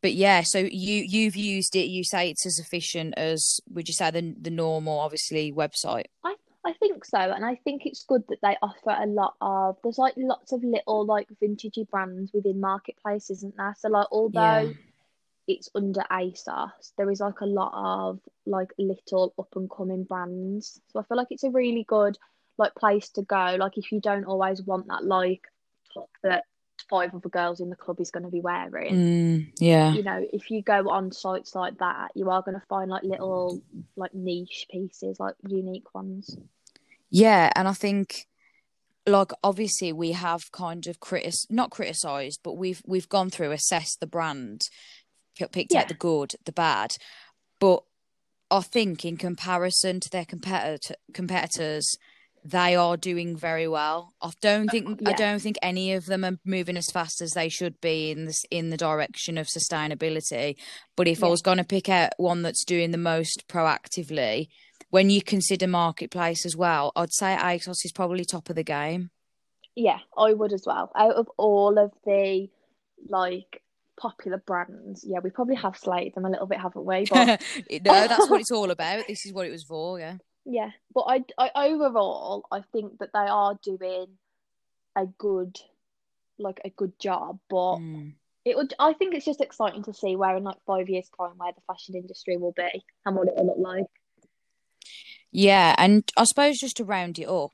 But 0.03 0.15
yeah, 0.15 0.43
so 0.43 0.59
you 0.59 1.05
you've 1.09 1.37
used 1.37 1.77
it. 1.77 1.87
You 1.87 2.05
say 2.05 2.31
it's 2.31 2.47
as 2.47 2.59
efficient 2.59 3.15
as 3.17 3.61
would 3.71 3.89
you 3.89 3.95
say 3.95 4.11
the 4.11 4.35
the 4.41 4.51
normal, 4.51 4.99
obviously, 5.01 5.53
website? 5.53 6.07
I 6.25 6.35
I 6.65 6.73
think 6.75 7.05
so, 7.05 7.19
and 7.19 7.45
I 7.45 7.57
think 7.57 7.87
it's 7.87 8.05
good 8.05 8.23
that 8.29 8.39
they 8.43 8.57
offer 8.63 8.91
a 8.91 9.07
lot 9.07 9.35
of. 9.41 9.77
There's 9.83 9.99
like 9.99 10.15
lots 10.17 10.53
of 10.53 10.63
little 10.63 11.05
like 11.07 11.29
vintagey 11.43 11.89
brands 11.91 12.33
within 12.33 12.61
marketplace, 12.61 13.31
isn't 13.31 13.57
there? 13.57 13.75
So 13.79 13.89
like, 13.89 14.07
although 14.13 14.59
Yeah. 14.61 14.73
it's 15.49 15.69
under 15.75 16.03
ASOS, 16.11 16.93
there 16.97 17.11
is 17.11 17.21
like 17.21 17.41
a 17.41 17.47
lot 17.47 17.73
of 17.75 18.21
like 18.47 18.73
little 18.79 19.35
up 19.39 19.49
and 19.57 19.71
coming 19.71 20.05
brands. 20.05 20.81
So 20.89 21.01
I 21.01 21.05
feel 21.05 21.17
like 21.17 21.29
it's 21.31 21.45
a 21.45 21.51
really 21.51 21.85
good 21.85 22.19
like 22.59 22.75
place 22.77 23.09
to 23.11 23.23
go. 23.23 23.57
Like 23.59 23.79
if 23.79 23.91
you 23.93 24.01
don't 24.01 24.25
always 24.25 24.63
want 24.63 24.87
that 24.89 25.05
like 25.05 25.43
top 25.95 26.11
that 26.23 26.45
five 26.93 27.15
other 27.15 27.31
girls 27.31 27.61
in 27.61 27.71
the 27.71 27.77
club 27.77 27.99
is 28.01 28.11
going 28.11 28.25
to 28.25 28.29
be 28.31 28.43
wearing. 28.43 28.95
Mm, 28.95 29.53
yeah. 29.59 29.95
You 29.95 30.03
know, 30.03 30.23
if 30.31 30.51
you 30.51 30.61
go 30.61 30.91
on 30.91 31.11
sites 31.11 31.55
like 31.55 31.79
that, 31.79 32.11
you 32.15 32.29
are 32.29 32.43
going 32.43 32.55
to 32.61 32.67
find 32.69 32.91
like 32.91 33.03
little 33.03 33.63
like 33.97 34.13
niche 34.13 34.67
pieces, 34.71 35.19
like 35.19 35.35
unique 35.49 35.95
ones. 35.95 36.37
Yeah, 37.09 37.51
and 37.57 37.67
I 37.67 37.73
think 37.73 38.27
like 39.07 39.33
obviously 39.43 39.93
we 39.93 40.13
have 40.13 40.53
kind 40.53 40.87
of 40.87 41.01
critic 41.01 41.33
not 41.49 41.71
criticized, 41.71 42.41
but 42.45 42.59
we've 42.59 42.83
we've 42.87 43.09
gone 43.09 43.31
through 43.31 43.53
assessed 43.53 44.01
the 44.01 44.07
brand, 44.07 44.61
picked 45.35 45.73
Yeah. 45.73 45.81
out 45.81 45.89
the 45.89 45.95
good, 45.95 46.35
the 46.45 46.53
bad, 46.53 46.97
but 47.59 47.83
I 48.51 48.61
think 48.61 49.07
in 49.07 49.17
comparison 49.17 49.99
to 50.01 50.11
their 50.11 50.27
competitor 50.27 50.95
competitors, 51.15 51.97
they 52.45 52.75
are 52.75 52.97
doing 52.97 53.37
very 53.37 53.69
well. 53.69 54.13
I 54.21 54.31
don't 54.41 54.69
think 54.69 55.09
I 55.09 55.13
don't 55.13 55.41
think 55.41 55.57
any 55.63 55.93
of 55.93 56.07
them 56.07 56.25
are 56.25 56.39
moving 56.45 56.77
as 56.77 56.91
fast 56.91 57.21
as 57.21 57.33
they 57.33 57.49
should 57.49 57.81
be 57.81 58.11
in 58.11 58.25
this 58.25 58.45
in 58.51 58.71
the 58.71 58.77
direction 58.77 59.39
of 59.39 59.47
sustainability. 59.47 60.57
But 60.97 61.09
if 61.09 61.23
I 61.23 61.29
was 61.29 61.43
going 61.43 61.59
to 61.59 61.65
pick 61.65 61.89
out 61.89 62.13
one 62.17 62.43
that's 62.43 62.65
doing 62.65 62.91
the 62.91 62.99
most 62.99 63.47
proactively, 63.49 64.49
when 64.91 65.09
you 65.09 65.23
consider 65.23 65.67
marketplace 65.67 66.45
as 66.45 66.57
well, 66.57 66.93
I'd 66.97 67.13
say 67.13 67.37
ASOS 67.39 67.85
is 67.85 67.93
probably 67.93 68.25
top 68.25 68.51
of 68.51 68.57
the 68.57 68.65
game. 68.65 69.11
Yeah, 69.75 69.99
I 70.19 70.35
would 70.35 70.53
as 70.53 70.65
well. 70.67 70.91
Out 70.97 71.15
of 71.15 71.29
all 71.39 71.79
of 71.79 71.93
the 72.05 72.49
like 73.09 73.63
popular 73.97 74.43
brands, 74.45 75.05
yeah, 75.07 75.21
we 75.23 75.31
probably 75.31 75.55
have 75.57 75.77
slated 75.77 76.15
them 76.15 76.25
a 76.25 76.31
little 76.31 76.47
bit, 76.47 76.61
haven't 76.61 76.85
we? 76.85 77.07
But 77.09 77.41
no, 77.71 78.07
that's 78.09 78.29
what 78.29 78.41
it's 78.43 78.51
all 78.51 78.71
about. 78.71 79.07
This 79.07 79.25
is 79.25 79.33
what 79.33 79.47
it 79.47 79.51
was 79.51 79.63
for. 79.63 80.01
Yeah. 80.01 80.17
Yeah, 80.45 80.71
but 80.95 81.03
I, 81.03 81.25
I 81.39 81.51
overall, 81.69 82.45
I 82.51 82.63
think 82.73 82.99
that 82.99 83.11
they 83.13 83.19
are 83.21 83.59
doing 83.63 84.07
a 84.97 85.07
good, 85.07 85.59
like 86.39 86.61
a 86.65 86.71
good 86.71 86.99
job. 86.99 87.39
But 87.49 87.77
Mm. 87.77 88.15
it 88.45 88.57
would, 88.57 88.75
I 88.79 88.93
think 88.93 89.15
it's 89.15 89.25
just 89.25 89.41
exciting 89.41 89.85
to 89.85 89.95
see 89.95 90.17
where 90.17 90.37
in 90.37 90.45
like 90.45 90.59
five 90.67 90.89
years' 90.89 91.11
time 91.17 91.39
where 91.39 91.53
the 91.53 91.61
fashion 91.67 91.95
industry 91.95 92.37
will 92.37 92.53
be 92.53 92.85
and 93.07 93.17
what 93.17 93.29
it 93.29 93.35
will 93.37 93.47
look 93.47 93.59
like. 93.59 93.87
Yeah, 95.31 95.75
and 95.79 96.05
I 96.17 96.25
suppose 96.25 96.59
just 96.59 96.77
to 96.77 96.85
round 96.85 97.19
it 97.19 97.29
up, 97.29 97.53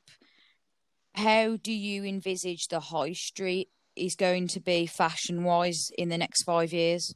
how 1.14 1.56
do 1.56 1.72
you 1.72 2.04
envisage 2.04 2.68
the 2.68 2.80
high 2.80 3.12
street 3.12 3.68
is 3.94 4.14
going 4.14 4.48
to 4.48 4.60
be 4.60 4.86
fashion 4.86 5.44
wise 5.44 5.90
in 5.98 6.08
the 6.08 6.18
next 6.18 6.44
five 6.44 6.72
years? 6.72 7.14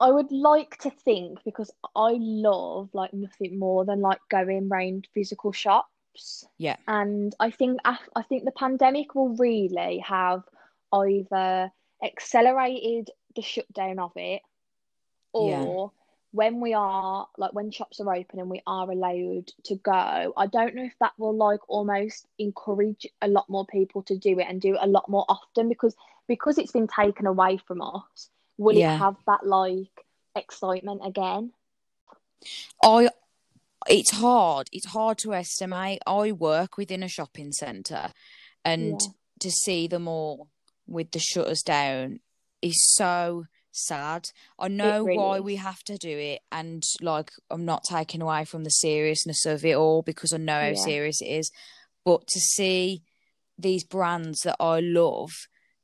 I 0.00 0.10
would 0.10 0.32
like 0.32 0.78
to 0.78 0.90
think 0.90 1.44
because 1.44 1.70
I 1.94 2.16
love 2.18 2.88
like 2.94 3.12
nothing 3.12 3.58
more 3.58 3.84
than 3.84 4.00
like 4.00 4.20
going 4.30 4.68
round 4.68 5.06
physical 5.12 5.52
shops. 5.52 6.46
Yeah. 6.56 6.76
And 6.88 7.34
I 7.38 7.50
think 7.50 7.80
I 7.84 8.22
think 8.28 8.44
the 8.44 8.52
pandemic 8.52 9.14
will 9.14 9.36
really 9.36 9.98
have 9.98 10.42
either 10.92 11.70
accelerated 12.02 13.10
the 13.36 13.42
shutdown 13.42 13.98
of 13.98 14.12
it 14.16 14.42
or 15.32 15.92
when 16.32 16.60
we 16.60 16.74
are 16.74 17.26
like 17.36 17.52
when 17.52 17.70
shops 17.70 18.00
are 18.00 18.14
open 18.14 18.38
and 18.38 18.48
we 18.48 18.62
are 18.66 18.90
allowed 18.90 19.52
to 19.64 19.74
go, 19.76 20.32
I 20.36 20.46
don't 20.46 20.74
know 20.74 20.84
if 20.84 20.94
that 21.00 21.12
will 21.18 21.36
like 21.36 21.60
almost 21.68 22.26
encourage 22.38 23.06
a 23.20 23.28
lot 23.28 23.48
more 23.48 23.66
people 23.66 24.02
to 24.04 24.16
do 24.16 24.38
it 24.38 24.46
and 24.48 24.60
do 24.60 24.74
it 24.74 24.80
a 24.80 24.86
lot 24.86 25.08
more 25.08 25.24
often 25.28 25.68
because 25.68 25.94
because 26.28 26.58
it's 26.58 26.72
been 26.72 26.88
taken 26.88 27.26
away 27.26 27.58
from 27.66 27.82
us, 27.82 28.30
will 28.60 28.76
Yeah. 28.76 28.94
it 28.94 28.98
have 28.98 29.16
that 29.26 29.46
like 29.46 29.90
excitement 30.36 31.00
again? 31.04 31.52
I 32.82 33.08
it's 33.88 34.10
hard. 34.10 34.68
It's 34.72 34.86
hard 34.86 35.16
to 35.18 35.32
estimate. 35.34 36.00
I 36.06 36.32
work 36.32 36.76
within 36.76 37.02
a 37.02 37.08
shopping 37.08 37.50
centre 37.52 38.12
and 38.64 39.00
Yeah. 39.00 39.08
to 39.40 39.50
see 39.50 39.86
them 39.88 40.06
all 40.06 40.48
with 40.86 41.10
the 41.12 41.18
shutters 41.18 41.62
down 41.62 42.20
is 42.60 42.76
so 42.94 43.46
sad. 43.72 44.28
I 44.58 44.68
know 44.68 45.04
really 45.04 45.16
why 45.16 45.36
is. 45.36 45.42
we 45.42 45.56
have 45.56 45.82
to 45.84 45.96
do 45.96 46.10
it 46.18 46.42
and 46.52 46.82
like 47.00 47.32
I'm 47.50 47.64
not 47.64 47.84
taking 47.84 48.20
away 48.20 48.44
from 48.44 48.64
the 48.64 48.70
seriousness 48.70 49.46
of 49.46 49.64
it 49.64 49.76
all 49.76 50.02
because 50.02 50.34
I 50.34 50.36
know 50.36 50.60
how 50.60 50.66
Yeah. 50.68 50.74
serious 50.74 51.22
it 51.22 51.28
is. 51.28 51.50
But 52.04 52.26
to 52.28 52.38
see 52.40 53.02
these 53.56 53.84
brands 53.84 54.40
that 54.42 54.56
I 54.60 54.80
love 54.80 55.30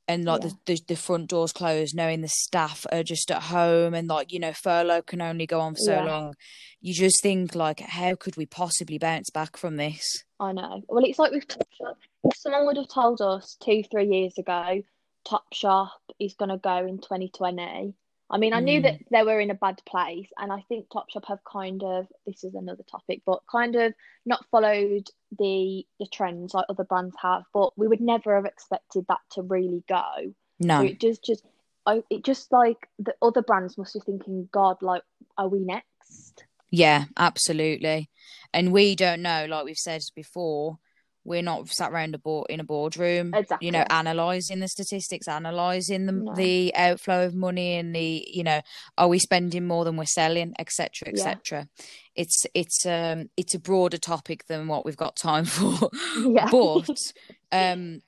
and 0.07 0.25
like 0.25 0.43
Yeah. 0.43 0.49
the, 0.65 0.75
the 0.75 0.81
the 0.89 0.95
front 0.95 1.29
doors 1.29 1.51
closed, 1.51 1.95
knowing 1.95 2.21
the 2.21 2.27
staff 2.29 2.85
are 2.91 3.03
just 3.03 3.29
at 3.31 3.43
home 3.43 3.93
and 3.93 4.07
like, 4.07 4.31
you 4.31 4.39
know, 4.39 4.53
furlough 4.53 5.01
can 5.01 5.21
only 5.21 5.45
go 5.45 5.59
on 5.59 5.75
for 5.75 5.81
so 5.81 5.91
Yeah. 5.93 6.05
long. 6.05 6.35
You 6.81 6.93
just 6.93 7.21
think 7.21 7.55
like 7.55 7.79
how 7.79 8.15
could 8.15 8.37
we 8.37 8.45
possibly 8.45 8.97
bounce 8.97 9.29
back 9.29 9.57
from 9.57 9.77
this? 9.77 10.23
I 10.39 10.51
know. 10.53 10.81
Well, 10.87 11.03
it's 11.05 11.19
like 11.19 11.31
with 11.31 11.47
Topshop. 11.47 11.95
If 12.23 12.37
someone 12.37 12.65
would 12.67 12.77
have 12.77 12.87
told 12.89 13.21
us 13.21 13.57
two, 13.63 13.83
three 13.91 14.07
years 14.07 14.37
ago, 14.37 14.81
Topshop 15.27 15.89
is 16.19 16.35
going 16.35 16.49
to 16.49 16.57
go 16.57 16.77
in 16.85 16.99
2020. 16.99 17.93
I 18.29 18.37
mean, 18.37 18.53
I 18.53 18.59
knew 18.59 18.81
Mm. 18.81 18.83
that 18.83 18.95
they 19.09 19.23
were 19.23 19.39
in 19.39 19.51
a 19.51 19.55
bad 19.55 19.81
place, 19.85 20.27
and 20.37 20.51
I 20.51 20.61
think 20.67 20.89
Topshop 20.89 21.25
have 21.27 21.39
kind 21.45 21.81
of, 21.83 22.07
this 22.25 22.43
is 22.43 22.55
another 22.55 22.83
topic, 22.83 23.21
but 23.25 23.39
kind 23.49 23.75
of 23.75 23.93
not 24.25 24.45
followed 24.51 25.09
the 25.37 25.85
the 25.99 26.07
trends 26.07 26.53
like 26.53 26.65
other 26.69 26.83
brands 26.83 27.15
have. 27.21 27.43
But 27.53 27.77
we 27.77 27.87
would 27.87 28.01
never 28.01 28.35
have 28.35 28.45
expected 28.45 29.05
that 29.09 29.19
to 29.31 29.41
really 29.41 29.83
go. 29.87 30.03
So 30.19 30.33
No. 30.59 30.81
it 30.81 30.99
just, 30.99 31.23
just, 31.23 31.45
I, 31.85 32.03
it 32.09 32.23
just 32.23 32.51
like 32.51 32.87
the 32.99 33.15
other 33.21 33.41
brands 33.41 33.77
must 33.77 33.93
be 33.93 33.99
thinking, 33.99 34.49
God, 34.51 34.81
like, 34.81 35.03
are 35.37 35.47
we 35.47 35.59
next? 35.59 36.43
Yeah, 36.69 37.05
absolutely. 37.15 38.09
And 38.53 38.73
we 38.73 38.95
don't 38.95 39.21
know, 39.21 39.45
like 39.49 39.65
we've 39.65 39.77
said 39.77 40.01
before, 40.15 40.79
we're 41.27 41.41
not 41.43 41.67
sat 41.67 41.91
around 41.91 42.15
a 42.15 42.17
board 42.17 42.47
in 42.49 42.59
a 42.59 42.63
boardroom, 42.63 43.33
you 43.59 43.69
know, 43.71 43.83
analysing 43.89 44.59
the 44.61 44.67
statistics, 44.67 45.27
analysing 45.27 46.05
the 46.05 46.11
No. 46.13 46.33
the 46.33 46.73
outflow 46.75 47.25
of 47.25 47.35
money 47.35 47.75
and 47.75 47.93
the, 47.93 48.25
you 48.31 48.43
know, 48.43 48.61
are 48.97 49.09
we 49.09 49.19
spending 49.19 49.67
more 49.67 49.83
than 49.85 49.97
we're 49.97 50.05
selling, 50.05 50.53
etc., 50.57 51.11
Yeah. 51.13 51.29
etc. 51.31 51.67
It's 52.15 52.45
it's 52.53 52.85
um 52.85 53.29
it's 53.35 53.53
a 53.53 53.59
broader 53.59 53.97
topic 53.97 54.47
than 54.47 54.67
what 54.67 54.85
we've 54.85 54.97
got 54.97 55.15
time 55.17 55.45
for. 55.55 55.89
Yeah. 56.17 56.49
but 56.49 56.89
um 57.51 58.01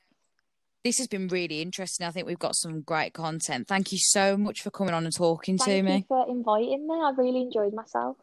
this 0.86 0.98
has 0.98 1.08
been 1.08 1.28
really 1.28 1.62
interesting. 1.62 2.08
I 2.08 2.12
think 2.12 2.26
we've 2.26 2.40
got 2.40 2.56
some 2.56 2.80
great 2.82 3.14
content. 3.14 3.68
Thank 3.68 3.92
you 3.92 3.98
so 4.02 4.38
much 4.38 4.62
for 4.62 4.72
coming 4.72 4.94
on 4.94 5.04
and 5.04 5.14
talking 5.14 5.58
Thank 5.58 5.70
to 5.70 5.76
you 5.78 5.84
me. 5.84 6.06
for 6.08 6.26
inviting 6.30 6.88
me. 6.88 6.96
I 6.96 7.12
really 7.18 7.42
enjoyed 7.42 7.74
myself. 7.74 8.16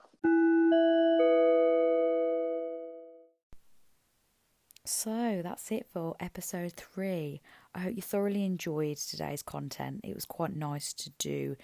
So 4.87 5.41
that's 5.43 5.73
it 5.73 5.87
for 5.93 6.15
episode 6.21 6.73
three. 6.75 7.41
I 7.75 7.81
hope 7.81 7.97
you 7.97 8.03
thoroughly 8.03 8.45
enjoyed 8.45 8.99
today's 8.99 9.43
content. 9.43 10.01
It 10.05 10.15
was 10.15 10.25
quite 10.25 10.55
nice 10.55 10.93
to 10.93 11.11
do 11.19 11.57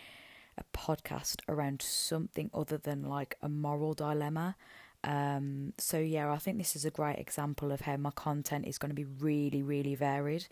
a 0.58 0.64
podcast 0.76 1.36
around 1.48 1.82
something 1.82 2.50
other 2.52 2.78
than 2.78 3.04
like 3.04 3.36
a 3.40 3.48
moral 3.48 3.94
dilemma. 3.94 4.56
Um, 5.04 5.72
so 5.78 5.98
yeah, 5.98 6.32
I 6.32 6.38
think 6.38 6.58
this 6.58 6.74
is 6.74 6.84
a 6.84 6.90
great 6.90 7.18
example 7.18 7.70
of 7.70 7.82
how 7.82 7.96
my 7.96 8.10
content 8.10 8.66
is 8.66 8.78
going 8.78 8.90
to 8.90 8.94
be 8.94 9.04
really, 9.04 9.62
really 9.62 9.94
varied. 9.94 10.48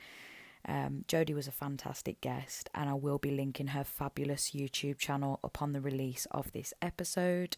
Um, 0.67 1.05
Jodie 1.09 1.35
was 1.35 1.49
a 1.49 1.53
fantastic 1.53 2.21
guest, 2.21 2.71
and 2.75 2.89
I 2.89 2.95
will 2.95 3.19
be 3.19 3.31
linking 3.33 3.69
her 3.69 3.85
fabulous 3.85 4.51
YouTube 4.51 4.99
channel 4.99 5.41
upon 5.43 5.73
the 5.73 5.81
release 5.81 6.27
of 6.31 6.53
this 6.53 6.73
episode. 6.81 7.57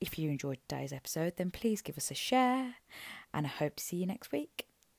If 0.00 0.18
you 0.18 0.30
enjoyed 0.30 0.58
today's 0.68 0.92
episode, 0.92 1.34
then 1.36 1.50
please 1.50 1.82
give 1.82 1.98
us 1.98 2.10
a 2.10 2.14
share, 2.14 2.76
and 3.32 3.46
I 3.46 3.50
hope 3.50 3.76
to 3.76 3.84
see 3.84 3.96
you 3.96 4.06
next 4.06 4.32
week. 4.32 4.66